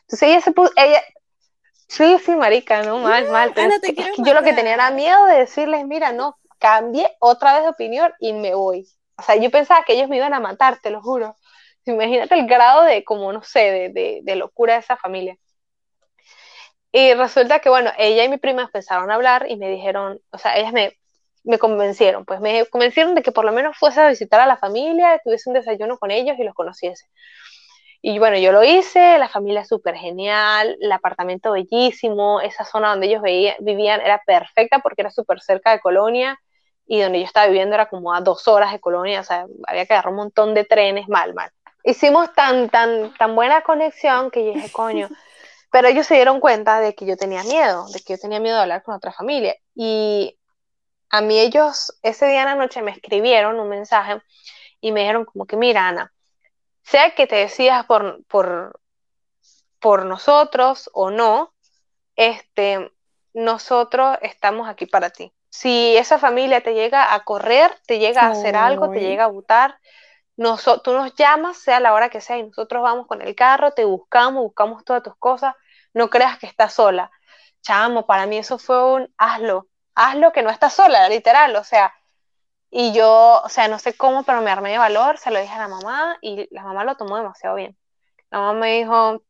Entonces 0.07 0.29
ella 0.29 0.41
se 0.41 0.53
puso, 0.53 0.73
ella, 0.77 1.03
sí, 1.89 2.19
sí, 2.25 2.37
marica, 2.37 2.83
no, 2.83 2.99
mal, 2.99 3.27
No, 3.27 3.33
mal. 3.33 3.53
Ana, 3.57 3.81
te 3.81 3.95
quiero 3.95 4.13
yo 4.19 4.35
lo 4.35 4.43
que 4.43 4.53
tenía 4.53 4.75
era 4.75 4.91
miedo 4.91 5.27
de 5.27 5.39
decirles, 5.39 5.85
mira, 5.87 6.13
no, 6.13 6.39
cambié 6.59 7.11
otra 7.19 7.55
vez 7.55 7.65
de 7.65 7.71
opinión 7.71 8.13
y 8.21 8.33
me 8.33 8.55
voy. 8.55 8.87
O 9.19 9.23
sea, 9.23 9.37
yo 9.37 9.51
pensaba 9.51 9.85
que 9.85 9.95
ellos 9.95 10.09
me 10.09 10.17
iban 10.17 10.35
a 10.35 10.41
matar, 10.41 10.79
te 10.81 10.91
lo 10.91 11.03
juro. 11.03 11.37
Imagínate 11.85 12.35
el 12.35 12.47
grado 12.47 12.83
de, 12.83 13.05
como, 13.05 13.33
no 13.33 13.43
sé, 13.43 13.61
de, 13.61 13.89
de, 13.91 14.21
de 14.23 14.37
locura 14.37 14.75
de 14.75 14.81
esa 14.81 14.97
familia. 14.97 15.37
Y 16.93 17.15
resulta 17.15 17.59
que, 17.61 17.69
bueno, 17.69 17.91
ella 17.99 18.25
y 18.25 18.29
mi 18.29 18.39
prima 18.39 18.63
empezaron 18.63 19.11
a 19.11 19.15
hablar 19.15 19.47
y 19.49 19.57
me 19.57 19.69
dijeron, 19.71 20.21
o 20.31 20.39
sea, 20.39 20.57
ellas 20.57 20.73
me, 20.73 20.97
me 21.45 21.59
convencieron, 21.59 22.25
pues 22.25 22.41
me 22.41 22.67
convencieron 22.67 23.15
de 23.15 23.23
que 23.23 23.33
por 23.33 23.45
lo 23.45 23.53
menos 23.53 23.77
fuese 23.79 24.01
a 24.01 24.09
visitar 24.09 24.41
a 24.41 24.47
la 24.47 24.57
familia, 24.57 25.21
tuviese 25.23 25.49
un 25.51 25.55
desayuno 25.55 25.99
con 25.99 26.11
ellos 26.11 26.37
y 26.39 26.45
los 26.45 26.55
conociese. 26.55 27.07
Y 28.09 28.21
bueno, 28.21 28.39
yo 28.39 28.53
lo 28.53 28.63
hice, 28.63 29.19
la 29.19 29.29
familia 29.29 29.65
súper 29.65 29.97
genial, 29.97 30.79
el 30.81 30.93
apartamento 30.93 31.51
bellísimo, 31.51 32.41
esa 32.41 32.65
zona 32.65 32.91
donde 32.91 33.09
ellos 33.09 33.21
veía, 33.21 33.57
vivían 33.59 34.01
era 34.01 34.23
perfecta 34.25 34.79
porque 34.79 35.03
era 35.03 35.11
súper 35.11 35.41
cerca 35.41 35.73
de 35.73 35.81
Colonia 35.81 36.41
y 36.87 37.01
donde 37.01 37.19
yo 37.19 37.25
estaba 37.25 37.49
viviendo 37.49 37.75
era 37.75 37.89
como 37.89 38.15
a 38.15 38.21
dos 38.21 38.47
horas 38.47 38.71
de 38.71 38.79
Colonia, 38.79 39.19
o 39.19 39.25
sea, 39.25 39.47
había 39.67 39.87
que 39.87 39.95
agarrar 39.95 40.13
un 40.13 40.19
montón 40.19 40.55
de 40.55 40.63
trenes, 40.63 41.09
mal, 41.09 41.35
mal. 41.35 41.51
Hicimos 41.83 42.33
tan, 42.33 42.71
tan, 42.71 43.13
tan 43.15 43.35
buena 43.35 43.63
conexión 43.63 44.31
que 44.31 44.47
yo 44.47 44.53
dije, 44.53 44.71
coño, 44.71 45.09
pero 45.73 45.89
ellos 45.89 46.07
se 46.07 46.15
dieron 46.15 46.39
cuenta 46.39 46.79
de 46.79 46.95
que 46.95 47.07
yo 47.07 47.17
tenía 47.17 47.43
miedo, 47.43 47.89
de 47.93 47.99
que 47.99 48.13
yo 48.13 48.21
tenía 48.21 48.39
miedo 48.39 48.55
de 48.55 48.63
hablar 48.63 48.85
con 48.85 48.95
otra 48.95 49.11
familia. 49.11 49.57
Y 49.75 50.39
a 51.11 51.23
mí 51.23 51.41
ellos 51.41 51.93
ese 52.05 52.29
día 52.29 52.43
en 52.43 52.51
la 52.51 52.55
noche 52.55 52.83
me 52.83 52.93
escribieron 52.93 53.59
un 53.59 53.69
mensaje 53.69 54.23
y 54.81 54.93
me 54.93 55.01
dijeron 55.01 55.25
como 55.25 55.45
que, 55.45 55.57
mira, 55.57 55.89
Ana, 55.89 56.13
sea 56.87 57.15
que 57.15 57.27
te 57.27 57.37
decidas 57.37 57.85
por, 57.87 58.25
por, 58.27 58.81
por 59.81 60.07
nosotros 60.07 60.89
o 60.93 61.11
no, 61.11 61.53
este, 62.15 62.93
nosotros 63.35 64.17
estamos 64.23 64.69
aquí 64.69 64.87
para 64.87 65.11
ti. 65.11 65.33
Si 65.51 65.97
esa 65.97 66.19
familia 66.19 66.63
te 66.63 66.75
llega 66.75 67.15
a 67.15 67.25
correr, 67.25 67.73
te 67.87 67.99
llega 67.99 68.23
a 68.23 68.31
hacer 68.31 68.57
algo, 68.57 68.91
te 68.91 69.01
llega 69.01 69.25
a 69.25 69.29
votar, 69.29 69.79
tú 70.37 70.93
nos 70.93 71.15
llamas, 71.15 71.59
sea 71.59 71.81
la 71.81 71.93
hora 71.93 72.09
que 72.09 72.21
sea, 72.21 72.39
y 72.39 72.45
nosotros 72.45 72.83
vamos 72.83 73.07
con 73.07 73.23
el 73.23 73.35
carro, 73.35 73.73
te 73.73 73.85
buscamos, 73.85 74.43
buscamos 74.43 74.85
todas 74.85 75.03
tus 75.03 75.17
cosas, 75.17 75.55
no 75.93 76.09
creas 76.09 76.39
que 76.39 76.47
estás 76.47 76.75
sola. 76.75 77.11
Chamo, 77.63 78.07
para 78.07 78.27
mí 78.27 78.39
eso 78.39 78.59
fue 78.59 78.93
un 78.93 79.13
hazlo, 79.17 79.67
hazlo 79.95 80.33
que 80.33 80.43
no 80.43 80.51
estás 80.51 80.75
sola, 80.75 81.09
literal, 81.09 81.57
o 81.57 81.65
sea, 81.65 81.93
y 82.79 82.93
yo, 82.93 83.41
o 83.43 83.49
sea, 83.49 83.69
no 83.69 83.79
sé 83.79 83.95
cómo, 83.95 84.23
pero 84.25 84.43
me 84.43 84.51
armé 84.51 84.73
de 84.73 84.77
valor, 84.77 85.17
se 85.17 85.31
lo 85.31 85.41
dije 85.41 85.55
a 85.55 85.59
la 85.61 85.69
mamá 85.69 86.19
y 86.21 86.47
la 86.55 86.63
mamá 86.63 86.85
lo 86.85 86.95
tomó 86.97 87.17
demasiado 87.17 87.57
bien. 87.57 87.75
La 88.31 88.39
mamá 88.41 88.53
me 88.61 88.77
dijo, 88.77 89.23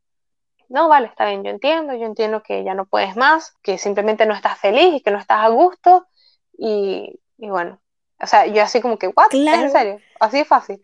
no, 0.68 0.88
vale, 0.88 1.06
está 1.06 1.26
bien, 1.26 1.44
yo 1.44 1.50
entiendo, 1.50 1.94
yo 1.94 2.06
entiendo 2.06 2.42
que 2.42 2.64
ya 2.64 2.74
no 2.74 2.86
puedes 2.86 3.14
más, 3.14 3.54
que 3.62 3.78
simplemente 3.78 4.26
no 4.26 4.34
estás 4.34 4.58
feliz 4.58 4.94
y 4.94 5.00
que 5.00 5.12
no 5.12 5.18
estás 5.18 5.44
a 5.44 5.48
gusto 5.50 6.08
y, 6.58 7.20
y 7.38 7.48
bueno, 7.48 7.80
o 8.18 8.26
sea, 8.26 8.46
yo 8.46 8.60
así 8.64 8.80
como 8.80 8.98
que, 8.98 9.06
¿what? 9.06 9.26
¿Es 9.32 9.40
Claro. 9.40 9.62
en 9.62 9.70
serio? 9.70 10.00
Así 10.18 10.40
es 10.40 10.48
fácil. 10.48 10.82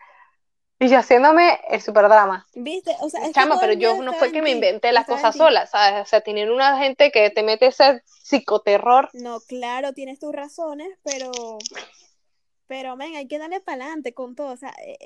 Y 0.79 0.89
yo 0.89 0.99
haciéndome 0.99 1.61
el 1.69 1.81
super 1.81 2.05
drama. 2.09 2.47
¿Viste? 2.55 2.97
O 3.01 3.09
sea, 3.09 3.25
es 3.25 3.33
Chama, 3.33 3.59
pero 3.59 3.73
yo 3.73 4.01
no 4.05 4.13
fue 4.13 4.31
que 4.31 4.41
me 4.41 4.51
inventé 4.51 4.93
las 4.93 5.07
cosas 5.07 5.33
ti. 5.33 5.39
solas, 5.39 5.71
¿sabes? 5.71 6.01
O 6.03 6.05
sea, 6.05 6.21
tienen 6.21 6.49
una 6.49 6.79
gente 6.79 7.11
que 7.11 7.31
te 7.31 7.43
mete 7.43 7.67
ese 7.67 8.03
psicoterror. 8.05 9.09
No, 9.15 9.41
claro, 9.41 9.93
tienes 9.93 10.21
tus 10.21 10.33
razones, 10.33 10.89
pero, 11.03 11.31
pero, 12.73 12.97
men, 12.97 13.17
hay 13.17 13.29
que 13.29 13.39
darle 13.39 13.61
para 13.61 13.85
adelante 13.85 14.15
con 14.15 14.35
todo. 14.35 14.53
O 14.53 14.57
sea, 14.57 14.73
eh, 14.87 14.97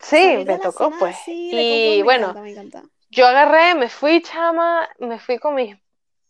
Sí, 0.00 0.16
salir 0.20 0.46
de 0.46 0.54
me 0.54 0.58
tocó 0.58 0.90
zona 0.90 0.98
pues. 0.98 1.16
Y 1.50 2.02
me 2.02 2.04
bueno, 2.04 2.26
encanta, 2.26 2.40
me 2.42 2.50
encanta. 2.50 2.82
yo 3.10 3.26
agarré, 3.26 3.74
me 3.74 3.88
fui, 3.88 4.22
chama, 4.22 4.88
me 4.98 5.18
fui 5.18 5.38
con 5.38 5.54
mis 5.54 5.76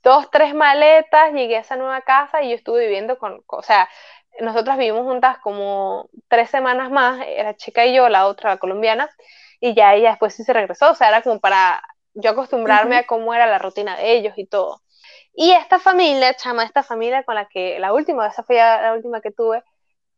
dos, 0.02 0.30
tres 0.30 0.54
maletas, 0.54 1.32
llegué 1.32 1.56
a 1.56 1.60
esa 1.60 1.76
nueva 1.76 2.02
casa 2.02 2.42
y 2.42 2.50
yo 2.50 2.56
estuve 2.56 2.82
viviendo 2.86 3.18
con, 3.18 3.42
o 3.46 3.62
sea, 3.62 3.88
nosotras 4.40 4.78
vivimos 4.78 5.04
juntas 5.04 5.38
como 5.40 6.10
tres 6.28 6.50
semanas 6.50 6.90
más, 6.90 7.24
era 7.26 7.56
chica 7.56 7.86
y 7.86 7.94
yo, 7.94 8.08
la 8.08 8.26
otra, 8.26 8.50
la 8.50 8.58
colombiana, 8.58 9.10
y 9.60 9.74
ya 9.74 9.94
ella 9.94 10.10
después 10.10 10.34
sí 10.34 10.44
se 10.44 10.52
regresó, 10.52 10.90
o 10.92 10.94
sea, 10.94 11.08
era 11.08 11.22
como 11.22 11.40
para 11.40 11.82
yo 12.14 12.30
acostumbrarme 12.30 12.96
a 12.98 13.06
cómo 13.06 13.34
era 13.34 13.46
la 13.46 13.58
rutina 13.58 13.96
de 13.96 14.12
ellos 14.14 14.34
y 14.36 14.46
todo. 14.46 14.82
Y 15.34 15.52
esta 15.52 15.78
familia, 15.78 16.34
chama, 16.34 16.64
esta 16.64 16.82
familia 16.82 17.24
con 17.24 17.34
la 17.36 17.46
que 17.48 17.78
la 17.78 17.92
última, 17.92 18.26
esa 18.28 18.42
fue 18.44 18.56
ya 18.56 18.82
la 18.82 18.94
última 18.94 19.20
que 19.20 19.30
tuve, 19.30 19.62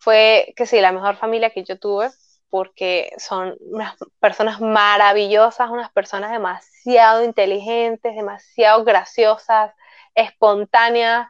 fue 0.05 0.53
que 0.57 0.67
sí, 0.67 0.81
la 0.81 0.93
mejor 0.93 1.17
familia 1.17 1.51
que 1.51 1.65
yo 1.65 1.79
tuve, 1.79 2.11
porque 2.51 3.11
son 3.17 3.57
unas 3.61 3.97
personas 4.21 4.61
maravillosas, 4.61 5.71
unas 5.71 5.91
personas 5.93 6.31
demasiado 6.31 7.25
inteligentes, 7.25 8.15
demasiado 8.15 8.85
graciosas, 8.85 9.73
espontáneas, 10.15 11.29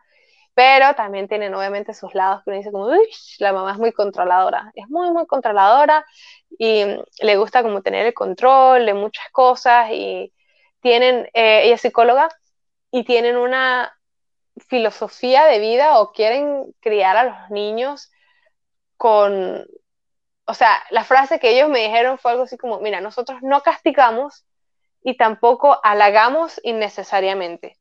pero 0.54 0.94
también 0.94 1.28
tienen 1.28 1.54
obviamente 1.54 1.94
sus 1.94 2.14
lados 2.14 2.42
que 2.42 2.50
uno 2.50 2.58
dice 2.58 2.72
como, 2.72 2.90
la 3.38 3.52
mamá 3.52 3.72
es 3.72 3.78
muy 3.78 3.92
controladora, 3.92 4.72
es 4.74 4.88
muy, 4.88 5.10
muy 5.12 5.26
controladora 5.26 6.04
y 6.58 6.84
le 7.20 7.36
gusta 7.36 7.62
como 7.62 7.80
tener 7.80 8.06
el 8.06 8.14
control 8.14 8.86
de 8.86 8.94
muchas 8.94 9.30
cosas 9.30 9.90
y 9.92 10.32
tienen, 10.80 11.28
eh, 11.32 11.62
ella 11.64 11.76
es 11.76 11.80
psicóloga 11.80 12.28
y 12.90 13.04
tienen 13.04 13.36
una 13.36 13.96
filosofía 14.68 15.46
de 15.46 15.60
vida 15.60 16.00
o 16.00 16.12
quieren 16.12 16.74
criar 16.80 17.16
a 17.16 17.24
los 17.24 17.50
niños 17.50 18.10
con, 18.96 19.66
o 20.46 20.54
sea, 20.54 20.82
la 20.90 21.04
frase 21.04 21.38
que 21.38 21.50
ellos 21.50 21.68
me 21.68 21.80
dijeron 21.80 22.18
fue 22.18 22.32
algo 22.32 22.44
así 22.44 22.56
como, 22.56 22.80
mira, 22.80 23.00
nosotros 23.00 23.38
no 23.42 23.62
castigamos 23.62 24.44
y 25.02 25.16
tampoco 25.16 25.78
halagamos 25.82 26.60
innecesariamente. 26.64 27.78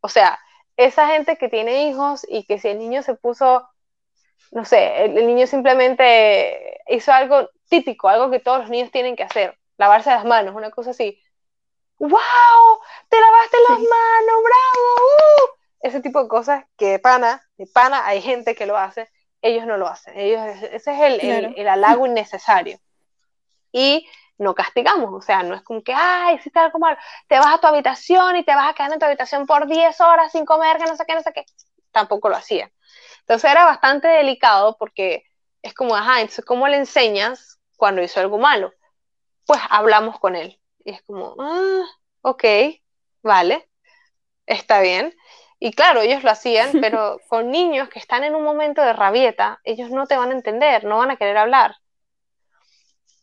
O 0.00 0.08
sea, 0.08 0.38
esa 0.76 1.06
gente 1.08 1.36
que 1.36 1.48
tiene 1.48 1.88
hijos 1.88 2.26
y 2.28 2.44
que 2.44 2.58
si 2.58 2.68
el 2.68 2.78
niño 2.78 3.02
se 3.02 3.14
puso, 3.14 3.68
no 4.50 4.64
sé, 4.64 5.04
el, 5.04 5.14
niño 5.26 5.46
simplemente 5.46 6.80
hizo 6.88 7.12
algo 7.12 7.48
típico, 7.68 8.08
algo 8.08 8.30
que 8.30 8.40
todos 8.40 8.60
los 8.60 8.70
niños 8.70 8.90
tienen 8.90 9.16
que 9.16 9.22
hacer, 9.22 9.58
lavarse 9.76 10.10
las 10.10 10.24
manos, 10.24 10.54
una 10.54 10.70
cosa 10.70 10.90
así. 10.90 11.20
¡Wow! 11.98 12.10
¡Te 13.08 13.20
lavaste 13.20 13.56
las 13.68 13.78
manos! 13.78 14.42
¡Bravo! 14.44 14.94
¡Uh! 14.96 15.62
Ese 15.80 16.00
tipo 16.00 16.22
de 16.22 16.28
cosas 16.28 16.64
que 16.76 16.86
de 16.86 16.98
pana, 16.98 17.42
de 17.56 17.66
pana 17.66 18.06
hay 18.06 18.20
gente 18.22 18.54
que 18.54 18.66
lo 18.66 18.76
hace, 18.76 19.08
ellos 19.42 19.66
no 19.66 19.76
lo 19.76 19.88
hacen. 19.88 20.16
Ellos, 20.16 20.40
ese 20.62 20.92
es 20.92 21.00
el, 21.00 21.20
el, 21.20 21.54
el 21.56 21.68
halago 21.68 22.06
innecesario. 22.06 22.78
Y 23.72 24.06
no 24.38 24.54
castigamos, 24.54 25.12
o 25.12 25.20
sea, 25.20 25.42
no 25.42 25.54
es 25.54 25.62
como 25.62 25.82
que, 25.82 25.94
ay, 25.94 26.36
hiciste 26.36 26.58
algo 26.58 26.78
malo, 26.78 26.96
te 27.28 27.38
vas 27.38 27.54
a 27.54 27.58
tu 27.58 27.66
habitación 27.66 28.36
y 28.36 28.44
te 28.44 28.54
vas 28.54 28.70
a 28.70 28.74
quedar 28.74 28.92
en 28.92 28.98
tu 28.98 29.06
habitación 29.06 29.46
por 29.46 29.66
10 29.66 30.00
horas 30.00 30.32
sin 30.32 30.44
comer, 30.44 30.78
que 30.78 30.84
no 30.84 30.96
sé 30.96 31.04
qué, 31.06 31.14
no 31.14 31.22
sé 31.22 31.32
qué, 31.32 31.44
tampoco 31.90 32.28
lo 32.28 32.36
hacía. 32.36 32.70
Entonces 33.20 33.50
era 33.50 33.64
bastante 33.64 34.08
delicado 34.08 34.76
porque 34.78 35.24
es 35.62 35.74
como, 35.74 35.94
ajá, 35.94 36.20
entonces, 36.20 36.44
¿cómo 36.44 36.66
le 36.68 36.76
enseñas 36.76 37.60
cuando 37.76 38.02
hizo 38.02 38.20
algo 38.20 38.38
malo? 38.38 38.72
Pues 39.46 39.60
hablamos 39.70 40.18
con 40.18 40.34
él. 40.34 40.60
Y 40.84 40.90
es 40.90 41.02
como, 41.02 41.36
ah, 41.38 41.84
ok, 42.22 42.44
vale, 43.22 43.68
está 44.46 44.80
bien. 44.80 45.14
Y 45.64 45.72
claro, 45.72 46.00
ellos 46.00 46.24
lo 46.24 46.30
hacían, 46.30 46.72
pero 46.80 47.20
con 47.28 47.50
niños 47.50 47.88
que 47.88 48.00
están 48.00 48.24
en 48.24 48.34
un 48.34 48.42
momento 48.42 48.82
de 48.82 48.92
rabieta, 48.92 49.60
ellos 49.62 49.90
no 49.90 50.06
te 50.06 50.16
van 50.16 50.30
a 50.30 50.34
entender, 50.34 50.84
no 50.84 50.98
van 50.98 51.12
a 51.12 51.16
querer 51.16 51.36
hablar 51.36 51.76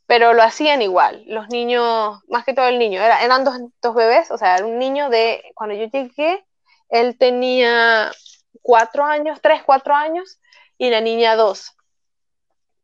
pero 0.09 0.33
lo 0.33 0.41
hacían 0.41 0.81
igual. 0.81 1.23
Los 1.27 1.49
niños, 1.49 2.19
más 2.29 2.43
que 2.43 2.55
todo 2.55 2.67
el 2.67 2.79
niño, 2.79 2.99
era, 2.99 3.23
eran 3.23 3.43
dos, 3.43 3.55
dos, 3.79 3.93
bebés, 3.93 4.31
o 4.31 4.39
sea, 4.39 4.55
era 4.55 4.65
un 4.65 4.79
niño 4.79 5.07
de, 5.11 5.43
cuando 5.53 5.75
yo 5.75 5.85
llegué, 5.85 6.43
él 6.89 7.15
tenía 7.15 8.11
cuatro 8.63 9.05
años, 9.05 9.37
tres, 9.39 9.61
cuatro 9.63 9.93
años, 9.93 10.39
y 10.79 10.89
la 10.89 10.99
niña 10.99 11.35
dos. 11.35 11.75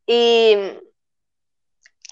Y, 0.06 0.56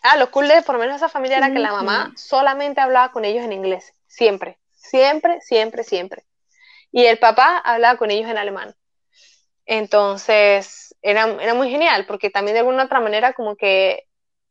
ah, 0.01 0.17
lo 0.17 0.31
cool 0.31 0.47
de 0.47 0.63
por 0.63 0.73
lo 0.73 0.81
menos 0.81 0.95
esa 0.95 1.09
familia 1.09 1.37
era 1.37 1.53
que 1.53 1.59
la 1.59 1.73
mamá 1.73 2.11
solamente 2.15 2.81
hablaba 2.81 3.11
con 3.11 3.23
ellos 3.23 3.45
en 3.45 3.53
inglés, 3.53 3.93
siempre, 4.07 4.57
siempre, 4.71 5.41
siempre, 5.41 5.83
siempre. 5.83 6.25
Y 6.93 7.05
el 7.07 7.17
papá 7.17 7.57
hablaba 7.57 7.97
con 7.97 8.11
ellos 8.11 8.29
en 8.29 8.37
alemán. 8.37 8.75
Entonces, 9.65 10.95
era, 11.01 11.25
era 11.41 11.55
muy 11.55 11.69
genial, 11.69 12.05
porque 12.05 12.29
también 12.29 12.53
de 12.53 12.59
alguna 12.59 12.85
otra 12.85 12.99
manera 12.99 13.33
como 13.33 13.55
que 13.55 14.03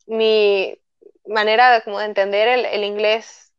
mi 0.07 0.77
manera 1.25 1.73
de, 1.73 1.83
como 1.83 2.01
de 2.01 2.07
entender 2.07 2.49
el, 2.49 2.67
el, 2.67 2.83
inglés 2.83 3.53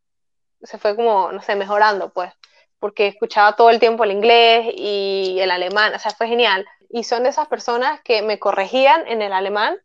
se 0.63 0.77
fue 0.77 0.97
como, 0.97 1.31
no 1.31 1.41
sé, 1.41 1.55
mejorando, 1.55 2.11
pues, 2.11 2.33
porque 2.77 3.07
escuchaba 3.07 3.55
todo 3.55 3.69
el 3.69 3.79
tiempo 3.79 4.03
el 4.03 4.11
inglés 4.11 4.73
y 4.75 5.37
el 5.39 5.51
alemán, 5.51 5.93
o 5.95 5.99
sea, 5.99 6.11
fue 6.11 6.27
genial. 6.27 6.65
Y 6.89 7.05
son 7.05 7.23
de 7.23 7.29
esas 7.29 7.47
personas 7.47 8.01
que 8.01 8.21
me 8.21 8.37
corregían 8.37 9.07
en 9.07 9.21
el 9.21 9.31
alemán 9.31 9.77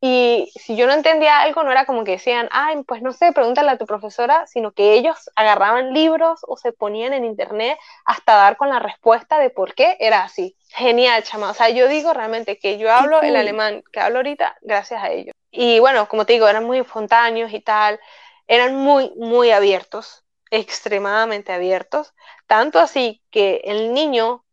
y 0.00 0.52
si 0.54 0.76
yo 0.76 0.86
no 0.86 0.92
entendía 0.92 1.40
algo, 1.40 1.62
no 1.62 1.70
era 1.70 1.86
como 1.86 2.04
que 2.04 2.12
decían, 2.12 2.48
ay, 2.52 2.82
pues 2.84 3.00
no 3.00 3.12
sé, 3.12 3.32
pregúntale 3.32 3.70
a 3.70 3.78
tu 3.78 3.86
profesora, 3.86 4.46
sino 4.46 4.72
que 4.72 4.94
ellos 4.94 5.30
agarraban 5.34 5.94
libros 5.94 6.40
o 6.46 6.56
se 6.56 6.72
ponían 6.72 7.12
en 7.14 7.24
internet 7.24 7.78
hasta 8.04 8.34
dar 8.34 8.56
con 8.56 8.68
la 8.68 8.80
respuesta 8.80 9.38
de 9.38 9.50
por 9.50 9.74
qué 9.74 9.96
era 10.00 10.22
así. 10.24 10.56
Genial, 10.68 11.22
chama. 11.22 11.50
O 11.50 11.54
sea, 11.54 11.70
yo 11.70 11.88
digo 11.88 12.12
realmente 12.12 12.58
que 12.58 12.76
yo 12.78 12.92
hablo 12.92 13.22
el 13.22 13.36
alemán 13.36 13.82
que 13.92 14.00
hablo 14.00 14.18
ahorita 14.18 14.56
gracias 14.60 15.02
a 15.02 15.10
ellos. 15.10 15.34
Y 15.50 15.78
bueno, 15.78 16.08
como 16.08 16.26
te 16.26 16.34
digo, 16.34 16.48
eran 16.48 16.64
muy 16.64 16.80
espontáneos 16.80 17.52
y 17.52 17.60
tal, 17.60 18.00
eran 18.46 18.74
muy, 18.74 19.12
muy 19.16 19.52
abiertos, 19.52 20.24
extremadamente 20.50 21.52
abiertos, 21.52 22.12
tanto 22.46 22.78
así 22.78 23.22
que 23.30 23.62
el 23.64 23.94
niño 23.94 24.44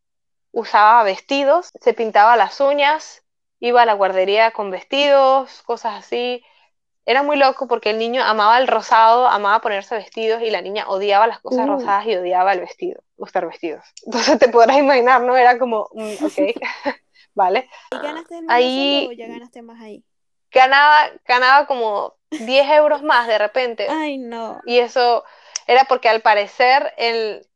usaba 0.51 1.03
vestidos, 1.03 1.71
se 1.79 1.93
pintaba 1.93 2.37
las 2.37 2.59
uñas, 2.59 3.23
iba 3.61 3.83
a 3.83 3.87
la 3.87 3.93
guardería 3.93 4.51
con 4.51 4.71
vestidos, 4.71 5.63
cosas 5.63 5.95
así. 5.95 6.43
Era 7.05 7.23
muy 7.23 7.37
loco 7.37 7.67
porque 7.67 7.91
el 7.91 7.99
niño 7.99 8.23
amaba 8.23 8.59
el 8.59 8.67
rosado, 8.67 9.27
amaba 9.27 9.61
ponerse 9.61 9.95
vestidos 9.95 10.41
y 10.43 10.51
la 10.51 10.61
niña 10.61 10.87
odiaba 10.89 11.27
las 11.27 11.39
cosas 11.41 11.67
Uh. 11.67 11.73
rosadas 11.73 12.05
y 12.07 12.15
odiaba 12.17 12.53
el 12.53 12.61
vestido, 12.61 13.01
usar 13.17 13.47
vestidos. 13.47 13.85
Entonces 14.05 14.39
te 14.39 14.49
podrás 14.49 14.77
imaginar, 14.77 15.21
¿no? 15.21 15.37
Era 15.37 15.59
como, 15.59 15.89
mm, 15.93 16.13
ok, 16.25 16.61
vale. 17.35 17.69
¿Y 17.91 17.97
ganaste 17.97 18.41
más 18.41 18.55
Ahí- 18.55 19.07
o 19.09 19.11
ya 19.13 19.27
ganaste 19.27 19.61
más 19.61 19.81
ahí? 19.81 20.03
Ganaba, 20.51 21.11
ganaba 21.25 21.65
como 21.67 22.15
10 22.31 22.67
euros 22.69 23.03
más 23.03 23.27
de 23.27 23.37
repente. 23.37 23.87
Ay, 23.89 24.17
no. 24.17 24.59
Y 24.65 24.79
eso 24.79 25.23
era 25.67 25.85
porque 25.85 26.09
al 26.09 26.21
parecer 26.21 26.93
el, 26.97 27.47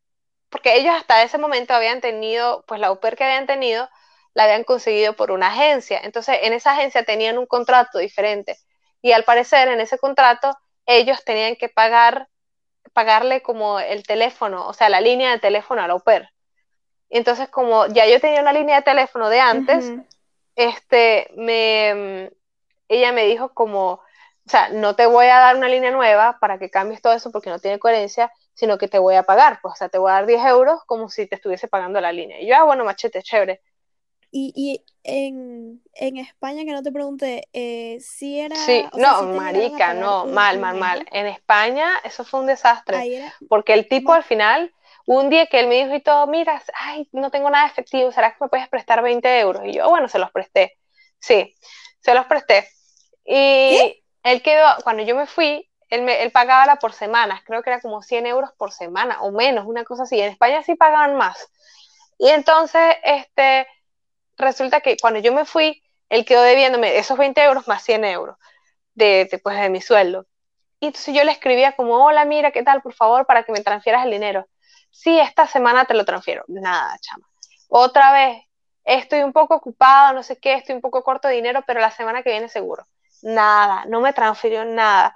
porque 0.50 0.78
ellos 0.78 0.96
hasta 0.96 1.24
ese 1.24 1.38
momento 1.38 1.74
habían 1.74 2.02
tenido, 2.02 2.64
pues 2.68 2.80
la 2.82 2.88
au 2.88 3.00
pair 3.00 3.16
que 3.18 3.26
habían 3.26 3.48
tenido, 3.48 3.90
la 4.36 4.44
habían 4.44 4.64
conseguido 4.64 5.16
por 5.16 5.32
una 5.32 5.48
agencia. 5.48 6.00
Entonces, 6.04 6.38
en 6.44 6.54
esa 6.54 6.74
agencia 6.74 7.04
tenían 7.04 7.40
un 7.40 7.48
contrato 7.48 7.98
diferente. 7.98 8.60
Y 9.02 9.14
al 9.14 9.24
parecer, 9.24 9.70
en 9.70 9.80
ese 9.80 9.98
contrato, 9.98 10.56
ellos 10.86 11.24
tenían 11.26 11.56
que 11.56 11.70
pagar, 11.70 12.28
pagarle 12.94 13.42
como 13.42 13.80
el 13.80 14.04
teléfono, 14.04 14.68
o 14.68 14.74
sea, 14.74 14.90
la 14.90 15.02
línea 15.02 15.32
de 15.32 15.40
teléfono 15.40 15.82
al 15.82 15.92
au 15.92 16.02
pair. 16.02 16.30
Entonces, 17.10 17.48
como 17.50 17.88
ya 17.88 18.06
yo 18.08 18.20
tenía 18.20 18.42
una 18.42 18.54
línea 18.54 18.78
de 18.78 18.82
teléfono 18.82 19.30
de 19.30 19.40
antes, 19.40 19.92
este, 20.56 21.30
me, 21.36 22.32
ella 22.90 23.14
me 23.14 23.26
dijo 23.26 23.54
como, 23.54 23.92
o 23.94 24.50
sea, 24.50 24.70
no 24.70 24.98
te 24.98 25.06
voy 25.06 25.28
a 25.28 25.40
dar 25.40 25.56
una 25.56 25.70
línea 25.70 25.92
nueva 25.92 26.38
para 26.42 26.60
que 26.60 26.70
cambies 26.70 27.02
todo 27.02 27.14
eso 27.14 27.32
porque 27.32 27.50
no 27.50 27.60
tiene 27.60 27.80
coherencia, 27.80 28.32
sino 28.54 28.78
que 28.78 28.90
te 28.90 29.00
voy 29.00 29.16
a 29.16 29.24
pagar, 29.24 29.60
pues, 29.62 29.74
o 29.74 29.78
sea, 29.78 29.88
te 29.88 29.98
voy 29.98 30.12
a 30.12 30.16
dar 30.16 30.26
10 30.26 30.46
euros 30.46 30.82
como 30.86 31.10
si 31.10 31.26
te 31.26 31.36
estuviese 31.36 31.70
pagando 31.70 32.02
la 32.02 32.12
línea. 32.12 32.42
Y 32.42 32.48
yo, 32.48 32.56
ah, 32.58 32.64
bueno, 32.64 32.84
machete, 32.84 33.24
chévere. 33.24 33.62
Y, 34.32 34.54
y 34.56 34.84
en, 35.04 35.82
en 35.94 36.18
España, 36.18 36.66
que 36.66 36.72
no 36.72 36.84
te 36.84 36.92
pregunté, 36.92 37.48
eh, 37.54 37.98
si 38.02 38.40
era. 38.40 38.56
Sí, 38.56 38.86
o 38.92 38.98
sea, 38.98 39.02
no, 39.02 39.20
si 39.20 39.26
te 39.26 39.32
llegaron 39.32 39.40
a 39.40 39.42
marica, 39.42 39.94
no, 39.94 40.26
mal, 40.26 40.60
mal, 40.60 40.78
mal. 40.78 41.06
En 41.12 41.28
España 41.28 41.90
eso 42.04 42.24
fue 42.26 42.42
un 42.42 42.48
desastre, 42.48 43.18
era. 43.18 43.34
porque 43.48 43.74
el 43.74 43.88
tipo 43.88 44.14
al 44.14 44.24
final, 44.24 44.74
un 45.06 45.30
día 45.30 45.46
que 45.46 45.60
él 45.60 45.68
me 45.68 45.84
dijo 45.84 45.96
y 45.96 46.02
todo, 46.02 46.28
mira, 46.28 46.62
ay, 46.74 47.08
no 47.12 47.30
tengo 47.32 47.50
nada 47.50 47.66
de 47.66 47.72
efectivo, 47.72 48.12
¿será 48.12 48.32
que 48.32 48.38
me 48.42 48.50
puedes 48.50 48.68
prestar 48.68 49.02
20 49.02 49.40
euros? 49.40 49.64
Y 49.66 49.74
yo, 49.74 49.90
bueno, 49.90 50.08
se 50.08 50.20
los 50.20 50.32
presté. 50.32 50.78
Sí, 51.20 51.56
se 52.00 52.14
los 52.14 52.26
presté. 52.26 52.68
Y 53.24 54.04
él 54.24 54.42
quedó, 54.42 54.68
cuando 54.84 55.04
yo 55.04 55.16
me 55.16 55.28
fui, 55.28 55.70
él, 55.90 56.02
me, 56.02 56.24
él 56.24 56.32
pagaba 56.32 56.66
la 56.66 56.78
por 56.78 56.94
semanas, 56.94 57.42
creo 57.46 57.62
que 57.62 57.70
era 57.70 57.82
como 57.82 58.02
100 58.02 58.26
euros 58.26 58.52
por 58.58 58.72
semana 58.72 59.22
o 59.22 59.32
menos, 59.32 59.66
una 59.66 59.84
cosa 59.84 60.04
así. 60.04 60.20
En 60.20 60.32
España 60.32 60.64
sí 60.64 60.76
pagaban 60.76 61.16
más. 61.16 61.50
Y 62.18 62.30
entonces, 62.30 62.96
este, 63.04 63.68
resulta 64.38 64.82
que 64.82 64.98
cuando 64.98 65.20
yo 65.20 65.34
me 65.34 65.46
fui, 65.46 65.84
él 66.10 66.26
quedó 66.26 66.42
debiéndome 66.44 66.98
esos 66.98 67.18
20 67.18 67.42
euros 67.44 67.68
más 67.68 67.84
100 67.84 68.06
euros 68.06 68.38
de, 68.94 69.28
de, 69.32 69.40
pues, 69.40 69.60
de 69.60 69.70
mi 69.70 69.82
sueldo. 69.82 70.28
Y 70.80 70.88
entonces 70.88 71.16
yo 71.16 71.24
le 71.24 71.32
escribía 71.32 71.76
como, 71.76 72.06
hola, 72.06 72.26
mira, 72.26 72.52
¿qué 72.52 72.64
tal? 72.64 72.82
Por 72.82 72.94
favor, 72.94 73.26
para 73.26 73.44
que 73.44 73.52
me 73.52 73.62
transfieras 73.62 74.06
el 74.06 74.12
dinero. 74.12 74.48
Sí, 74.92 75.20
esta 75.20 75.48
semana 75.48 75.86
te 75.86 75.94
lo 75.94 76.06
transfiero. 76.06 76.44
Nada, 76.48 76.98
chama. 77.02 77.28
Otra 77.70 78.12
vez, 78.14 78.44
estoy 78.84 79.24
un 79.24 79.34
poco 79.34 79.56
ocupado, 79.56 80.14
no 80.14 80.24
sé 80.24 80.40
qué, 80.40 80.54
estoy 80.56 80.76
un 80.76 80.82
poco 80.82 81.04
corto 81.04 81.28
de 81.28 81.36
dinero, 81.36 81.64
pero 81.68 81.80
la 81.82 81.92
semana 81.92 82.24
que 82.24 82.32
viene 82.32 82.50
seguro. 82.50 82.86
Nada, 83.22 83.86
no 83.88 84.02
me 84.02 84.14
transfirió 84.14 84.66
nada. 84.66 85.16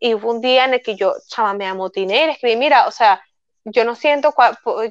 y 0.00 0.14
hubo 0.14 0.30
un 0.30 0.40
día 0.40 0.66
en 0.66 0.74
el 0.74 0.82
que 0.82 0.96
yo, 0.96 1.14
chama, 1.28 1.54
me 1.54 1.66
amotiné 1.66 2.24
y 2.24 2.26
le 2.26 2.32
escribí, 2.32 2.56
mira, 2.56 2.86
o 2.86 2.90
sea, 2.90 3.22
yo 3.68 3.84
no 3.84 3.96
siento, 3.96 4.32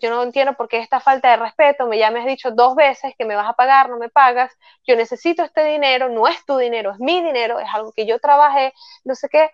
yo 0.01 0.09
no 0.09 0.23
entiendo 0.23 0.53
por 0.53 0.67
qué 0.67 0.79
esta 0.79 0.99
falta 0.99 1.31
de 1.31 1.37
respeto, 1.37 1.87
me 1.87 1.97
ya 1.97 2.11
me 2.11 2.19
has 2.19 2.25
dicho 2.25 2.51
dos 2.51 2.75
veces 2.75 3.13
que 3.17 3.23
me 3.23 3.35
vas 3.35 3.47
a 3.47 3.53
pagar, 3.53 3.89
no 3.89 3.97
me 3.97 4.09
pagas, 4.09 4.51
yo 4.85 4.97
necesito 4.97 5.43
este 5.43 5.63
dinero, 5.63 6.09
no 6.09 6.27
es 6.27 6.43
tu 6.45 6.57
dinero, 6.57 6.91
es 6.91 6.99
mi 6.99 7.21
dinero, 7.21 7.59
es 7.59 7.67
algo 7.73 7.93
que 7.93 8.05
yo 8.05 8.19
trabajé, 8.19 8.73
no 9.05 9.15
sé 9.15 9.29
qué, 9.29 9.49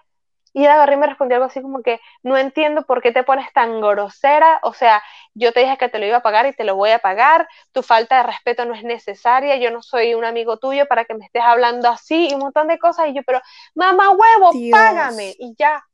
y 0.54 0.66
agarré 0.66 0.96
y 0.96 0.98
me 0.98 1.06
respondió 1.06 1.36
algo 1.36 1.46
así 1.46 1.62
como 1.62 1.84
que 1.84 2.02
no 2.24 2.36
entiendo 2.36 2.82
por 2.82 3.04
qué 3.04 3.12
te 3.12 3.24
pones 3.24 3.54
tan 3.54 3.80
grosera, 3.80 4.60
o 4.64 4.74
sea, 4.74 5.04
yo 5.36 5.54
te 5.54 5.60
dije 5.62 5.78
que 5.78 5.88
te 5.88 6.00
lo 6.00 6.08
iba 6.08 6.18
a 6.18 6.24
pagar 6.24 6.48
y 6.48 6.54
te 6.54 6.64
lo 6.64 6.76
voy 6.76 6.90
a 6.90 6.98
pagar, 6.98 7.48
tu 7.72 7.84
falta 7.84 8.18
de 8.18 8.24
respeto 8.24 8.66
no 8.66 8.74
es 8.74 8.84
necesaria, 8.84 9.56
yo 9.58 9.70
no 9.70 9.84
soy 9.84 10.16
un 10.16 10.26
amigo 10.26 10.58
tuyo 10.58 10.88
para 10.88 11.06
que 11.06 11.14
me 11.14 11.26
estés 11.26 11.44
hablando 11.44 11.90
así 11.90 12.30
y 12.30 12.34
un 12.34 12.40
montón 12.40 12.68
de 12.68 12.80
cosas 12.80 13.10
y 13.10 13.14
yo, 13.14 13.22
pero 13.24 13.40
mamá 13.76 14.10
huevo, 14.10 14.52
págame 14.72 15.36
y 15.38 15.54
ya. 15.58 15.86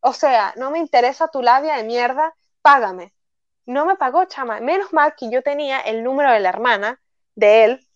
O 0.00 0.12
sea, 0.12 0.52
no 0.56 0.70
me 0.70 0.78
interesa 0.78 1.28
tu 1.28 1.40
labia 1.40 1.76
de 1.76 1.84
mierda, 1.84 2.34
págame. 2.64 3.12
No 3.66 3.84
me 3.84 3.96
pagó, 3.96 4.24
chama. 4.24 4.60
Menos 4.60 4.92
mal 4.94 5.14
que 5.16 5.30
yo 5.30 5.42
tenía 5.42 5.80
el 5.80 6.02
número 6.02 6.32
de 6.32 6.40
la 6.40 6.48
hermana 6.48 6.98
de 7.34 7.64
él 7.64 7.88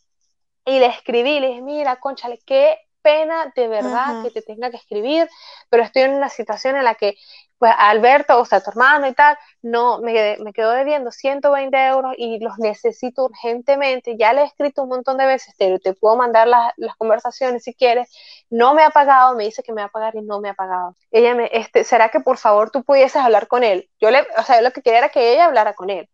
y 0.67 0.79
le 0.79 0.87
escribí, 0.87 1.41
le 1.41 1.49
dije, 1.49 1.63
mira, 1.63 1.97
conchale, 1.97 2.39
qué 2.45 2.79
pena 3.01 3.51
de 3.57 3.69
verdad 3.69 4.23
que 4.23 4.31
te 4.31 4.43
tenga 4.43 4.71
que 4.71 4.77
escribir, 4.77 5.27
pero 5.71 5.83
estoy 5.83 6.03
en 6.03 6.15
una 6.15 6.29
situación 6.29 6.77
en 6.77 6.85
la 6.85 6.95
que, 6.95 7.17
pues, 7.59 7.73
Alberto, 7.77 8.41
o 8.41 8.45
sea, 8.45 8.61
tu 8.61 8.71
hermano 8.71 9.09
y 9.09 9.15
tal, 9.15 9.37
no, 9.63 10.01
me, 10.01 10.37
me 10.41 10.53
quedó 10.53 10.71
debiendo 10.73 11.11
120 11.11 11.77
euros 11.89 12.15
y 12.17 12.39
los 12.39 12.59
necesito 12.59 13.25
urgentemente. 13.25 14.17
Ya 14.17 14.33
le 14.33 14.43
he 14.43 14.45
escrito 14.45 14.83
un 14.85 14.91
montón 14.91 15.19
de 15.19 15.27
veces, 15.27 15.57
te, 15.57 15.79
te 15.81 15.95
puedo 15.95 16.17
mandar 16.17 16.47
las, 16.49 16.73
conversaciones 16.99 17.65
si 17.65 17.75
quieres. 17.75 18.11
No 18.51 18.75
me 18.75 18.83
ha 18.83 18.91
pagado, 18.91 19.37
me 19.37 19.45
dice 19.45 19.63
que 19.63 19.73
me 19.73 19.83
va 19.83 19.89
a 19.89 19.91
pagar 19.91 20.15
y 20.17 20.23
no 20.23 20.41
me 20.41 20.51
ha 20.51 20.55
pagado. 20.55 20.97
Ella 21.11 21.35
me, 21.35 21.51
este, 21.53 21.85
¿será 21.85 22.11
que 22.11 22.21
por 22.21 22.39
favor 22.39 22.71
tú 22.71 22.85
pudieses 22.85 23.17
hablar 23.17 23.49
con 23.49 23.65
él? 23.65 23.91
Yo 24.01 24.11
le, 24.11 24.27
o 24.37 24.43
sea, 24.45 24.61
lo 24.63 24.71
que 24.73 24.83
quería 24.83 24.99
era 25.01 25.09
que 25.11 25.33
ella 25.33 25.47
hablara 25.47 25.75
con 25.75 25.91
él. 25.91 26.09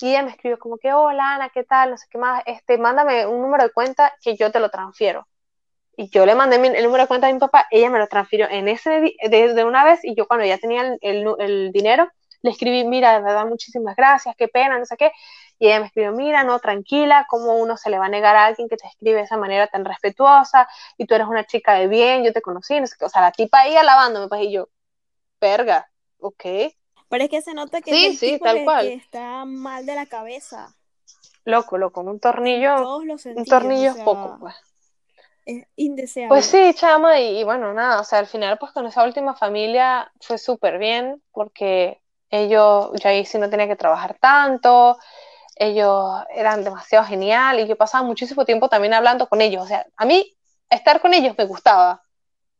Y 0.00 0.10
ella 0.10 0.22
me 0.22 0.30
escribió 0.30 0.58
como 0.58 0.78
que, 0.78 0.92
hola 0.92 1.34
Ana, 1.34 1.50
¿qué 1.50 1.64
tal? 1.64 1.90
No 1.90 1.96
sé 1.98 2.06
qué 2.10 2.18
más, 2.18 2.42
este, 2.46 2.78
mándame 2.78 3.26
un 3.26 3.42
número 3.42 3.64
de 3.64 3.72
cuenta 3.72 4.14
que 4.22 4.36
yo 4.36 4.50
te 4.52 4.60
lo 4.60 4.70
transfiero 4.70 5.26
y 5.98 6.08
yo 6.10 6.24
le 6.24 6.36
mandé 6.36 6.56
el 6.56 6.84
número 6.84 7.02
de 7.02 7.08
cuenta 7.08 7.26
a 7.26 7.32
mi 7.32 7.40
papá, 7.40 7.66
ella 7.72 7.90
me 7.90 7.98
lo 7.98 8.06
transfirió 8.06 8.48
en 8.48 8.68
ese 8.68 9.16
de, 9.20 9.64
una 9.64 9.82
vez 9.82 9.98
y 10.04 10.14
yo 10.14 10.28
cuando 10.28 10.46
ya 10.46 10.56
tenía 10.56 10.96
el, 11.00 11.72
dinero, 11.72 12.08
le 12.40 12.52
escribí, 12.52 12.84
mira, 12.84 13.14
de 13.14 13.24
verdad, 13.24 13.44
muchísimas 13.46 13.96
gracias, 13.96 14.36
qué 14.38 14.46
pena, 14.46 14.78
no 14.78 14.86
sé 14.86 14.96
qué. 14.96 15.10
Y 15.58 15.66
ella 15.66 15.80
me 15.80 15.86
escribió, 15.86 16.12
mira, 16.12 16.44
no, 16.44 16.60
tranquila, 16.60 17.26
¿cómo 17.28 17.56
uno 17.56 17.76
se 17.76 17.90
le 17.90 17.98
va 17.98 18.06
a 18.06 18.08
negar 18.08 18.36
a 18.36 18.46
alguien 18.46 18.68
que 18.68 18.76
te 18.76 18.86
escribe 18.86 19.16
de 19.16 19.24
esa 19.24 19.36
manera 19.36 19.66
tan 19.66 19.84
respetuosa? 19.84 20.68
Y 20.96 21.06
tú 21.06 21.16
eres 21.16 21.26
una 21.26 21.44
chica 21.44 21.74
de 21.74 21.88
bien, 21.88 22.22
yo 22.22 22.32
te 22.32 22.42
conocí, 22.42 22.78
no 22.78 22.86
sé 22.86 22.94
qué. 22.96 23.04
O 23.04 23.08
sea, 23.08 23.20
la 23.20 23.32
tipa 23.32 23.62
ahí 23.62 23.74
alabándome, 23.74 24.28
pues, 24.28 24.42
y 24.42 24.52
yo, 24.52 24.68
verga, 25.40 25.90
ok. 26.20 26.44
Pero 27.08 27.24
es 27.24 27.28
que 27.28 27.42
se 27.42 27.54
nota 27.54 27.80
que, 27.80 27.90
sí, 27.90 28.16
sí, 28.16 28.38
tal 28.38 28.62
cual. 28.62 28.86
está 28.86 29.44
mal 29.44 29.84
de 29.84 29.96
la 29.96 30.06
cabeza. 30.06 30.76
Loco, 31.44 31.76
loco, 31.76 32.02
un 32.02 32.20
tornillo, 32.20 33.00
un 33.00 33.44
tornillo 33.46 33.90
es 33.90 33.96
poco, 33.96 34.36
pues 34.38 34.54
indeseable. 35.76 36.28
Pues 36.28 36.46
sí, 36.46 36.74
chama, 36.74 37.20
y, 37.20 37.42
bueno, 37.44 37.72
nada, 37.72 38.00
o 38.00 38.04
sea, 38.04 38.18
al 38.18 38.26
final 38.26 38.58
pues 38.58 38.72
con 38.72 38.86
esa 38.86 39.04
última 39.04 39.34
familia 39.34 40.10
fue 40.20 40.38
súper 40.38 40.78
bien 40.78 41.22
porque 41.32 42.00
ellos, 42.30 42.90
yo 43.02 43.08
ahí 43.08 43.24
sí 43.24 43.38
no 43.38 43.48
tenía 43.48 43.66
que 43.66 43.76
trabajar 43.76 44.18
tanto, 44.20 44.98
ellos 45.56 46.22
eran 46.34 46.64
demasiado 46.64 47.04
genial 47.04 47.60
y 47.60 47.66
yo 47.66 47.76
pasaba 47.76 48.04
muchísimo 48.04 48.44
tiempo 48.44 48.68
también 48.68 48.94
hablando 48.94 49.28
con 49.28 49.40
ellos, 49.40 49.64
o 49.64 49.66
sea, 49.66 49.86
a 49.96 50.04
mí 50.04 50.36
estar 50.70 51.00
con 51.00 51.14
ellos 51.14 51.34
me 51.36 51.44
gustaba. 51.44 52.02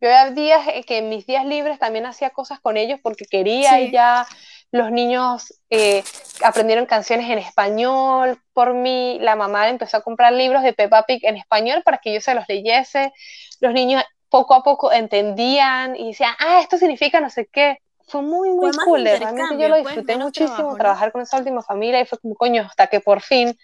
Yo 0.01 0.09
había 0.09 0.30
días 0.30 0.61
que 0.86 0.99
en 0.99 1.09
mis 1.09 1.26
días 1.26 1.45
libres 1.45 1.78
también 1.78 2.07
hacía 2.07 2.30
cosas 2.30 2.61
con 2.61 2.76
ellos 2.76 3.01
porque 3.03 3.24
quería 3.24 3.80
y 3.80 3.91
ya 3.91 4.26
los 4.71 4.91
niños 4.91 5.55
eh, 5.71 6.05
aprendieron 6.45 6.87
canciones 6.87 7.31
en 7.31 7.39
español 7.39 8.39
por 8.53 8.75
mí, 8.75 9.19
la 9.21 9.37
mamá 9.37 9.69
empezó 9.69 9.97
a 9.97 10.03
comprar 10.03 10.33
libros 10.33 10.62
de 10.62 10.73
Peppa 10.73 11.05
Pig 11.05 11.25
en 11.25 11.37
español 11.37 11.83
para 11.85 11.99
que 11.99 12.12
yo 12.12 12.21
se 12.21 12.35
los 12.35 12.45
leyese, 12.49 13.12
los 13.61 13.73
niños 13.73 14.03
poco 14.29 14.55
a 14.55 14.62
poco 14.62 14.93
entendían 14.93 15.97
y 15.97 16.09
decían, 16.09 16.35
ah, 16.39 16.61
esto 16.61 16.77
significa 16.77 17.21
no 17.21 17.31
sé 17.31 17.49
qué. 17.51 17.79
Fue 18.07 18.23
muy, 18.23 18.51
muy 18.51 18.73
cool, 18.73 19.05
realmente 19.05 19.59
yo 19.59 19.69
lo 19.69 19.83
pues, 19.83 19.87
disfruté 19.87 20.16
muchísimo 20.16 20.77
trabajar 20.77 21.12
con 21.12 21.23
esa 21.23 21.37
última 21.37 21.62
familia 21.62 22.01
y 22.01 22.07
fue 22.07 22.19
como 22.19 22.35
coño, 22.35 22.62
hasta 22.62 22.87
que 22.87 23.01
por 23.01 23.21
fin, 23.21 23.57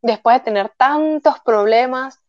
después 0.00 0.36
de 0.36 0.44
tener 0.44 0.72
tantos 0.76 1.40
problemas, 1.44 2.20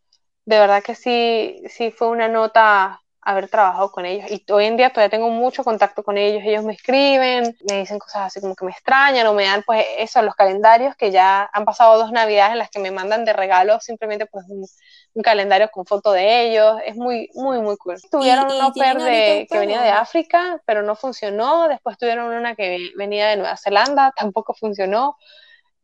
de 0.44 0.58
verdad 0.58 0.82
que 0.82 0.94
sí, 0.94 1.62
sí 1.68 1.90
fue 1.90 2.08
una 2.08 2.28
nota 2.28 3.00
haber 3.26 3.48
trabajado 3.48 3.90
con 3.90 4.06
ellos. 4.06 4.30
Y 4.30 4.44
hoy 4.52 4.66
en 4.66 4.76
día 4.76 4.90
todavía 4.90 5.10
tengo 5.10 5.28
mucho 5.30 5.64
contacto 5.64 6.04
con 6.04 6.16
ellos. 6.16 6.42
Ellos 6.44 6.62
me 6.62 6.74
escriben, 6.74 7.56
me 7.68 7.78
dicen 7.78 7.98
cosas 7.98 8.22
así 8.22 8.40
como 8.40 8.54
que 8.54 8.64
me 8.64 8.70
extrañan 8.70 9.26
o 9.26 9.34
me 9.34 9.44
dan 9.44 9.64
pues 9.66 9.84
eso, 9.98 10.22
los 10.22 10.36
calendarios 10.36 10.94
que 10.94 11.10
ya 11.10 11.50
han 11.52 11.64
pasado 11.64 11.98
dos 11.98 12.12
navidades 12.12 12.52
en 12.52 12.58
las 12.58 12.70
que 12.70 12.78
me 12.78 12.92
mandan 12.92 13.24
de 13.24 13.32
regalo 13.32 13.80
simplemente 13.80 14.26
pues 14.26 14.44
un, 14.48 14.64
calendario 15.24 15.70
con 15.72 15.84
foto 15.86 16.12
de 16.12 16.42
ellos. 16.46 16.76
Es 16.86 16.94
muy, 16.94 17.28
muy, 17.34 17.58
muy 17.58 17.76
cool. 17.78 17.96
Tuvieron 18.12 18.44
una 18.44 18.70
de, 19.04 19.48
que 19.50 19.58
venía 19.58 19.82
de 19.82 19.90
África, 19.90 20.62
pero 20.64 20.84
no 20.84 20.94
funcionó. 20.94 21.66
Después 21.66 21.98
tuvieron 21.98 22.32
una 22.32 22.54
que 22.54 22.92
venía 22.96 23.26
de 23.28 23.38
Nueva 23.38 23.56
Zelanda, 23.56 24.12
tampoco 24.16 24.54
funcionó. 24.54 25.16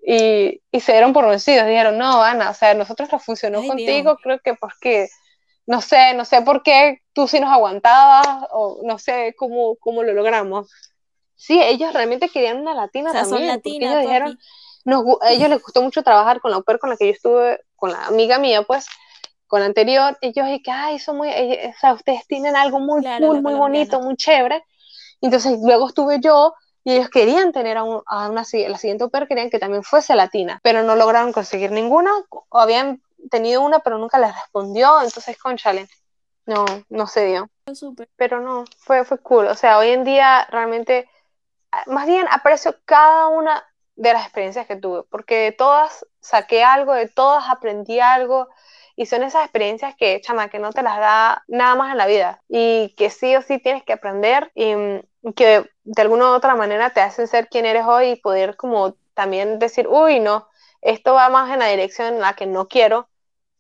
Y, 0.01 0.61
y 0.71 0.81
se 0.81 0.93
dieron 0.93 1.13
por 1.13 1.29
vencidos, 1.29 1.67
dijeron, 1.67 1.99
no, 1.99 2.23
Ana, 2.23 2.51
o 2.51 2.55
sea, 2.55 2.75
nosotros 2.75 3.11
no 3.11 3.19
funcionó 3.19 3.65
contigo, 3.67 4.17
creo 4.23 4.39
que 4.41 4.55
porque 4.55 5.09
no 5.67 5.81
sé, 5.81 6.15
no 6.15 6.25
sé 6.25 6.43
por 6.43 6.63
qué 6.63 7.03
tú 7.13 7.29
sí 7.29 7.41
nos 7.41 7.51
aguantabas 7.51 8.47
o 8.51 8.81
no 8.85 8.99
sé 8.99 9.35
cómo, 9.37 9.77
cómo 9.77 10.03
lo 10.03 10.13
logramos. 10.13 10.71
Sí, 11.35 11.61
ellos 11.61 11.93
realmente 11.93 12.29
querían 12.29 12.61
una 12.61 12.75
latina 12.75 13.13
también. 13.13 13.61
ellos 13.65 14.01
dijeron, 14.01 14.39
a 15.23 15.31
ellos 15.31 15.49
les 15.49 15.63
gustó 15.63 15.83
mucho 15.83 16.03
trabajar 16.03 16.41
con 16.41 16.51
la 16.51 16.59
UPER 16.59 16.79
con 16.79 16.91
la 16.91 16.97
que 16.97 17.07
yo 17.07 17.13
estuve, 17.13 17.61
con 17.77 17.93
la 17.93 18.07
amiga 18.07 18.39
mía, 18.39 18.63
pues, 18.63 18.87
con 19.47 19.61
la 19.61 19.67
anterior. 19.67 20.17
Ellos 20.21 20.47
dijeron, 20.47 20.81
ay, 20.81 20.99
son 20.99 21.17
muy, 21.17 21.29
o 21.31 21.79
sea, 21.81 21.95
ustedes 21.95 22.27
tienen 22.27 22.57
algo 22.57 22.81
muy 22.81 23.03
cool, 23.19 23.43
muy 23.43 23.55
bonito, 23.55 24.01
muy 24.01 24.17
chévere. 24.17 24.65
Entonces, 25.21 25.59
luego 25.63 25.89
estuve 25.89 26.21
yo 26.21 26.55
y 26.85 26.95
ellos 26.95 27.09
querían 27.11 27.53
tener 27.53 27.77
a, 27.77 27.83
a 28.07 28.29
una, 28.29 28.43
la 28.43 28.79
siguiente 28.79 29.05
UPER, 29.05 29.29
querían 29.29 29.51
que 29.51 29.61
también 29.61 29.85
fuese 29.85 30.15
latina, 30.17 30.59
pero 30.63 30.83
no 30.83 30.97
lograron 30.97 31.33
conseguir 31.33 31.71
ninguna, 31.71 32.11
o 32.29 32.59
habían 32.59 33.01
tenido 33.31 33.63
una, 33.63 33.81
pero 33.81 33.99
nunca 33.99 34.19
le 34.19 34.31
respondió, 34.33 35.01
entonces, 35.03 35.39
conchale, 35.39 35.89
no, 36.47 36.65
no 36.89 37.07
se 37.07 37.27
dio. 37.27 37.49
Pero 38.17 38.41
no, 38.41 38.65
fue, 38.79 39.05
fue 39.05 39.19
cool. 39.19 39.47
O 39.47 39.55
sea, 39.55 39.79
hoy 39.79 39.91
en 39.91 40.05
día 40.05 40.47
realmente, 40.51 41.09
más 41.87 42.07
bien 42.07 42.27
aprecio 42.31 42.77
cada 42.85 43.29
una 43.29 43.65
de 43.97 44.13
las 44.13 44.25
experiencias 44.25 44.67
que 44.67 44.77
tuve, 44.77 45.05
porque 45.05 45.37
de 45.37 45.53
todas 45.53 46.07
saqué 46.21 46.65
algo, 46.65 46.95
de 46.95 47.09
todas 47.09 47.49
aprendí 47.49 48.01
algo, 48.01 48.49
y 48.97 49.07
son 49.07 49.23
esas 49.23 49.45
experiencias 49.45 49.95
que, 49.97 50.21
chama, 50.21 50.49
que 50.49 50.59
no 50.59 50.73
te 50.73 50.83
las 50.83 50.99
da 50.99 51.45
nada 51.49 51.75
más 51.75 51.93
en 51.93 51.99
la 51.99 52.07
vida, 52.07 52.43
y 52.49 52.95
que 52.97 53.11
sí 53.11 53.35
o 53.37 53.43
sí 53.43 53.59
tienes 53.59 53.85
que 53.85 53.93
aprender, 53.93 54.51
y, 54.55 54.75
y 55.23 55.33
que 55.35 55.71
de 55.85 56.03
alguna 56.03 56.31
u 56.31 56.35
otra 56.35 56.55
manera 56.55 56.91
te 56.91 57.01
hacen 57.01 57.27
ser 57.27 57.49
quien 57.49 57.67
eres 57.67 57.87
hoy 57.87 58.11
y 58.11 58.17
poder 58.17 58.57
como 58.57 58.95
también 59.15 59.59
decir, 59.59 59.89
uy, 59.89 60.21
no, 60.21 60.49
esto 60.81 61.15
va 61.15 61.29
más 61.29 61.51
en 61.51 61.61
la 61.61 61.69
dirección 61.69 62.15
en 62.15 62.21
la 62.21 62.35
que 62.35 62.47
no 62.47 62.69
quiero, 62.69 63.09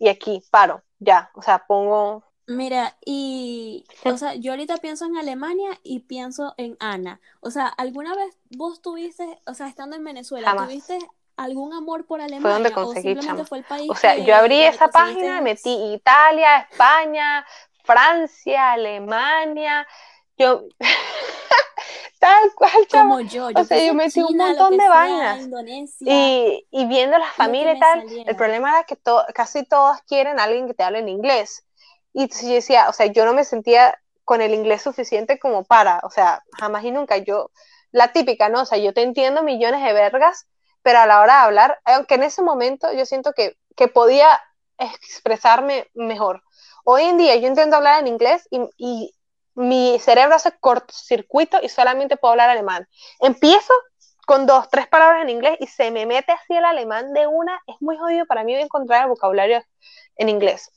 y 0.02 0.08
aquí 0.08 0.42
paro, 0.50 0.82
ya, 0.98 1.30
o 1.34 1.42
sea, 1.42 1.64
pongo... 1.64 2.24
Mira, 2.48 2.96
y, 3.06 3.84
o 4.04 4.16
sea, 4.16 4.34
yo 4.34 4.50
ahorita 4.50 4.78
pienso 4.78 5.04
en 5.06 5.16
Alemania 5.16 5.78
y 5.84 6.00
pienso 6.00 6.54
en 6.56 6.76
Ana. 6.80 7.20
O 7.38 7.52
sea, 7.52 7.68
¿alguna 7.68 8.16
vez 8.16 8.36
vos 8.50 8.82
tuviste, 8.82 9.40
o 9.46 9.54
sea, 9.54 9.68
estando 9.68 9.94
en 9.94 10.02
Venezuela, 10.02 10.56
tuviste 10.56 10.98
algún 11.36 11.72
amor 11.72 12.04
por 12.04 12.20
Alemania? 12.20 12.42
Fue 12.42 12.50
donde 12.50 12.72
conseguí, 12.72 13.16
o, 13.16 13.44
fue 13.44 13.58
el 13.58 13.64
país 13.64 13.88
o 13.88 13.94
sea, 13.94 14.18
yo 14.18 14.34
abrí 14.34 14.60
esa 14.60 14.88
página, 14.88 15.40
metí 15.40 15.70
Italia, 15.94 16.66
España, 16.68 17.46
Francia, 17.84 18.72
Alemania, 18.72 19.86
yo... 20.36 20.64
Tal 22.22 22.54
cual, 22.54 22.86
Como 22.88 23.20
yo, 23.20 23.50
yo 23.50 23.62
o 23.62 23.64
sea, 23.64 23.84
yo 23.84 23.94
metí 23.94 24.22
un 24.22 24.36
montón 24.36 24.76
de 24.76 24.88
vainas. 24.88 25.40
Y, 25.98 26.64
y, 26.70 26.86
viendo 26.86 27.18
las 27.18 27.32
familias 27.32 27.78
y 27.78 27.80
tal, 27.80 28.04
el 28.28 28.36
problema 28.36 28.70
era 28.70 28.84
que 28.84 28.96
casi 29.34 29.64
todas 29.64 30.02
quieren 30.02 30.38
a 30.38 30.44
alguien 30.44 30.68
que 30.68 30.74
te 30.74 30.84
hable 30.84 31.00
en 31.00 31.08
inglés. 31.08 31.64
Y 32.12 32.28
yo 32.28 32.54
decía, 32.54 32.88
o 32.88 32.92
sea, 32.92 33.06
yo 33.06 33.26
no 33.26 33.34
me 33.34 33.42
sentía 33.42 33.98
con 34.22 34.40
el 34.40 34.54
inglés 34.54 34.82
suficiente 34.82 35.40
como 35.40 35.64
para, 35.64 35.98
o 36.04 36.10
sea, 36.10 36.44
jamás 36.60 36.84
y 36.84 36.92
nunca. 36.92 37.16
Yo, 37.16 37.50
la 37.90 38.12
típica, 38.12 38.48
¿no? 38.48 38.62
O 38.62 38.66
sea, 38.66 38.78
yo 38.78 38.94
te 38.94 39.02
entiendo 39.02 39.42
millones 39.42 39.82
de 39.82 39.92
vergas, 39.92 40.46
pero 40.82 41.00
a 41.00 41.06
la 41.06 41.22
hora 41.22 41.38
de 41.38 41.40
hablar, 41.40 41.80
aunque 41.84 42.14
en 42.14 42.22
ese 42.22 42.40
momento 42.40 42.92
yo 42.92 43.04
siento 43.04 43.32
que, 43.32 43.56
que 43.74 43.88
podía 43.88 44.28
expresarme 44.78 45.88
mejor. 45.94 46.44
Hoy 46.84 47.02
en 47.02 47.18
día 47.18 47.34
yo 47.34 47.48
intento 47.48 47.74
hablar 47.74 47.98
en 47.98 48.06
inglés 48.06 48.46
y, 48.48 48.60
y 48.76 49.12
mi 49.54 49.98
cerebro 49.98 50.36
hace 50.36 50.52
cortocircuito 50.58 51.58
y 51.62 51.68
solamente 51.68 52.16
puedo 52.16 52.32
hablar 52.32 52.50
alemán. 52.50 52.88
Empiezo 53.20 53.72
con 54.26 54.46
dos, 54.46 54.68
tres 54.70 54.86
palabras 54.86 55.22
en 55.22 55.30
inglés 55.30 55.56
y 55.60 55.66
se 55.66 55.90
me 55.90 56.06
mete 56.06 56.32
así 56.32 56.54
el 56.54 56.64
alemán 56.64 57.12
de 57.12 57.26
una. 57.26 57.60
Es 57.66 57.76
muy 57.80 57.96
jodido 57.96 58.26
para 58.26 58.44
mí 58.44 58.54
encontrar 58.54 59.02
el 59.02 59.08
vocabulario 59.08 59.62
en 60.16 60.28
inglés. 60.28 60.70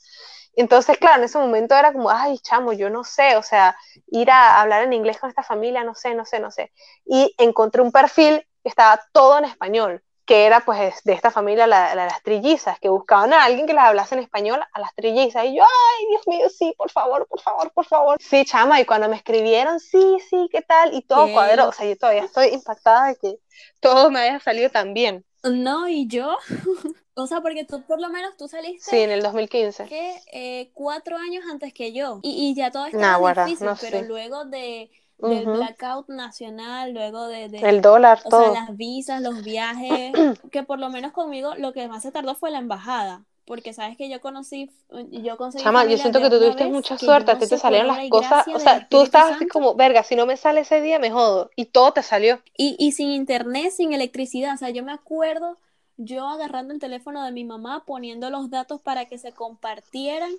Entonces, 0.56 0.98
claro, 0.98 1.18
en 1.18 1.26
ese 1.26 1.38
momento 1.38 1.76
era 1.76 1.92
como, 1.92 2.10
ay, 2.10 2.40
chamo, 2.40 2.72
yo 2.74 2.90
no 2.90 3.04
sé, 3.04 3.36
o 3.36 3.44
sea, 3.44 3.76
ir 4.08 4.32
a 4.32 4.62
hablar 4.62 4.84
en 4.84 4.94
inglés 4.94 5.20
con 5.20 5.30
esta 5.30 5.44
familia, 5.44 5.84
no 5.84 5.96
sé, 5.96 6.16
no 6.16 6.26
sé, 6.26 6.40
no 6.40 6.50
sé. 6.50 6.72
Y 7.06 7.36
encontré 7.38 7.82
un 7.82 7.92
perfil 7.92 8.48
que 8.64 8.70
estaba 8.70 9.02
todo 9.12 9.38
en 9.38 9.46
español, 9.46 10.02
que 10.26 10.46
era 10.46 10.62
pues 10.66 11.02
de 11.04 11.14
esta 11.14 11.32
familia, 11.32 11.68
la, 11.68 11.94
la- 11.96 12.06
las 12.08 12.22
trillizas, 12.24 12.80
que 12.80 12.90
buscaban 12.90 13.34
a 13.34 13.44
alguien 13.44 13.68
que 13.68 13.74
les 13.74 13.84
hablase 13.84 14.16
en 14.16 14.22
español 14.22 14.60
a 14.74 14.80
las 14.80 14.94
trillizas. 14.96 15.46
Y 15.46 15.56
yo, 15.58 15.64
ay, 15.64 16.06
Dios 16.10 16.28
mío, 16.28 16.50
sí, 16.50 16.74
por 16.78 16.90
favor, 16.92 17.28
por 17.28 17.40
favor, 17.42 17.72
por 17.74 17.86
favor. 17.86 18.18
Sí, 18.22 18.44
chama, 18.46 18.82
y 18.82 18.86
cuando 18.86 19.08
me 19.10 19.18
escribieron, 19.18 19.80
sí, 19.80 20.18
sí, 20.30 20.48
¿qué 20.52 20.62
tal? 20.62 20.94
Y 20.94 21.02
todo 21.04 21.26
Qué. 21.28 21.36
O 21.68 21.72
sea, 21.72 21.86
yo 21.88 21.96
todavía 21.98 22.24
estoy 22.24 22.48
impactada 22.48 23.08
de 23.08 23.16
que 23.18 23.36
todo 23.80 24.10
me 24.12 24.20
haya 24.20 24.40
salido 24.40 24.70
tan 24.70 24.94
bien. 24.94 25.24
No, 25.44 25.88
y 25.88 26.08
yo, 26.08 26.38
o 27.16 27.28
sea, 27.28 27.42
porque 27.42 27.66
tú 27.66 27.86
por 27.86 28.02
lo 28.02 28.10
menos 28.10 28.36
tú 28.38 28.48
saliste 28.48 28.92
Sí, 28.92 28.98
en 29.02 29.12
el 29.12 29.22
2015. 29.22 29.90
que 29.90 30.16
eh, 30.34 30.72
cuatro 30.74 31.18
años 31.18 31.44
antes 31.52 31.74
que 31.74 31.94
yo. 31.94 32.20
Y, 32.24 32.50
y 32.52 32.56
ya 32.56 32.72
todo 32.72 32.86
Nah, 32.94 33.18
estaba 33.18 33.20
guarda, 33.20 33.46
difícil, 33.46 33.68
no 33.68 33.76
pero 33.80 34.02
sé. 34.02 34.02
luego 34.02 34.46
de, 34.46 34.90
del 35.20 35.48
blackout 35.48 36.10
nacional, 36.10 36.94
luego 36.94 37.28
de, 37.28 37.50
de- 37.50 37.60
El 37.62 37.82
dólar, 37.82 38.20
o 38.24 38.30
todo. 38.30 38.54
sea, 38.54 38.62
las 38.68 38.78
visas, 38.78 39.22
los 39.22 39.44
viajes, 39.44 40.14
que 40.52 40.64
por 40.64 40.80
lo 40.80 40.90
menos 40.90 41.12
conmigo 41.14 41.56
lo 41.56 41.74
que 41.74 41.88
más 41.88 42.04
se 42.04 42.12
tardó 42.12 42.36
fue 42.36 42.52
la 42.52 42.60
embajada. 42.60 43.24
Porque 43.46 43.74
sabes 43.74 43.96
que 43.96 44.10
yo 44.10 44.22
conocí, 44.22 44.72
yo 45.12 45.38
conseguí 45.38 45.64
Chama, 45.64 45.86
yo 45.86 45.98
siento 46.00 46.20
que 46.20 46.30
tú 46.32 46.40
tuviste 46.40 46.66
mucha 46.66 46.98
suerte, 46.98 47.32
a 47.32 47.36
no 47.36 47.40
ti 47.40 47.48
te 47.48 47.58
salieron 47.58 47.88
las 47.88 48.10
cosas, 48.10 48.48
o 48.48 48.60
sea, 48.60 48.88
tú 48.90 49.02
estabas 49.04 49.36
así 49.36 49.40
Santo. 49.40 49.54
como, 49.54 49.76
verga, 49.76 50.02
si 50.04 50.16
no 50.16 50.26
me 50.26 50.36
sale 50.36 50.62
ese 50.62 50.82
día, 50.82 50.98
me 51.00 51.12
jodo. 51.12 51.52
Y 51.56 51.66
todo 51.66 51.92
te 51.94 52.02
salió. 52.02 52.42
Y, 52.58 52.76
y 52.80 52.92
sin 52.94 53.10
internet, 53.12 53.72
sin 53.72 53.94
electricidad. 53.94 54.54
O 54.54 54.58
sea, 54.58 54.70
yo 54.70 54.84
me 54.84 54.92
acuerdo 54.92 55.58
yo 55.98 56.28
agarrando 56.28 56.74
el 56.74 56.80
teléfono 56.80 57.24
de 57.24 57.32
mi 57.32 57.44
mamá, 57.46 57.84
poniendo 57.86 58.30
los 58.30 58.50
datos 58.50 58.82
para 58.82 59.06
que 59.06 59.18
se 59.18 59.32
compartieran 59.34 60.32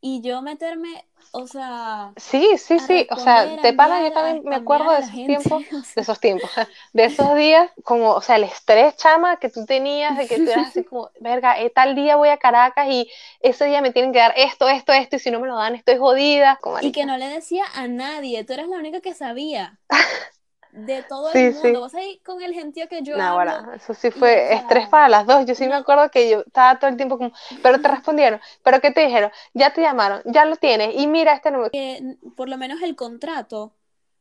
y 0.00 0.20
yo 0.22 0.42
meterme, 0.42 1.04
o 1.32 1.46
sea, 1.46 2.12
Sí, 2.18 2.56
sí, 2.56 2.78
sí, 2.80 3.06
o 3.10 3.16
sea, 3.18 3.46
de 3.46 3.72
pana 3.74 4.02
yo 4.02 4.10
también 4.10 4.42
me 4.44 4.56
acuerdo 4.56 4.90
de 4.92 5.00
esos 5.00 5.10
gente. 5.12 5.26
tiempos, 5.26 5.64
de 5.94 6.00
esos 6.00 6.18
tiempos, 6.18 6.50
de 6.94 7.04
esos 7.04 7.36
días, 7.36 7.70
como, 7.84 8.12
o 8.12 8.22
sea, 8.22 8.36
el 8.36 8.44
estrés, 8.44 8.96
chama, 8.96 9.36
que 9.36 9.50
tú 9.50 9.66
tenías, 9.66 10.16
de 10.16 10.26
que 10.26 10.40
tú 10.40 10.48
eras 10.50 10.68
así 10.68 10.82
como, 10.82 11.10
verga, 11.20 11.60
eh, 11.60 11.68
tal 11.68 11.94
día 11.94 12.16
voy 12.16 12.30
a 12.30 12.38
Caracas 12.38 12.88
y 12.88 13.10
ese 13.40 13.66
día 13.66 13.82
me 13.82 13.92
tienen 13.92 14.12
que 14.14 14.18
dar 14.18 14.32
esto, 14.34 14.66
esto, 14.68 14.94
esto, 14.94 15.16
y 15.16 15.18
si 15.18 15.30
no 15.30 15.38
me 15.40 15.46
lo 15.46 15.56
dan, 15.56 15.74
estoy 15.74 15.98
jodida. 15.98 16.56
Como 16.62 16.78
y 16.80 16.92
que 16.92 17.04
no 17.04 17.18
le 17.18 17.28
decía 17.28 17.64
a 17.74 17.86
nadie, 17.86 18.44
tú 18.44 18.54
eras 18.54 18.68
la 18.68 18.78
única 18.78 19.00
que 19.02 19.12
sabía 19.14 19.78
de 20.76 21.02
todo 21.02 21.30
Sí, 21.32 21.38
el 21.38 21.42
sí. 21.52 21.72
mundo. 21.72 21.80
Vos 21.80 21.94
ahí 21.94 22.20
con 22.20 22.42
el 22.42 22.54
gentío 22.54 22.88
que 22.88 23.02
yo 23.02 23.14
Nah, 23.14 23.32
hablo. 23.32 23.66
eso 23.74 23.94
sí 23.94 24.10
y, 24.12 24.20
fue 24.20 24.52
sea, 24.52 24.54
estrés 24.54 24.88
para 24.88 25.08
las 25.08 25.26
dos. 25.26 25.46
Yo 25.46 25.54
sí 25.54 25.66
me 25.68 25.74
no. 25.74 25.76
acuerdo 25.76 26.10
que 26.10 26.28
yo 26.30 26.40
estaba 26.40 26.78
todo 26.78 26.90
el 26.90 26.96
tiempo 26.96 27.16
como, 27.18 27.32
pero 27.62 27.80
te 27.80 27.88
respondieron, 27.88 28.40
pero 28.62 28.80
¿qué 28.80 28.90
te 28.90 29.00
dijeron? 29.06 29.30
Ya 29.54 29.72
te 29.72 29.80
llamaron, 29.80 30.22
ya 30.26 30.44
lo 30.44 30.56
tienes, 30.56 30.94
y 30.94 31.06
mira 31.06 31.34
este 31.34 31.50
número. 31.50 31.72
que 31.72 32.16
por 32.36 32.48
lo 32.48 32.56
menos 32.58 32.82
el 32.82 32.96
contrato, 32.96 33.74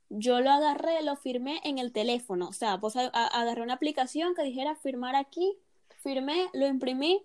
yo 0.09 0.41
lo 0.41 0.51
agarré, 0.51 1.01
lo 1.03 1.15
firmé 1.15 1.59
en 1.63 1.79
el 1.79 1.91
teléfono. 1.91 2.49
O 2.49 2.53
sea, 2.53 2.73
a- 2.73 2.79
a- 3.13 3.27
agarré 3.41 3.61
una 3.61 3.73
aplicación 3.75 4.35
que 4.35 4.43
dijera 4.43 4.75
firmar 4.75 5.15
aquí, 5.15 5.57
firmé, 6.03 6.49
lo 6.53 6.67
imprimí 6.67 7.23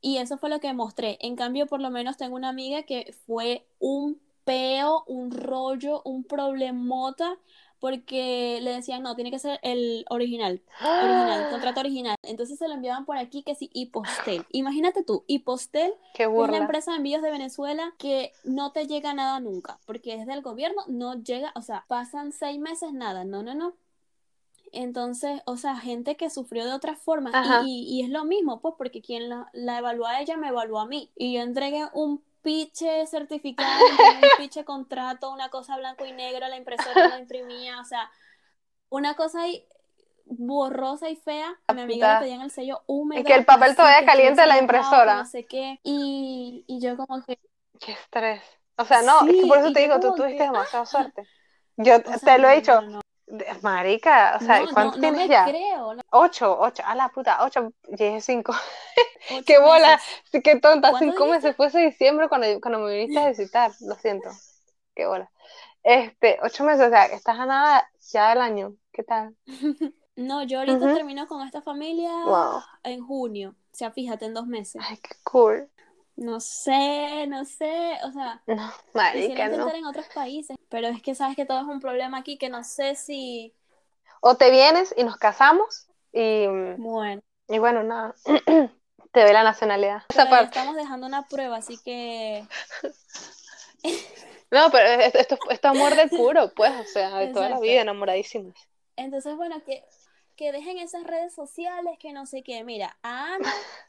y 0.00 0.18
eso 0.18 0.38
fue 0.38 0.50
lo 0.50 0.60
que 0.60 0.72
mostré. 0.74 1.18
En 1.20 1.36
cambio, 1.36 1.66
por 1.66 1.80
lo 1.80 1.90
menos 1.90 2.16
tengo 2.16 2.36
una 2.36 2.50
amiga 2.50 2.82
que 2.84 3.14
fue 3.26 3.66
un 3.78 4.20
peo, 4.44 5.04
un 5.06 5.30
rollo, 5.30 6.02
un 6.04 6.24
problemota, 6.24 7.38
porque 7.80 8.58
le 8.62 8.72
decían, 8.72 9.02
no, 9.02 9.14
tiene 9.14 9.30
que 9.30 9.38
ser 9.38 9.60
el 9.62 10.04
original, 10.10 10.60
original, 10.80 11.50
contrato 11.50 11.80
original. 11.80 12.16
Entonces 12.22 12.58
se 12.58 12.68
lo 12.68 12.74
enviaban 12.74 13.04
por 13.04 13.16
aquí 13.16 13.42
que 13.42 13.54
sí, 13.54 13.70
Hipostel. 13.72 14.44
Imagínate 14.52 15.02
tú, 15.02 15.24
Hipostel 15.26 15.94
es 16.14 16.28
burla. 16.28 16.58
empresa 16.58 16.90
de 16.90 16.98
envíos 16.98 17.22
de 17.22 17.30
Venezuela 17.30 17.94
que 17.98 18.32
no 18.44 18.72
te 18.72 18.86
llega 18.86 19.14
nada 19.14 19.40
nunca, 19.40 19.78
porque 19.86 20.14
es 20.14 20.26
del 20.26 20.42
gobierno, 20.42 20.82
no 20.88 21.14
llega, 21.22 21.52
o 21.54 21.62
sea, 21.62 21.84
pasan 21.88 22.32
seis 22.32 22.58
meses 22.58 22.92
nada, 22.92 23.24
no, 23.24 23.42
no, 23.42 23.54
no. 23.54 23.74
Entonces, 24.72 25.40
o 25.46 25.56
sea, 25.56 25.76
gente 25.76 26.16
que 26.16 26.28
sufrió 26.28 26.66
de 26.66 26.72
otras 26.72 26.98
formas, 26.98 27.32
y, 27.64 27.84
y 27.88 28.02
es 28.02 28.10
lo 28.10 28.24
mismo, 28.24 28.60
pues, 28.60 28.74
porque 28.76 29.00
quien 29.00 29.28
la, 29.28 29.48
la 29.54 29.78
evaluó 29.78 30.06
a 30.06 30.20
ella 30.20 30.36
me 30.36 30.48
evaluó 30.48 30.80
a 30.80 30.86
mí, 30.86 31.10
y 31.16 31.34
yo 31.34 31.40
entregué 31.40 31.86
un 31.94 32.22
piche 32.42 33.06
certificado, 33.06 33.84
un 33.84 34.20
piche 34.38 34.64
contrato, 34.64 35.30
una 35.30 35.48
cosa 35.48 35.76
blanco 35.76 36.04
y 36.06 36.12
negro, 36.12 36.48
la 36.48 36.56
impresora 36.56 37.08
lo 37.08 37.18
imprimía, 37.18 37.80
o 37.80 37.84
sea, 37.84 38.10
una 38.88 39.14
cosa 39.14 39.42
ahí 39.42 39.66
borrosa 40.24 41.08
y 41.08 41.16
fea. 41.16 41.58
A 41.66 41.74
mi 41.74 41.82
amiga 41.82 42.14
le 42.14 42.26
pedían 42.26 42.42
el 42.42 42.50
sello 42.50 42.82
húmedo. 42.86 43.20
Y 43.20 43.24
que 43.24 43.34
el 43.34 43.44
papel 43.44 43.74
todavía 43.74 44.06
caliente 44.06 44.42
en 44.42 44.48
la 44.48 44.58
impresora. 44.58 45.16
no 45.16 45.24
sé 45.26 45.46
qué. 45.46 45.80
Y, 45.82 46.64
y 46.66 46.80
yo 46.80 46.96
como 46.96 47.22
que, 47.24 47.38
Qué 47.78 47.92
estrés. 47.92 48.42
O 48.76 48.84
sea, 48.84 49.02
no, 49.02 49.26
es 49.26 49.34
que 49.34 49.46
por 49.46 49.58
eso 49.58 49.72
te 49.72 49.80
digo, 49.80 49.98
tú 49.98 50.14
tuviste 50.14 50.38
que, 50.38 50.44
demasiada 50.44 50.86
suerte. 50.86 51.22
Yo 51.76 51.96
o 51.96 52.18
sea, 52.18 52.18
te 52.18 52.38
lo 52.38 52.48
he 52.48 52.56
dicho, 52.56 52.80
no, 52.80 52.90
no. 52.90 53.00
Marica, 53.62 54.36
o 54.36 54.40
sea, 54.40 54.60
No, 54.60 54.72
¿cuántos 54.72 54.94
no, 54.94 54.98
no 54.98 55.12
tienes 55.12 55.12
me 55.12 55.30
ya? 55.30 55.42
creo. 55.42 55.94
no, 55.94 56.02
Ocho, 56.10 56.58
ocho, 56.60 56.82
a 56.86 56.94
la 56.94 57.08
puta, 57.10 57.44
ocho, 57.44 57.72
dije 57.88 58.20
cinco. 58.20 58.54
ocho 59.28 59.46
Qué 59.46 59.58
bola, 59.58 60.00
meses. 60.00 60.24
qué 60.44 60.60
tonta, 60.60 60.94
¿Cuánto 60.94 61.12
cinco 61.12 61.26
meses, 61.26 61.56
fue 61.56 61.66
ese 61.68 61.80
diciembre 61.80 62.28
cuando, 62.28 62.46
cuando 62.60 62.80
me 62.80 62.92
viniste 62.94 63.18
a 63.20 63.28
visitar, 63.28 63.72
lo 63.80 63.94
siento, 63.96 64.30
qué 64.94 65.06
bola. 65.06 65.30
Este, 65.84 66.38
ocho 66.42 66.64
meses, 66.64 66.88
o 66.88 66.90
sea, 66.90 67.06
estás 67.06 67.38
a 67.38 67.46
nada 67.46 67.90
ya 68.12 68.30
del 68.30 68.40
año, 68.42 68.76
¿qué 68.92 69.04
tal? 69.04 69.36
No, 70.16 70.42
yo 70.44 70.58
ahorita 70.58 70.90
termino 70.90 71.26
con 71.28 71.46
esta 71.46 71.62
familia 71.62 72.10
Wow. 72.24 72.62
en 72.82 73.04
junio. 73.06 73.50
O 73.72 73.76
sea, 73.76 73.92
fíjate, 73.92 74.26
en 74.26 74.34
dos 74.34 74.46
meses. 74.48 74.84
Ay, 74.84 74.96
qué 75.02 75.14
cool. 75.24 75.70
No 76.18 76.40
sé, 76.40 77.26
no 77.28 77.44
sé. 77.44 77.92
O 78.04 78.10
sea, 78.10 78.42
No, 78.46 78.56
quisiera 79.12 79.12
marica, 79.12 79.46
no. 79.48 79.54
intentar 79.54 79.76
en 79.76 79.86
otros 79.86 80.06
países. 80.12 80.56
Pero 80.68 80.88
es 80.88 81.00
que 81.00 81.14
sabes 81.14 81.36
que 81.36 81.46
todo 81.46 81.60
es 81.60 81.66
un 81.66 81.80
problema 81.80 82.18
aquí 82.18 82.38
que 82.38 82.48
no 82.48 82.64
sé 82.64 82.96
si. 82.96 83.54
O 84.20 84.36
te 84.36 84.50
vienes 84.50 84.92
y 84.96 85.04
nos 85.04 85.16
casamos 85.16 85.86
y, 86.12 86.46
Bueno. 86.76 87.22
y 87.46 87.58
bueno, 87.58 87.84
nada, 87.84 88.16
te 89.12 89.20
doy 89.22 89.32
la 89.32 89.44
nacionalidad. 89.44 90.02
Esa 90.08 90.28
parte. 90.28 90.46
estamos 90.58 90.74
dejando 90.74 91.06
una 91.06 91.26
prueba, 91.28 91.56
así 91.58 91.78
que. 91.84 92.44
No, 94.50 94.70
pero 94.70 94.88
es- 95.02 95.14
esto, 95.14 95.34
esto 95.50 95.50
es 95.50 95.64
amor 95.76 95.94
de 95.94 96.08
puro, 96.08 96.50
pues, 96.54 96.72
o 96.80 96.84
sea, 96.84 97.18
de 97.18 97.28
toda 97.28 97.50
la 97.50 97.60
vida, 97.60 97.82
enamoradísimos. 97.82 98.54
Entonces, 98.96 99.36
bueno, 99.36 99.62
que, 99.64 99.84
que 100.36 100.52
dejen 100.52 100.78
esas 100.78 101.04
redes 101.04 101.34
sociales, 101.34 101.98
que 102.00 102.12
no 102.14 102.24
sé 102.26 102.42
qué. 102.42 102.64
Mira, 102.64 102.96
a 103.02 103.34
Ana, 103.34 103.52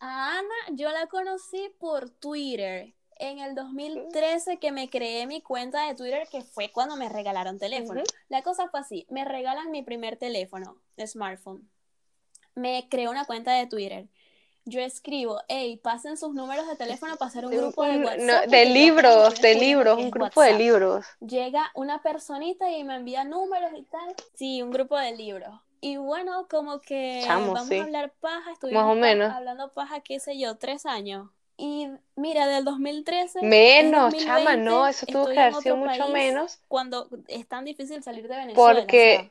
a 0.00 0.38
Ana 0.38 0.54
yo 0.72 0.90
la 0.90 1.06
conocí 1.06 1.72
por 1.78 2.10
Twitter. 2.10 2.94
En 3.16 3.38
el 3.38 3.54
2013 3.54 4.58
que 4.58 4.72
me 4.72 4.88
creé 4.88 5.26
mi 5.26 5.42
cuenta 5.42 5.86
de 5.86 5.94
Twitter, 5.94 6.26
que 6.30 6.40
fue 6.40 6.72
cuando 6.72 6.96
me 6.96 7.10
regalaron 7.10 7.58
teléfono. 7.58 8.02
La 8.30 8.42
cosa 8.42 8.68
fue 8.70 8.80
así, 8.80 9.06
me 9.10 9.26
regalan 9.26 9.70
mi 9.70 9.82
primer 9.82 10.16
teléfono, 10.16 10.80
smartphone. 11.06 11.68
Me 12.54 12.88
creo 12.88 13.10
una 13.10 13.26
cuenta 13.26 13.52
de 13.52 13.66
Twitter. 13.66 14.08
Yo 14.64 14.80
escribo, 14.80 15.40
hey, 15.48 15.78
pasen 15.82 16.16
sus 16.16 16.32
números 16.32 16.66
de 16.66 16.76
teléfono 16.76 17.16
para 17.16 17.28
hacer 17.28 17.44
un 17.44 17.52
grupo 17.52 17.84
de 17.84 17.98
WhatsApp. 17.98 18.20
no, 18.20 18.50
de 18.50 18.64
libros, 18.66 19.40
de 19.40 19.54
libros, 19.54 19.98
un 19.98 20.10
grupo 20.10 20.42
de 20.42 20.52
libros. 20.54 21.04
llega 21.20 21.70
una 21.74 22.02
personita 22.02 22.70
y 22.70 22.84
me 22.84 22.96
envía 22.96 23.24
números 23.24 23.72
y 23.76 23.82
tal. 23.82 24.14
Sí, 24.34 24.62
un 24.62 24.70
grupo 24.70 24.96
de 24.96 25.12
libros. 25.12 25.60
Y 25.80 25.96
bueno, 25.96 26.46
como 26.48 26.80
que 26.80 27.24
Chamo, 27.24 27.52
vamos 27.52 27.68
sí. 27.68 27.78
a 27.78 27.84
hablar 27.84 28.12
paja, 28.20 28.52
estuvimos 28.52 28.84
Más 28.84 28.92
o 28.92 28.94
pa- 28.98 29.00
menos. 29.00 29.36
hablando 29.36 29.72
paja, 29.72 30.00
qué 30.00 30.20
sé 30.20 30.38
yo, 30.38 30.56
tres 30.58 30.86
años. 30.86 31.30
Y 31.56 31.88
mira, 32.16 32.46
del 32.46 32.64
2013 32.64 33.40
es 33.78 33.94
Menos, 33.94 34.14
chama, 34.16 34.54
2020, 34.54 34.56
no, 34.56 34.86
eso 34.86 35.06
tuvo 35.06 35.26
que 35.28 35.40
haber 35.40 35.54
sido 35.54 35.76
mucho 35.76 36.08
menos, 36.08 36.60
Cuando 36.68 37.08
es 37.28 37.46
tan 37.48 37.64
difícil 37.64 38.02
salir 38.02 38.28
de 38.28 38.36
Venezuela, 38.36 38.84
porque, 38.86 39.30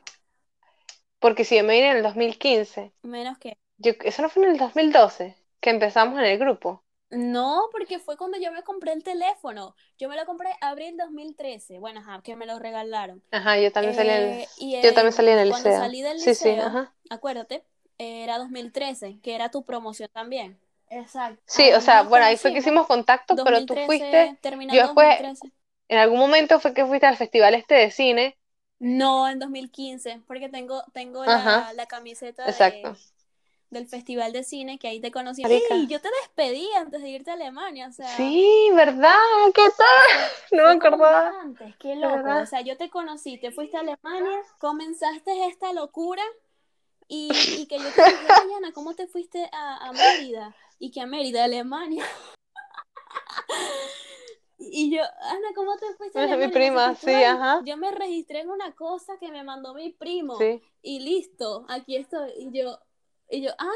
porque 1.18 1.44
si 1.44 1.56
yo 1.56 1.64
me 1.64 1.74
vine 1.74 1.90
en 1.90 1.96
el 1.98 2.02
2015, 2.02 2.92
sea, 3.02 3.10
menos 3.10 3.38
que... 3.38 3.56
yo, 3.78 3.92
eso 4.04 4.22
no 4.22 4.28
fue 4.30 4.44
en 4.44 4.52
el 4.52 4.58
2012, 4.58 5.36
que 5.60 5.70
empezamos 5.70 6.18
en 6.18 6.26
el 6.26 6.38
grupo. 6.38 6.84
No, 7.10 7.68
porque 7.72 7.98
fue 7.98 8.16
cuando 8.16 8.38
yo 8.38 8.52
me 8.52 8.62
compré 8.62 8.92
el 8.92 9.02
teléfono. 9.02 9.74
Yo 9.98 10.08
me 10.08 10.16
lo 10.16 10.26
compré 10.26 10.50
abril 10.60 10.96
2013. 10.96 11.78
Bueno, 11.80 12.00
ajá, 12.00 12.22
que 12.22 12.36
me 12.36 12.46
lo 12.46 12.58
regalaron. 12.58 13.22
Ajá, 13.32 13.58
yo 13.58 13.72
también 13.72 13.94
salí 13.94 14.10
en 14.10 14.40
Eh, 14.40 14.48
y 14.56 14.76
yo 14.82 14.94
también 14.94 15.12
salí 15.12 15.30
en 15.30 15.38
el 15.40 15.48
cuando 15.48 15.70
liceo. 15.70 15.72
salí 15.72 16.02
del 16.02 16.20
Sí, 16.24 16.34
sí, 16.34 16.48
liceo, 16.48 16.60
ajá. 16.60 16.94
acuérdate, 17.10 17.64
era 17.98 18.38
2013, 18.38 19.20
que 19.22 19.34
era 19.34 19.50
tu 19.50 19.64
promoción 19.64 20.08
también. 20.12 20.60
Exacto. 20.90 21.42
Sí, 21.46 21.72
Ahí 21.72 21.72
o 21.72 21.80
sea, 21.80 22.02
bueno, 22.04 22.24
ahí 22.26 22.36
fue 22.36 22.52
que 22.52 22.58
hicimos 22.60 22.86
contacto, 22.86 23.40
pero 23.42 23.64
tú 23.64 23.76
2013, 23.76 23.76
fuiste, 23.76 24.38
terminando 24.40 24.70
yo 24.70 24.82
después, 24.82 25.08
2013. 25.18 25.52
en 25.88 25.98
algún 25.98 26.18
momento 26.20 26.60
fue 26.60 26.74
que 26.74 26.86
fuiste 26.86 27.06
al 27.06 27.16
festival 27.18 27.54
este 27.54 27.74
de 27.76 27.90
cine, 27.90 28.38
No, 28.80 29.28
en 29.28 29.38
2015, 29.38 30.22
porque 30.26 30.48
tengo, 30.48 30.82
tengo 30.92 31.24
la 31.26 31.86
camiseta 31.86 32.44
exacto. 32.44 32.96
de, 32.96 32.98
del 33.70 33.86
festival 33.86 34.32
de 34.32 34.42
cine 34.42 34.78
que 34.78 34.88
ahí 34.88 35.00
te 35.00 35.10
conocí. 35.10 35.42
¡Ey! 35.44 35.86
Yo 35.86 36.00
te 36.00 36.08
despedí 36.22 36.68
antes 36.76 37.00
de 37.02 37.08
irte 37.08 37.30
a 37.30 37.34
Alemania, 37.34 37.88
o 37.88 37.92
sea. 37.92 38.08
Sí, 38.16 38.68
¿verdad? 38.74 39.14
¿Qué 39.54 39.62
tal? 39.76 40.30
No 40.52 40.64
me 40.64 40.72
acordaba. 40.74 41.40
antes, 41.40 41.76
qué 41.76 41.94
loco. 41.94 42.16
verdad. 42.16 42.42
O 42.42 42.46
sea, 42.46 42.60
yo 42.62 42.76
te 42.76 42.90
conocí, 42.90 43.38
te 43.38 43.52
fuiste 43.52 43.76
a 43.76 43.80
Alemania, 43.80 44.42
comenzaste 44.58 45.46
esta 45.46 45.72
locura 45.72 46.22
y, 47.06 47.30
y 47.58 47.66
que 47.66 47.78
yo 47.78 47.84
te 47.84 48.02
dije, 48.02 48.46
Diana, 48.48 48.72
¿cómo 48.72 48.94
te 48.94 49.06
fuiste 49.06 49.48
a, 49.52 49.88
a 49.88 49.92
Mérida? 49.92 50.54
Y 50.78 50.90
que 50.90 51.00
a 51.00 51.06
Mérida, 51.06 51.44
Alemania. 51.44 52.04
Y 54.62 54.94
yo, 54.94 55.02
Ana, 55.02 55.48
¿cómo 55.54 55.74
te 55.78 55.86
fuiste? 55.94 56.20
a 56.20 56.36
Mi 56.36 56.48
prima, 56.48 56.94
sí, 56.94 57.12
ajá. 57.12 57.62
Yo 57.64 57.78
me 57.78 57.90
registré 57.90 58.40
en 58.40 58.50
una 58.50 58.72
cosa 58.74 59.16
que 59.18 59.32
me 59.32 59.42
mandó 59.42 59.72
mi 59.72 59.90
primo. 59.90 60.36
Sí. 60.36 60.62
Y 60.82 61.00
listo, 61.00 61.64
aquí 61.68 61.96
estoy. 61.96 62.30
Y 62.36 62.58
yo, 62.58 62.78
y 63.30 63.42
yo, 63.42 63.50
ah. 63.58 63.70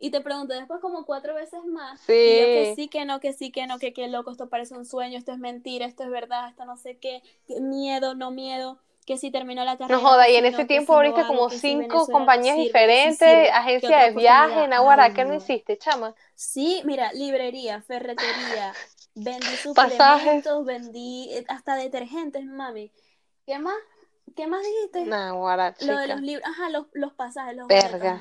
Y 0.00 0.10
te 0.10 0.20
pregunté 0.20 0.54
después 0.54 0.80
como 0.80 1.04
cuatro 1.04 1.34
veces 1.34 1.64
más. 1.64 2.00
Sí. 2.00 2.12
Y 2.12 2.38
yo 2.40 2.46
que 2.46 2.72
sí, 2.76 2.88
que 2.88 3.04
no, 3.04 3.18
que 3.20 3.32
sí, 3.32 3.50
que 3.50 3.66
no, 3.66 3.78
que 3.78 3.92
qué 3.92 4.08
loco, 4.08 4.30
esto 4.30 4.48
parece 4.48 4.74
un 4.76 4.84
sueño, 4.84 5.18
esto 5.18 5.32
es 5.32 5.38
mentira, 5.38 5.86
esto 5.86 6.04
es 6.04 6.10
verdad, 6.10 6.48
esto 6.48 6.64
no 6.64 6.76
sé 6.76 6.98
qué, 6.98 7.22
que 7.46 7.60
miedo, 7.60 8.14
no 8.14 8.30
miedo, 8.30 8.80
que 9.06 9.18
si 9.18 9.30
terminó 9.32 9.64
la 9.64 9.76
carrera. 9.76 10.00
No 10.00 10.00
joda, 10.00 10.28
y 10.30 10.36
en 10.36 10.46
no, 10.48 10.48
ese 10.48 10.64
tiempo 10.66 11.00
si 11.00 11.12
hago, 11.14 11.26
como 11.26 11.50
si 11.50 11.58
cinco 11.58 12.06
no 12.06 12.08
compañías 12.08 12.56
sirve, 12.56 12.66
diferentes, 12.66 13.18
sirve, 13.18 13.50
¿qué 13.80 13.88
agencia 13.88 13.98
de 13.98 14.12
viaje? 14.12 14.68
Nahuara, 14.68 15.12
¿qué 15.14 15.24
no 15.24 15.32
no. 15.32 15.34
hiciste, 15.34 15.78
chama? 15.78 16.14
Sí, 16.34 16.82
mira, 16.84 17.12
librería, 17.12 17.82
ferretería, 17.82 18.78
vendí 19.14 19.56
Pasajes. 19.74 20.46
suplementos, 20.46 20.64
vendí 20.64 21.28
eh, 21.32 21.44
hasta 21.48 21.76
detergentes, 21.76 22.44
mami. 22.46 22.92
¿Qué 23.46 23.58
más? 23.58 23.74
¿Qué 24.36 24.46
más 24.46 24.62
dijiste? 24.64 25.06
Nahuara, 25.08 25.74
Lo 25.78 25.96
de 25.98 26.08
los 26.08 26.20
libros, 26.20 26.44
ajá, 26.48 26.70
los, 26.70 26.86
los 26.92 27.12
pasajes, 27.14 27.56
los 27.56 27.68
Verga. 27.68 28.20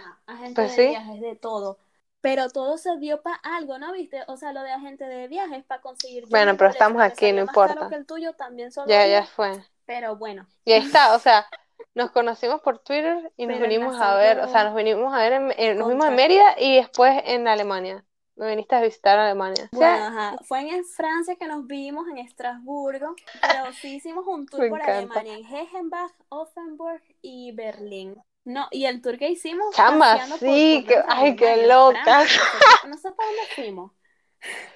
Pues 0.55 0.71
de 0.71 0.75
sí. 0.75 0.87
viajes, 0.89 1.21
de 1.21 1.35
todo. 1.35 1.79
Pero 2.21 2.49
todo 2.49 2.77
se 2.77 2.97
dio 2.97 3.21
para 3.21 3.37
algo, 3.37 3.77
¿no 3.79 3.93
viste? 3.93 4.23
O 4.27 4.37
sea, 4.37 4.53
lo 4.53 4.61
de 4.63 4.71
agente 4.71 5.05
de 5.05 5.27
viajes 5.27 5.63
para 5.65 5.81
conseguir 5.81 6.25
Bueno, 6.29 6.55
pero 6.57 6.69
estamos 6.71 7.01
aquí, 7.01 7.31
no 7.31 7.41
importa. 7.41 7.89
que 7.89 7.95
el 7.95 8.05
tuyo, 8.05 8.33
también 8.33 8.71
solo 8.71 8.89
Ya, 8.89 9.07
ya 9.07 9.25
fue. 9.25 9.63
pero 9.85 10.15
bueno. 10.17 10.47
Y 10.65 10.73
ahí 10.73 10.81
está, 10.81 11.15
o 11.15 11.19
sea, 11.19 11.47
nos 11.95 12.11
conocimos 12.11 12.61
por 12.61 12.79
Twitter 12.79 13.31
y 13.37 13.47
nos 13.47 13.57
Pero 13.57 13.67
vinimos 13.69 13.95
a 14.01 14.15
ver, 14.15 14.39
o 14.39 14.47
sea, 14.47 14.63
nos 14.65 14.75
vinimos 14.75 15.13
a 15.13 15.17
ver, 15.19 15.33
en, 15.33 15.53
en- 15.57 15.77
nos 15.77 15.87
vimos 15.89 16.07
en 16.07 16.15
Mérida 16.15 16.55
y 16.59 16.75
después 16.77 17.21
en 17.25 17.47
Alemania. 17.47 18.05
Me 18.37 18.47
viniste 18.49 18.75
a 18.75 18.81
visitar 18.81 19.17
a 19.17 19.25
Alemania. 19.25 19.69
O 19.73 19.75
Bueno, 19.75 19.95
sea, 19.97 20.07
ajá, 20.07 20.37
fue 20.43 20.59
en 20.61 20.85
Francia 20.85 21.35
que 21.35 21.47
nos 21.47 21.65
vimos 21.67 22.07
en 22.07 22.19
Estrasburgo, 22.19 23.15
pero 23.41 23.65
sí 23.81 23.95
hicimos 23.95 24.25
un 24.27 24.45
tour 24.45 24.69
por 24.69 24.79
encanta. 24.79 25.19
Alemania, 25.19 25.33
en 25.37 25.45
Hegenbach, 25.55 26.11
Offenburg 26.29 27.01
y 27.21 27.51
Berlín. 27.53 28.15
No, 28.45 28.67
y 28.71 28.85
el 28.85 29.01
tour 29.01 29.17
que 29.17 29.29
hicimos 29.29 29.75
Chama, 29.75 30.17
sí, 30.37 30.85
por 30.85 30.95
que- 30.95 31.03
ay, 31.09 31.35
qué 31.35 31.67
loca. 31.67 32.23
No 32.87 32.97
sé- 32.97 33.11
para 33.11 33.27
dónde 33.27 33.43
fuimos. 33.55 33.91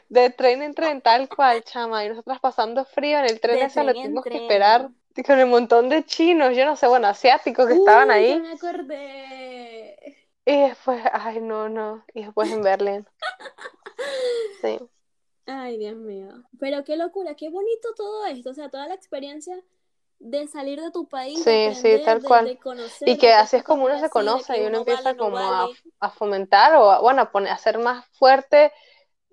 de 0.09 0.30
tren 0.30 0.62
en 0.62 0.74
tren, 0.74 1.01
tal 1.01 1.30
cual, 1.30 1.64
chama. 1.64 2.03
Y 2.03 2.09
nosotras 2.09 2.39
pasando 2.41 2.84
frío 2.84 3.20
en 3.20 3.26
el 3.26 3.39
tren 3.39 3.59
De 3.59 3.66
ese, 3.66 3.84
lo 3.84 3.93
tuvimos 3.93 4.26
que 4.26 4.36
esperar 4.36 4.89
con 5.26 5.39
el 5.39 5.45
montón 5.45 5.88
de 5.89 6.03
chinos, 6.05 6.55
yo 6.55 6.66
no 6.66 6.76
sé, 6.76 6.88
bueno, 6.88 7.07
asiáticos 7.07 7.68
que 7.68 7.74
estaban 7.76 8.12
ahí. 8.12 8.30
ya 8.30 8.39
me 8.39 8.51
acordé. 8.53 9.40
Y 10.45 10.59
después, 10.61 11.03
ay, 11.13 11.39
no, 11.41 11.69
no. 11.69 12.03
Y 12.13 12.23
después 12.25 12.51
en 12.51 12.61
Berlín. 12.63 13.07
Sí. 14.61 14.77
Ay, 15.47 15.77
Dios 15.77 15.95
mío. 15.95 16.29
Pero 16.59 16.83
qué 16.83 16.95
locura, 16.95 17.35
qué 17.35 17.49
bonito 17.49 17.89
todo 17.95 18.25
esto. 18.27 18.51
O 18.51 18.53
sea, 18.53 18.69
toda 18.69 18.87
la 18.87 18.93
experiencia 18.93 19.55
de 20.19 20.47
salir 20.47 20.79
de 20.79 20.91
tu 20.91 21.07
país, 21.07 21.43
de 21.43 21.73
Sí, 21.73 21.81
sí, 21.81 22.05
tal 22.05 22.21
de- 22.21 22.27
cual. 22.27 22.45
de 22.45 22.57
conocer, 22.57 23.09
Y 23.09 23.17
que 23.17 23.33
así 23.33 23.57
es 23.57 23.63
como 23.63 23.85
uno 23.85 23.99
se 23.99 24.09
conoce 24.09 24.61
y 24.61 24.67
uno 24.67 24.79
empieza 24.79 25.15
como 25.17 25.37
a, 25.37 25.61
vale. 25.65 25.73
a 25.99 26.09
fomentar 26.11 26.75
o, 26.75 26.91
a, 26.91 26.99
bueno, 27.01 27.23
a, 27.23 27.31
poner, 27.31 27.49
a 27.51 27.55
hacer 27.55 27.79
más 27.79 28.05
fuerte 28.13 28.71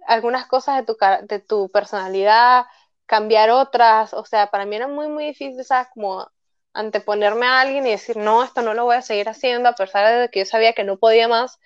algunas 0.06 0.46
cosas 0.46 0.76
de 0.78 0.84
tu, 0.94 0.96
de 1.28 1.40
tu 1.40 1.68
personalidad, 1.70 2.64
cambiar 3.06 3.50
otras. 3.50 4.14
O 4.14 4.24
sea, 4.24 4.50
para 4.50 4.64
mí 4.64 4.76
era 4.76 4.88
muy, 4.88 5.09
muy 5.09 5.26
difícil, 5.26 5.62
¿sabes? 5.64 5.88
Como 5.92 6.26
anteponerme 6.73 7.47
a 7.47 7.61
alguien 7.61 7.87
y 7.87 7.91
decir, 7.91 8.16
no, 8.16 8.43
esto 8.45 8.62
no 8.62 8.75
lo 8.75 8.85
voy 8.85 8.97
a 8.97 9.03
seguir 9.03 9.29
haciendo, 9.29 9.69
a 9.69 9.75
pesar 9.75 10.21
de 10.21 10.29
que 10.31 10.41
yo 10.41 10.47
sabía 10.47 10.73
que 10.75 10.85
no 10.85 10.99
podía 10.99 11.29
más. 11.29 11.59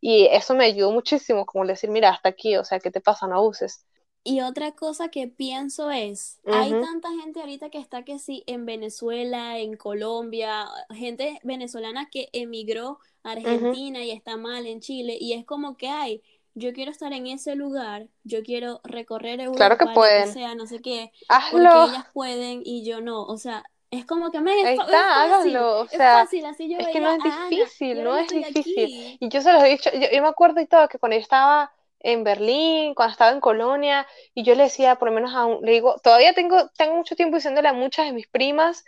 Y 0.00 0.26
eso 0.26 0.54
me 0.54 0.64
ayudó 0.64 0.92
muchísimo, 0.92 1.46
como 1.46 1.66
decir, 1.66 1.90
mira, 1.90 2.10
hasta 2.10 2.28
aquí, 2.30 2.56
o 2.56 2.64
sea, 2.64 2.78
¿qué 2.80 2.90
te 2.90 3.00
pasa? 3.00 3.26
No 3.26 3.36
abuses. 3.36 3.84
Y 4.22 4.42
otra 4.42 4.72
cosa 4.72 5.08
que 5.08 5.28
pienso 5.28 5.90
es, 5.90 6.40
hay 6.44 6.70
tanta 6.70 7.08
gente 7.22 7.40
ahorita 7.40 7.70
que 7.70 7.78
está 7.78 8.04
que 8.04 8.18
sí 8.18 8.44
en 8.46 8.66
Venezuela, 8.66 9.58
en 9.58 9.76
Colombia, 9.76 10.68
gente 10.90 11.40
venezolana 11.42 12.10
que 12.10 12.28
emigró 12.34 12.98
a 13.22 13.32
Argentina 13.32 14.04
y 14.04 14.10
está 14.10 14.36
mal 14.36 14.66
en 14.66 14.80
Chile 14.80 15.16
y 15.18 15.32
es 15.32 15.46
como 15.46 15.78
que 15.78 15.88
hay, 15.88 16.22
yo 16.54 16.74
quiero 16.74 16.90
estar 16.90 17.12
en 17.14 17.26
ese 17.28 17.54
lugar, 17.54 18.08
yo 18.22 18.42
quiero 18.42 18.80
recorrer 18.84 19.40
Europa, 19.40 19.56
Claro 19.56 19.78
que 19.78 19.86
pueden. 19.94 20.32
sea, 20.32 20.54
no 20.54 20.66
sé 20.66 20.82
qué, 20.82 21.12
porque 21.50 21.82
ellas 21.84 22.04
pueden 22.12 22.60
y 22.62 22.84
yo 22.84 23.00
no, 23.00 23.24
o 23.24 23.38
sea, 23.38 23.64
es 23.90 24.04
como 24.06 24.30
que 24.30 24.40
me 24.40 24.62
Ahí 24.62 24.76
es, 24.76 24.88
es 24.88 25.06
está, 25.06 25.22
fácil, 25.22 25.64
háganlo, 25.64 25.80
o 25.80 25.86
es 25.90 26.06
sea, 26.06 26.08
fácil, 26.08 26.44
así 26.46 26.68
yo 26.72 26.78
Es 26.78 26.88
que 26.90 27.00
no 27.00 27.10
es 27.12 27.22
Ana, 27.22 27.52
difícil, 27.54 28.02
no 28.04 28.16
es 28.18 28.32
difícil. 28.32 28.90
aquí. 28.90 29.20
Y 29.20 29.28
yo 29.30 29.42
se 29.42 29.52
los 29.52 29.62
he 29.64 29.68
dicho, 29.70 29.90
yo, 29.94 30.08
yo 30.12 30.22
me 30.22 30.28
acuerdo 30.28 30.60
y 30.62 30.66
todo 30.66 30.88
que 30.88 30.98
cuando 30.98 31.16
yo 31.18 31.22
estaba 31.22 31.72
en 32.00 32.24
Berlín, 32.24 32.94
cuando 32.96 33.12
estaba 33.12 33.32
en 33.32 33.40
Colonia, 33.40 34.06
y 34.34 34.44
yo 34.44 34.56
le 34.56 34.64
decía, 34.64 34.96
por 34.96 35.08
lo 35.10 35.14
menos 35.14 35.34
a 35.36 35.46
un, 35.46 35.62
le 35.64 35.72
digo, 35.72 35.96
todavía 36.02 36.34
tengo, 36.34 36.70
tengo 36.78 36.96
mucho 36.96 37.16
tiempo 37.16 37.36
diciéndole 37.36 37.68
a 37.68 37.74
muchas 37.74 38.06
de 38.06 38.12
mis 38.14 38.28
primas 38.28 38.84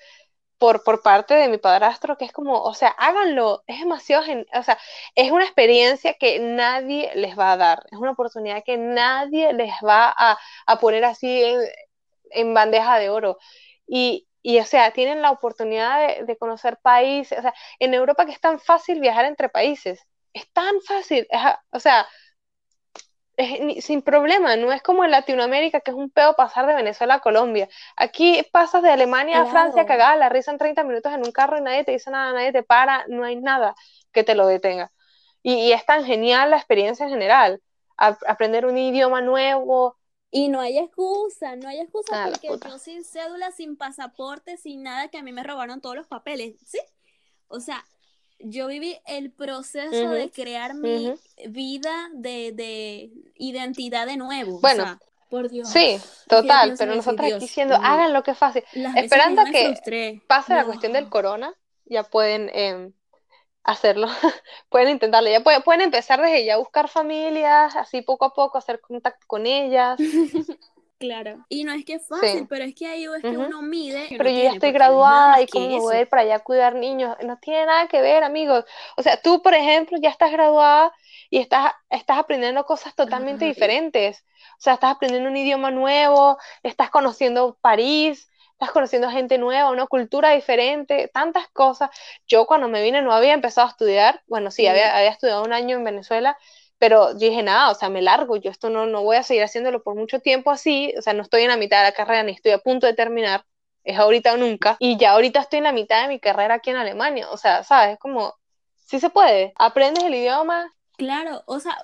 por, 0.59 0.85
por 0.85 1.03
parte 1.03 1.35
de 1.35 1.49
mi 1.49 1.59
padrastro, 1.59 2.17
que 2.19 2.25
es 2.27 2.33
como, 2.33 2.63
o 2.63 2.75
sea, 2.75 2.91
háganlo, 2.91 3.65
es 3.69 3.81
demasiado, 3.81 4.25
gen- 4.25 4.47
o 4.55 4.63
sea, 4.65 4.79
es 5.17 5.31
una 5.33 5.45
experiencia 5.45 6.15
que 6.15 6.41
nadie 6.41 7.13
les 7.17 7.39
va 7.39 7.53
a 7.53 7.57
dar, 7.59 7.85
es 7.93 7.99
una 7.99 8.13
oportunidad 8.13 8.65
que 8.65 8.79
nadie 8.79 9.53
les 9.55 9.73
va 9.87 10.15
a, 10.17 10.39
a 10.67 10.81
poner 10.81 11.05
así 11.05 11.43
en, 11.45 11.61
en 12.31 12.55
bandeja 12.55 12.99
de 12.99 13.11
oro. 13.11 13.39
Y, 13.87 14.27
y, 14.43 14.59
o 14.61 14.65
sea, 14.65 14.93
tienen 14.93 15.23
la 15.23 15.31
oportunidad 15.31 16.19
de, 16.19 16.25
de 16.25 16.37
conocer 16.39 16.79
países, 16.83 17.39
o 17.39 17.43
sea, 17.43 17.55
en 17.79 17.95
Europa 17.95 18.27
que 18.27 18.33
es 18.33 18.41
tan 18.41 18.61
fácil 18.61 19.01
viajar 19.01 19.25
entre 19.27 19.49
países, 19.49 20.01
es 20.33 20.51
tan 20.53 20.81
fácil, 20.83 21.27
es 21.31 21.41
o 21.73 21.81
sea, 21.81 22.07
es 23.37 23.85
sin 23.85 24.03
problema, 24.03 24.57
no 24.57 24.73
es 24.73 24.83
como 24.83 25.05
en 25.05 25.11
Latinoamérica 25.11 25.81
que 25.81 25.91
es 25.91 25.97
un 25.97 26.11
pedo 26.11 26.35
pasar 26.37 26.67
de 26.67 26.75
Venezuela 26.75 27.15
a 27.15 27.21
Colombia. 27.21 27.69
Aquí 27.97 28.43
pasas 28.53 28.83
de 28.83 28.91
Alemania 28.91 29.41
a 29.41 29.47
Francia 29.47 29.87
cagada 29.87 30.17
la 30.17 30.29
risa 30.29 30.51
en 30.53 30.59
30 30.59 30.85
minutos 30.85 31.13
en 31.13 31.21
un 31.25 31.33
carro 31.33 31.59
y 31.59 31.63
nadie 31.63 31.85
te 31.85 31.93
dice 31.93 32.11
nada, 32.11 32.33
nadie 32.35 32.53
te 32.53 32.63
para, 32.63 33.05
no 33.09 33.25
hay 33.25 33.37
nada 33.37 33.75
que 34.13 34.23
te 34.25 34.35
lo 34.35 34.47
detenga. 34.47 34.93
Y, 35.43 35.55
y 35.55 35.73
es 35.73 35.85
tan 35.87 36.05
genial 36.05 36.51
la 36.51 36.57
experiencia 36.59 37.05
en 37.05 37.11
general, 37.11 37.63
a- 37.97 38.19
aprender 38.29 38.67
un 38.67 38.77
idioma 38.79 39.23
nuevo, 39.23 39.97
Y 40.35 40.49
no 40.49 40.61
hay 40.61 40.79
excusa, 40.79 41.57
no 41.57 41.69
hay 41.69 41.81
excusa 41.81 42.25
Ah, 42.25 42.31
porque 42.31 42.49
yo 42.69 42.79
sin 42.79 43.05
cédula, 43.05 43.53
sin 43.53 43.77
pasaporte, 43.77 44.57
sin 44.57 44.83
nada, 44.83 45.09
que 45.09 45.19
a 45.19 45.23
mí 45.23 45.31
me 45.31 45.43
robaron 45.43 45.83
todos 45.83 45.95
los 45.95 46.07
papeles, 46.07 46.57
¿sí? 46.65 46.81
O 47.49 47.61
sea, 47.61 47.85
yo 48.39 48.67
viví 48.67 48.99
el 49.07 49.31
proceso 49.31 50.11
de 50.11 50.31
crear 50.31 50.75
mi 50.75 51.13
vida 51.49 52.09
de, 52.15 52.53
de 52.53 53.13
identidad 53.37 54.07
de 54.07 54.17
nuevo. 54.17 54.59
Bueno, 54.61 54.85
o 54.85 54.87
sea, 54.87 54.99
por 55.29 55.51
Dios. 55.51 55.69
Sí, 55.69 55.99
total, 56.29 56.69
pienso 56.69 56.85
pero 56.85 56.97
nosotros 56.97 57.21
aquí 57.21 57.29
Dios 57.29 57.41
diciendo, 57.41 57.75
hagan 57.77 58.15
lo 58.15 58.23
que 58.23 58.31
es 58.31 58.39
fácil. 58.39 58.65
Esperando 58.97 59.45
que 59.45 59.67
frustré. 59.67 60.23
pase 60.27 60.55
la 60.55 60.65
cuestión 60.65 60.95
del 60.95 61.11
corona, 61.11 61.55
ya 61.85 62.05
pueden 62.05 62.51
em, 62.55 62.93
hacerlo, 63.65 64.09
pueden 64.69 64.91
intentarlo, 64.91 65.31
ya 65.31 65.43
pueden, 65.43 65.63
pueden 65.63 65.83
empezar 65.83 66.21
desde 66.21 66.45
ya 66.45 66.55
a 66.55 66.59
buscar 66.59 66.89
familias, 66.89 67.77
así 67.77 68.03
poco 68.03 68.25
a 68.27 68.35
poco, 68.35 68.59
hacer 68.59 68.81
contacto 68.81 69.27
con 69.27 69.47
ellas. 69.47 69.99
Claro. 70.99 71.45
Y 71.49 71.65
no 71.65 71.73
es 71.73 71.85
que 71.85 71.95
es 71.95 72.07
fácil, 72.07 72.29
Sí. 72.31 72.47
pero 72.49 72.65
es 72.65 72.77
que 72.77 72.87
ahí 72.87 73.07
es 73.07 73.23
que 73.23 73.37
uno 73.37 73.61
mide. 73.61 74.07
Pero 74.17 74.31
yo 74.31 74.39
ya 74.39 74.53
estoy 74.53 74.71
graduada 74.71 75.43
y 75.43 75.49
cómo 75.49 75.81
voy 75.81 75.97
a 75.97 76.01
ir 76.03 76.09
para 76.09 76.23
allá 76.23 76.37
a 76.37 76.45
cuidar 76.45 76.77
niños. 76.77 77.17
No 77.25 77.39
tiene 77.39 77.67
nada 77.67 77.89
que 77.89 78.01
ver, 78.01 78.23
amigos. 78.23 78.65
O 78.97 79.03
sea, 79.03 79.21
tú, 79.21 79.43
por 79.43 79.53
ejemplo, 79.53 79.99
ya 80.01 80.11
estás 80.11 80.31
graduada 80.31 80.93
y 81.29 81.39
estás, 81.39 81.73
estás 81.91 82.19
aprendiendo 82.19 82.65
cosas 82.65 82.95
totalmente 82.95 83.45
diferentes. 83.45 84.25
O 84.53 84.61
sea, 84.61 84.75
estás 84.75 84.93
aprendiendo 84.95 85.29
un 85.29 85.37
idioma 85.37 85.73
nuevo, 85.73 86.39
estás 86.63 86.89
conociendo 86.91 87.59
París, 87.61 88.31
estás 88.63 88.73
conociendo 88.73 89.11
gente 89.11 89.39
nueva, 89.39 89.71
una 89.71 89.87
cultura 89.87 90.31
diferente, 90.31 91.11
tantas 91.13 91.49
cosas. 91.49 91.91
Yo 92.29 92.47
cuando 92.47 92.69
me 92.69 92.83
vine 92.83 93.03
no 93.03 93.13
había 93.13 93.35
empezado 93.35 93.67
a 93.67 93.71
estudiar. 93.71 94.23
Bueno, 94.29 94.51
sí, 94.53 94.63
Sí. 94.63 94.69
había, 94.69 94.97
había 94.97 95.11
estudiado 95.11 95.43
un 95.43 95.53
año 95.53 95.77
en 95.77 95.85
Venezuela, 95.85 96.37
pero 96.79 97.13
yo 97.13 97.19
dije, 97.19 97.43
nada, 97.43 97.71
o 97.71 97.75
sea, 97.75 97.89
me 97.89 98.03
largo, 98.03 98.37
yo 98.37 98.51
esto 98.51 98.71
no, 98.71 98.87
no 98.87 99.03
voy 99.03 99.17
a 99.17 99.23
seguir 99.25 99.43
haciéndolo 99.43 99.83
por 99.83 99.97
mucho 99.97 100.21
tiempo 100.21 100.51
así, 100.51 100.95
o 100.97 101.03
sea, 101.03 101.13
no 101.13 101.23
estoy 101.23 101.43
en 101.43 101.49
la 101.49 101.57
mitad 101.57 101.79
de 101.79 101.91
la 101.91 101.93
carrera 101.93 102.23
ni 102.23 102.33
estoy 102.33 102.53
a 102.53 102.59
punto 102.59 102.87
de 102.87 102.95
terminar, 102.95 103.45
es 103.85 103.99
ahorita 103.99 104.35
o 104.35 104.37
nunca, 104.37 104.77
y 104.79 104.97
ya 104.97 105.13
ahorita 105.13 105.41
estoy 105.41 105.59
en 105.59 105.65
la 105.65 105.73
mitad 105.73 106.03
de 106.03 106.09
mi 106.09 106.21
carrera 106.21 106.55
aquí 106.55 106.71
en 106.71 106.77
Alemania, 106.77 107.31
o 107.31 107.37
sea, 107.37 107.63
¿sabes? 107.65 107.99
Como, 107.99 108.35
sí 108.87 109.01
se 109.01 109.11
puede, 109.11 109.53
aprendes 109.57 110.05
el 110.05 110.15
idioma, 110.15 110.73
Claro, 110.97 111.43
o 111.47 111.59
sea, 111.59 111.77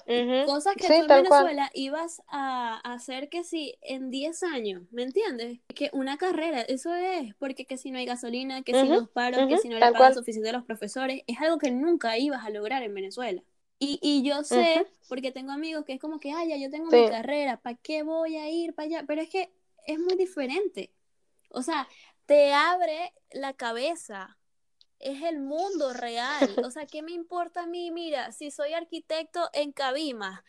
cosas 0.46 0.74
que 0.76 0.84
sí, 0.84 0.88
tú 0.88 0.92
en 0.94 1.06
cual. 1.06 1.44
Venezuela 1.46 1.70
ibas 1.74 2.22
a 2.28 2.78
hacer 2.84 3.28
que 3.28 3.42
si 3.42 3.76
en 3.82 4.10
10 4.10 4.42
años, 4.42 4.82
¿me 4.90 5.02
entiendes? 5.02 5.60
Que 5.74 5.90
una 5.92 6.18
carrera, 6.18 6.60
eso 6.62 6.94
es, 6.94 7.34
porque 7.36 7.64
que 7.66 7.78
si 7.78 7.90
no 7.90 7.98
hay 7.98 8.06
gasolina, 8.06 8.62
que 8.62 8.74
si 8.74 8.88
los 8.88 9.08
paros, 9.08 9.40
que 9.48 9.54
ujú, 9.54 9.62
si 9.62 9.68
no 9.68 9.78
le 9.78 9.92
pagan 9.92 10.14
suficiente 10.14 10.50
a 10.50 10.52
los 10.52 10.64
profesores, 10.64 11.22
es 11.26 11.40
algo 11.40 11.58
que 11.58 11.70
nunca 11.70 12.16
ibas 12.18 12.44
a 12.44 12.50
lograr 12.50 12.82
en 12.82 12.94
Venezuela. 12.94 13.42
Y, 13.80 13.98
y 14.02 14.22
yo 14.28 14.42
sé, 14.44 14.86
porque 15.08 15.32
tengo 15.32 15.52
amigos 15.52 15.84
que 15.84 15.94
es 15.94 16.00
como 16.00 16.20
que, 16.20 16.32
ay, 16.32 16.48
ya 16.50 16.56
yo 16.56 16.70
tengo 16.70 16.90
Sí. 16.90 16.96
mi 16.96 17.08
carrera, 17.08 17.58
¿para 17.60 17.76
qué 17.76 18.02
voy 18.02 18.36
a 18.36 18.50
ir 18.50 18.74
para 18.74 18.86
allá? 18.86 19.04
Pero 19.06 19.22
es 19.22 19.30
que 19.30 19.52
es 19.86 19.98
muy 19.98 20.16
diferente. 20.16 20.92
O 21.50 21.62
sea, 21.62 21.88
te 22.26 22.52
abre 22.52 23.12
la 23.32 23.52
cabeza. 23.54 24.37
Es 24.98 25.22
el 25.22 25.38
mundo 25.40 25.92
real. 25.92 26.58
O 26.62 26.70
sea, 26.70 26.86
¿qué 26.86 27.02
me 27.02 27.12
importa 27.12 27.62
a 27.62 27.66
mí? 27.66 27.90
Mira, 27.90 28.32
si 28.32 28.50
soy 28.50 28.72
arquitecto 28.74 29.48
en 29.52 29.72
Cabimas 29.72 30.40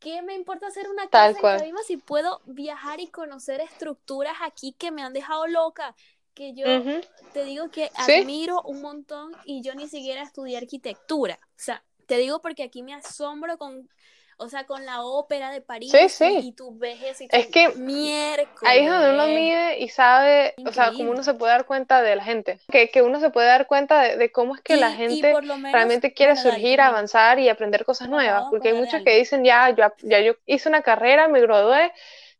¿qué 0.00 0.22
me 0.22 0.34
importa 0.34 0.66
hacer 0.68 0.88
una 0.90 1.08
casa 1.10 1.40
en 1.40 1.48
Cabima 1.48 1.80
si 1.82 1.96
puedo 1.96 2.42
viajar 2.46 3.00
y 3.00 3.08
conocer 3.10 3.60
estructuras 3.62 4.36
aquí 4.42 4.74
que 4.74 4.90
me 4.92 5.02
han 5.02 5.14
dejado 5.14 5.46
loca? 5.46 5.96
Que 6.34 6.54
yo 6.54 6.68
Ujú. 6.68 7.00
te 7.32 7.44
digo 7.44 7.70
que 7.70 7.90
Sí. 7.96 8.12
admiro 8.14 8.62
un 8.64 8.82
montón 8.82 9.38
y 9.44 9.62
yo 9.62 9.74
ni 9.74 9.88
siquiera 9.88 10.22
estudié 10.22 10.58
arquitectura. 10.58 11.40
O 11.42 11.48
sea, 11.56 11.84
te 12.06 12.16
digo 12.18 12.40
porque 12.40 12.62
aquí 12.62 12.82
me 12.82 12.94
asombro 12.94 13.58
con, 13.58 13.88
o 14.36 14.48
sea, 14.48 14.64
con 14.66 14.84
la 14.84 15.02
ópera 15.02 15.50
de 15.50 15.60
París 15.60 15.90
Sí, 15.92 16.08
sí. 16.08 16.38
y 16.42 16.52
tú 16.52 16.76
ves 16.76 17.00
eso 17.02 17.24
y 17.24 17.28
Es 17.30 17.46
que 17.48 17.68
miércoles. 17.70 18.58
Ahí 18.62 18.80
es 18.84 18.90
donde 18.90 19.12
uno 19.14 19.26
mide 19.28 19.78
y 19.78 19.88
sabe, 19.88 20.54
o 20.66 20.72
sea, 20.72 20.86
como 20.86 20.92
Increíble. 20.94 21.12
uno 21.12 21.22
se 21.22 21.34
puede 21.34 21.52
dar 21.52 21.66
cuenta 21.66 22.02
de 22.02 22.16
la 22.16 22.24
gente. 22.24 22.60
Que, 22.68 22.90
que 22.90 23.02
uno 23.02 23.20
se 23.20 23.30
puede 23.30 23.46
dar 23.46 23.66
cuenta 23.66 24.02
de, 24.02 24.16
de 24.16 24.32
cómo 24.32 24.54
es 24.56 24.60
que 24.62 24.74
Y- 24.76 24.80
la 24.80 24.92
gente 24.92 25.32
menos- 25.34 25.72
realmente 25.72 26.12
quiere 26.12 26.36
surgir, 26.36 26.80
avanzar 26.80 27.38
y 27.38 27.48
aprender 27.48 27.84
cosas 27.84 28.08
No, 28.08 28.16
nuevas. 28.16 28.44
Porque 28.50 28.68
hay 28.68 28.74
muchos 28.74 29.02
que 29.02 29.16
dicen, 29.16 29.44
ya, 29.44 29.70
yo, 29.70 29.84
ya 30.02 30.20
yo 30.20 30.34
hice 30.46 30.68
una 30.68 30.82
carrera, 30.82 31.28
me 31.28 31.40
gradué, 31.40 31.92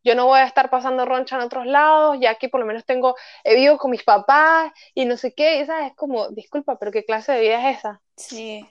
yo 0.03 0.15
no 0.15 0.27
voy 0.27 0.41
a 0.41 0.45
estar 0.45 0.69
pasando 0.69 1.07
roncha 1.07 1.37
en 1.37 1.43
otros 1.43 1.65
lados, 1.65 2.19
ya 2.21 2.31
aquí 2.31 2.49
por 2.49 2.61
lo 2.61 2.67
menos 2.67 2.85
tengo, 2.85 3.15
he 3.43 3.55
vivido 3.55 3.79
con 3.79 3.91
mis 3.91 4.03
papás 4.03 4.71
y 4.95 5.07
no 5.07 5.17
sé 5.17 5.33
qué, 5.33 5.61
y 5.61 5.65
sabes, 5.67 5.93
es 5.93 5.97
como, 5.97 6.29
disculpa, 6.29 6.79
pero 6.79 6.93
¿qué 6.93 7.05
clase 7.07 7.33
de 7.33 7.41
vida 7.41 7.71
es 7.71 7.79
esa? 7.79 8.03
Sí. 8.17 8.67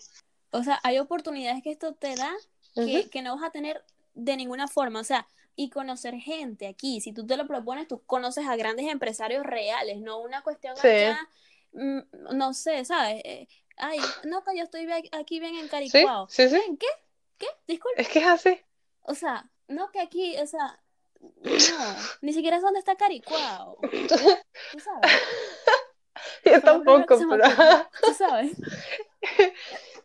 O 0.54 0.64
sea, 0.64 0.80
hay 0.84 1.00
oportunidades 1.00 1.64
que 1.64 1.72
esto 1.72 1.94
te 1.94 2.16
da 2.16 2.32
que, 2.76 3.22
no 3.22 3.36
vas 3.36 3.44
a 3.44 3.52
tener 3.52 3.84
de 4.14 4.38
ninguna 4.38 4.68
forma. 4.68 5.00
O 5.00 5.04
sea, 5.04 5.28
y 5.56 5.70
conocer 5.70 6.16
gente 6.16 6.68
aquí. 6.68 7.02
Si 7.02 7.12
tú 7.12 7.26
te 7.26 7.38
lo 7.38 7.48
propones, 7.48 7.88
tú 7.88 8.04
conoces 8.06 8.48
a 8.48 8.56
grandes 8.56 8.88
empresarios 8.88 9.44
reales, 9.44 10.00
no 10.00 10.20
una 10.20 10.44
cuestión 10.44 10.78
Sí. 10.78 10.88
allá, 10.88 11.20
mm, 11.74 12.00
no 12.36 12.54
sé, 12.54 12.86
¿sabes? 12.86 13.22
Eh, 13.26 13.48
ay, 13.78 14.00
no, 14.26 14.44
que 14.44 14.56
yo 14.56 14.64
estoy 14.64 14.88
aquí 15.12 15.40
bien 15.40 15.56
en 15.56 15.68
Caricuao. 15.68 16.28
sí, 16.30 16.48
sí. 16.48 16.62
¿En 16.68 16.78
qué? 16.78 16.88
¿Qué? 17.40 17.48
Disculpa. 17.68 18.00
Es 18.00 18.10
que 18.10 18.20
es 18.20 18.28
así. 18.28 18.62
O 19.02 19.16
sea, 19.16 19.50
no 19.68 19.92
que 19.92 20.00
aquí, 20.00 20.38
o 20.38 20.46
sea, 20.48 20.80
no, 21.20 21.96
ni 22.22 22.32
siquiera 22.32 22.58
es 22.58 22.64
donde 22.64 22.80
está 22.80 22.96
Caricuao. 22.96 23.78
¿Tú 24.72 24.80
sabes? 24.80 25.12
Yo 26.46 26.62
tampoco, 26.62 27.18
pero... 27.30 27.44
¿Tú 28.02 28.14
sabes? 28.14 28.52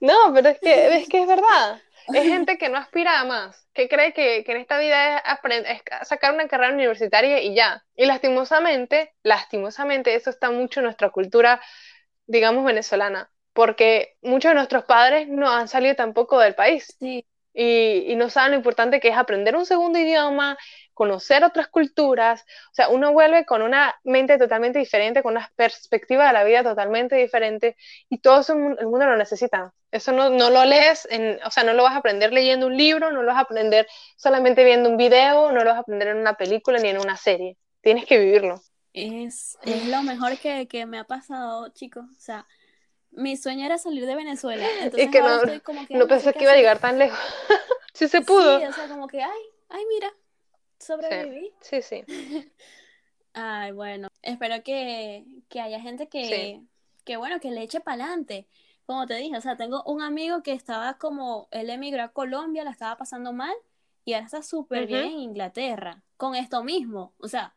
No, 0.00 0.32
pero 0.34 0.50
es 0.50 0.60
que 0.60 0.96
es 0.98 1.08
que 1.08 1.22
es 1.22 1.26
verdad. 1.26 1.82
Es 2.12 2.24
gente 2.26 2.56
que 2.56 2.68
no 2.70 2.78
aspira 2.78 3.20
a 3.20 3.24
más, 3.24 3.68
que 3.74 3.88
cree 3.88 4.12
que, 4.14 4.42
que 4.44 4.52
en 4.52 4.58
esta 4.58 4.78
vida 4.78 5.18
es, 5.18 5.22
es 5.66 6.08
sacar 6.08 6.32
una 6.34 6.48
carrera 6.48 6.72
universitaria 6.72 7.40
y 7.42 7.54
ya. 7.54 7.84
Y 7.96 8.06
lastimosamente, 8.06 9.12
lastimosamente, 9.22 10.14
eso 10.14 10.30
está 10.30 10.50
mucho 10.50 10.80
en 10.80 10.84
nuestra 10.84 11.10
cultura, 11.10 11.60
digamos, 12.26 12.64
venezolana, 12.64 13.30
porque 13.52 14.16
muchos 14.22 14.50
de 14.50 14.56
nuestros 14.56 14.84
padres 14.84 15.28
no 15.28 15.50
han 15.50 15.68
salido 15.68 15.96
tampoco 15.96 16.38
del 16.40 16.54
país 16.54 16.98
Sí. 16.98 17.26
y, 17.54 18.12
y 18.12 18.16
no 18.16 18.30
saben 18.30 18.52
lo 18.52 18.56
importante 18.58 19.00
que 19.00 19.08
es 19.08 19.16
aprender 19.16 19.56
un 19.56 19.66
segundo 19.66 19.98
idioma, 19.98 20.58
conocer 20.99 21.44
otras 21.44 21.68
culturas, 21.68 22.42
o 22.72 22.74
sea, 22.74 22.88
uno 22.90 23.12
vuelve 23.12 23.46
con 23.46 23.62
una 23.62 23.94
mente 24.05 24.36
totalmente 24.38 24.78
diferente, 24.80 25.22
con 25.22 25.32
una 25.36 25.51
perspectiva 25.57 26.26
de 26.26 26.32
la 26.34 26.44
vida 26.44 26.62
totalmente 26.64 27.16
diferente, 27.16 27.76
y 28.09 28.18
todo 28.18 28.40
eso 28.40 28.53
el 28.55 28.59
mu- 28.61 28.76
el 28.78 28.86
mundo 28.88 29.07
lo 29.07 29.16
necesita. 29.16 29.72
Eso 29.90 30.12
no, 30.12 30.28
no 30.30 30.51
lo 30.51 30.64
lees, 30.64 31.07
en, 31.11 31.38
o 31.44 31.51
sea, 31.51 31.64
no 31.64 31.72
lo 31.72 31.82
vas 31.84 31.94
a 31.94 31.99
aprender 31.99 32.32
leyendo 32.32 32.66
un 32.66 32.76
libro, 32.76 33.12
no 33.12 33.22
lo 33.22 33.28
vas 33.28 33.38
a 33.38 33.40
aprender 33.42 33.86
solamente 34.16 34.64
viendo 34.64 34.90
un 34.90 34.96
video, 34.99 35.53
no 35.53 35.61
lo 35.64 35.70
vas 35.70 35.76
a 35.78 35.80
aprender 35.80 36.09
en 36.09 36.18
una 36.18 36.34
película 36.34 36.78
ni 36.80 36.88
en 36.88 36.99
una 37.01 37.16
serie. 37.16 37.57
Tienes 37.80 38.05
que 38.07 38.18
vivirlo. 38.18 38.61
Es, 38.92 39.59
es 39.62 39.86
lo 39.86 40.03
mejor 40.03 40.38
que, 40.38 40.66
que 40.66 40.86
me 40.86 40.99
ha 40.99 41.05
pasado, 41.05 41.68
chicos. 41.70 42.05
O 42.16 42.20
sea, 42.20 42.46
mi 43.11 43.36
sueño 43.36 43.66
era 43.66 43.78
salir 43.78 44.07
de 44.07 44.16
Venezuela. 44.16 44.66
Entonces 44.82 45.11
que 45.11 45.18
ahora 45.18 45.36
no- 45.36 45.40
estoy 45.40 45.61
como 45.61 45.86
que, 45.86 45.99
No 45.99 46.07
pensé 46.09 46.32
que 46.34 46.44
iba 46.44 46.53
a 46.53 46.57
llegar 46.57 46.78
tan 46.80 46.99
lejos. 46.99 47.18
sí 47.94 48.09
se 48.09 48.20
pudo. 48.22 48.59
Sí, 48.59 48.64
o 48.64 48.72
sea, 48.72 48.88
como 48.88 49.07
que, 49.09 49.22
ay, 49.22 49.40
ay, 49.68 49.82
mira, 49.88 50.12
sobreviví. 50.79 51.53
Sí, 51.61 51.83
sí. 51.83 52.05
Ay, 53.35 53.72
bueno, 53.72 54.09
espero 54.22 54.62
que, 54.62 55.24
que 55.49 55.61
haya 55.61 55.81
gente 55.81 56.09
que, 56.09 56.62
que, 57.05 57.16
bueno, 57.16 57.41
que 57.41 57.51
le 57.51 57.62
eche 57.62 57.81
para 57.81 58.05
adelante. 58.05 58.49
Como 58.87 59.07
te 59.07 59.14
dije, 59.16 59.37
o 59.37 59.41
sea, 59.41 59.57
tengo 59.57 59.83
un 59.85 60.03
amigo 60.03 60.43
que 60.43 60.53
estaba 60.53 60.99
como, 60.99 61.49
él 61.51 61.70
emigró 61.70 62.03
a 62.03 62.09
Colombia, 62.09 62.64
la 62.64 62.70
estaba 62.70 62.97
pasando 62.97 63.33
mal, 63.33 63.55
y 64.05 64.14
ahora 64.14 64.24
está 64.24 64.43
súper 64.43 64.87
bien 64.87 65.05
en 65.05 65.18
Inglaterra, 65.18 66.03
con 66.16 66.35
esto 66.35 66.64
mismo, 66.64 67.12
o 67.18 67.29
sea, 67.29 67.55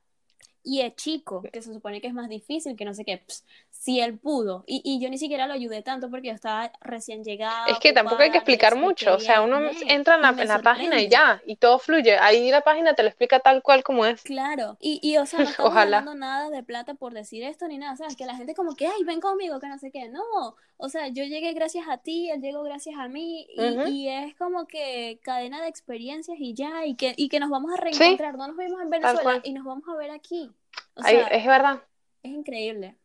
y 0.63 0.81
es 0.81 0.95
chico, 0.95 1.41
que 1.51 1.61
se 1.61 1.73
supone 1.73 2.01
que 2.01 2.07
es 2.07 2.13
más 2.13 2.29
difícil, 2.29 2.75
que 2.75 2.85
no 2.85 2.93
sé 2.93 3.03
qué, 3.05 3.17
ps, 3.17 3.43
si 3.69 3.99
él 3.99 4.17
pudo, 4.17 4.63
y, 4.67 4.81
y 4.83 4.99
yo 4.99 5.09
ni 5.09 5.17
siquiera 5.17 5.47
lo 5.47 5.53
ayudé 5.53 5.81
tanto 5.81 6.09
porque 6.09 6.27
yo 6.27 6.33
estaba 6.33 6.71
recién 6.81 7.23
llegada. 7.23 7.65
Es 7.67 7.79
que 7.79 7.93
tampoco 7.93 8.21
hay 8.21 8.31
que 8.31 8.37
explicar 8.37 8.75
mucho, 8.75 9.15
o 9.15 9.19
sea, 9.19 9.41
uno 9.41 9.59
entra 9.87 10.15
en 10.15 10.21
la, 10.21 10.29
en 10.29 10.47
la 10.47 10.61
página 10.61 11.01
y 11.01 11.09
ya, 11.09 11.41
y 11.45 11.55
todo 11.55 11.79
fluye. 11.79 12.17
Ahí 12.17 12.51
la 12.51 12.61
página 12.61 12.93
te 12.93 13.03
lo 13.03 13.09
explica 13.09 13.39
tal 13.39 13.63
cual 13.63 13.83
como 13.83 14.05
es. 14.05 14.21
Claro, 14.21 14.77
y, 14.79 14.99
y 15.01 15.17
o 15.17 15.25
sea, 15.25 15.39
no 15.39 15.45
estamos 15.49 15.73
ganando 15.73 16.13
nada 16.15 16.49
de 16.49 16.63
plata 16.63 16.93
por 16.93 17.13
decir 17.13 17.43
esto 17.43 17.67
ni 17.67 17.77
nada, 17.77 17.95
¿sabes? 17.95 18.15
Que 18.15 18.25
la 18.25 18.35
gente 18.35 18.53
como 18.53 18.75
que, 18.75 18.87
ay, 18.87 19.03
ven 19.03 19.19
conmigo, 19.19 19.59
que 19.59 19.67
no 19.67 19.79
sé 19.79 19.91
qué, 19.91 20.09
no, 20.09 20.55
o 20.77 20.89
sea, 20.89 21.07
yo 21.07 21.23
llegué 21.23 21.53
gracias 21.53 21.87
a 21.87 21.97
ti, 21.97 22.29
él 22.29 22.41
llegó 22.41 22.63
gracias 22.63 22.95
a 22.97 23.07
mí, 23.07 23.47
y, 23.55 23.89
y 23.89 24.09
es 24.09 24.35
como 24.35 24.65
que 24.67 25.19
cadena 25.23 25.61
de 25.61 25.67
experiencias 25.67 26.37
y 26.39 26.53
ya, 26.53 26.85
y 26.85 26.95
que, 26.95 27.13
y 27.17 27.29
que 27.29 27.39
nos 27.39 27.49
vamos 27.49 27.71
a 27.73 27.77
reencontrar, 27.77 28.35
no 28.35 28.47
nos 28.47 28.57
vimos 28.57 28.81
en 28.81 28.89
Venezuela 28.89 29.41
y 29.43 29.53
nos 29.53 29.65
vamos 29.65 29.87
a 29.87 29.95
ver 29.95 30.11
aquí, 30.11 30.49
o 30.95 31.01
Ahí- 31.03 31.15
sea, 31.17 31.27
es 31.27 31.45
verdad. 31.45 31.81
es 32.23 32.31
increíble. 32.31 32.95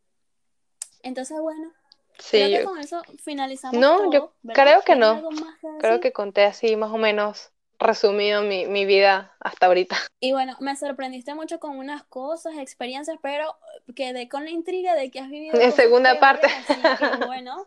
Entonces, 1.03 1.39
bueno, 1.41 1.73
Sí, 2.19 2.39
creo 2.39 2.49
que 2.49 2.63
yo 2.63 2.65
con 2.65 2.79
eso 2.79 3.03
finalizamos 3.23 3.79
No, 3.79 3.97
todo, 3.99 4.13
yo 4.13 4.33
¿verdad? 4.43 4.63
creo 4.65 4.81
que 4.81 4.95
¿Tienes 4.97 5.23
no. 5.23 5.29
que 5.61 5.69
creo 5.81 6.01
que 6.01 6.13
conté 6.13 6.45
así 6.45 6.75
más 6.77 6.91
o 6.91 6.97
menos 6.97 7.53
resumido 7.79 8.41
mi, 8.43 8.67
mi 8.67 8.87
vida 8.87 9.37
hasta 9.41 9.67
ahorita. 9.67 9.97
Y 10.19 10.33
bueno, 10.33 10.57
me 10.61 10.75
sorprendiste 10.77 11.35
mucho 11.35 11.61
con 11.61 11.77
unas 11.77 12.03
cosas, 12.05 12.55
experiencias, 12.57 13.19
pero 13.23 13.55
quedé 13.95 14.31
con 14.31 14.45
la 14.45 14.51
intriga 14.51 14.95
de 14.95 15.11
que 15.11 15.21
has 15.21 15.29
vivido 15.29 15.61
En 15.61 15.73
segunda 15.73 16.19
parte. 16.19 16.47
así 16.47 16.75
que 16.75 17.27
bueno, 17.27 17.67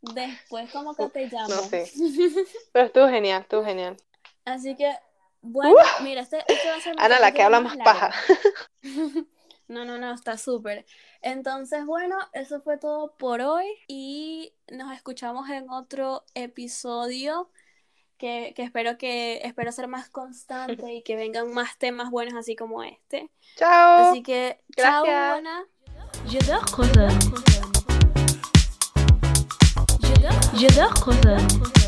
después 0.00 0.70
como 0.72 0.96
que 0.96 1.08
te 1.08 1.26
llamo. 1.28 1.48
No 1.54 1.62
sé. 1.62 1.90
Pero 2.72 2.86
estuvo 2.86 3.08
genial, 3.08 3.42
estuvo 3.42 3.64
genial. 3.64 3.96
Así 4.44 4.74
que, 4.74 4.92
bueno, 5.40 5.76
mira, 6.02 6.22
este, 6.22 6.38
este 6.48 6.68
va 6.68 6.74
a 6.74 6.80
ser 6.80 6.94
Ana, 6.98 7.20
la 7.20 7.32
que 7.32 7.42
habla 7.44 7.60
más 7.60 7.76
largo. 7.76 7.84
paja. 7.84 8.10
No, 9.68 9.84
no, 9.84 9.98
no, 9.98 10.12
está 10.12 10.36
súper. 10.36 10.84
Entonces, 11.22 11.86
bueno, 11.86 12.16
eso 12.32 12.60
fue 12.60 12.78
todo 12.78 13.14
por 13.16 13.40
hoy 13.40 13.66
y 13.88 14.54
nos 14.70 14.92
escuchamos 14.94 15.48
en 15.50 15.70
otro 15.70 16.24
episodio 16.34 17.50
que, 18.18 18.52
que 18.54 18.62
espero 18.62 18.98
que 18.98 19.40
espero 19.44 19.72
ser 19.72 19.88
más 19.88 20.10
constante 20.10 20.92
y 20.92 21.02
que 21.02 21.16
vengan 21.16 21.52
más 21.52 21.78
temas 21.78 22.10
buenos 22.10 22.34
así 22.34 22.56
como 22.56 22.82
este. 22.82 23.30
Chao. 23.56 24.10
Así 24.10 24.22
que, 24.22 24.60
chao, 24.76 25.04
Gracias. 25.04 25.38
Ana. 25.38 25.66
J'adore 30.56 31.83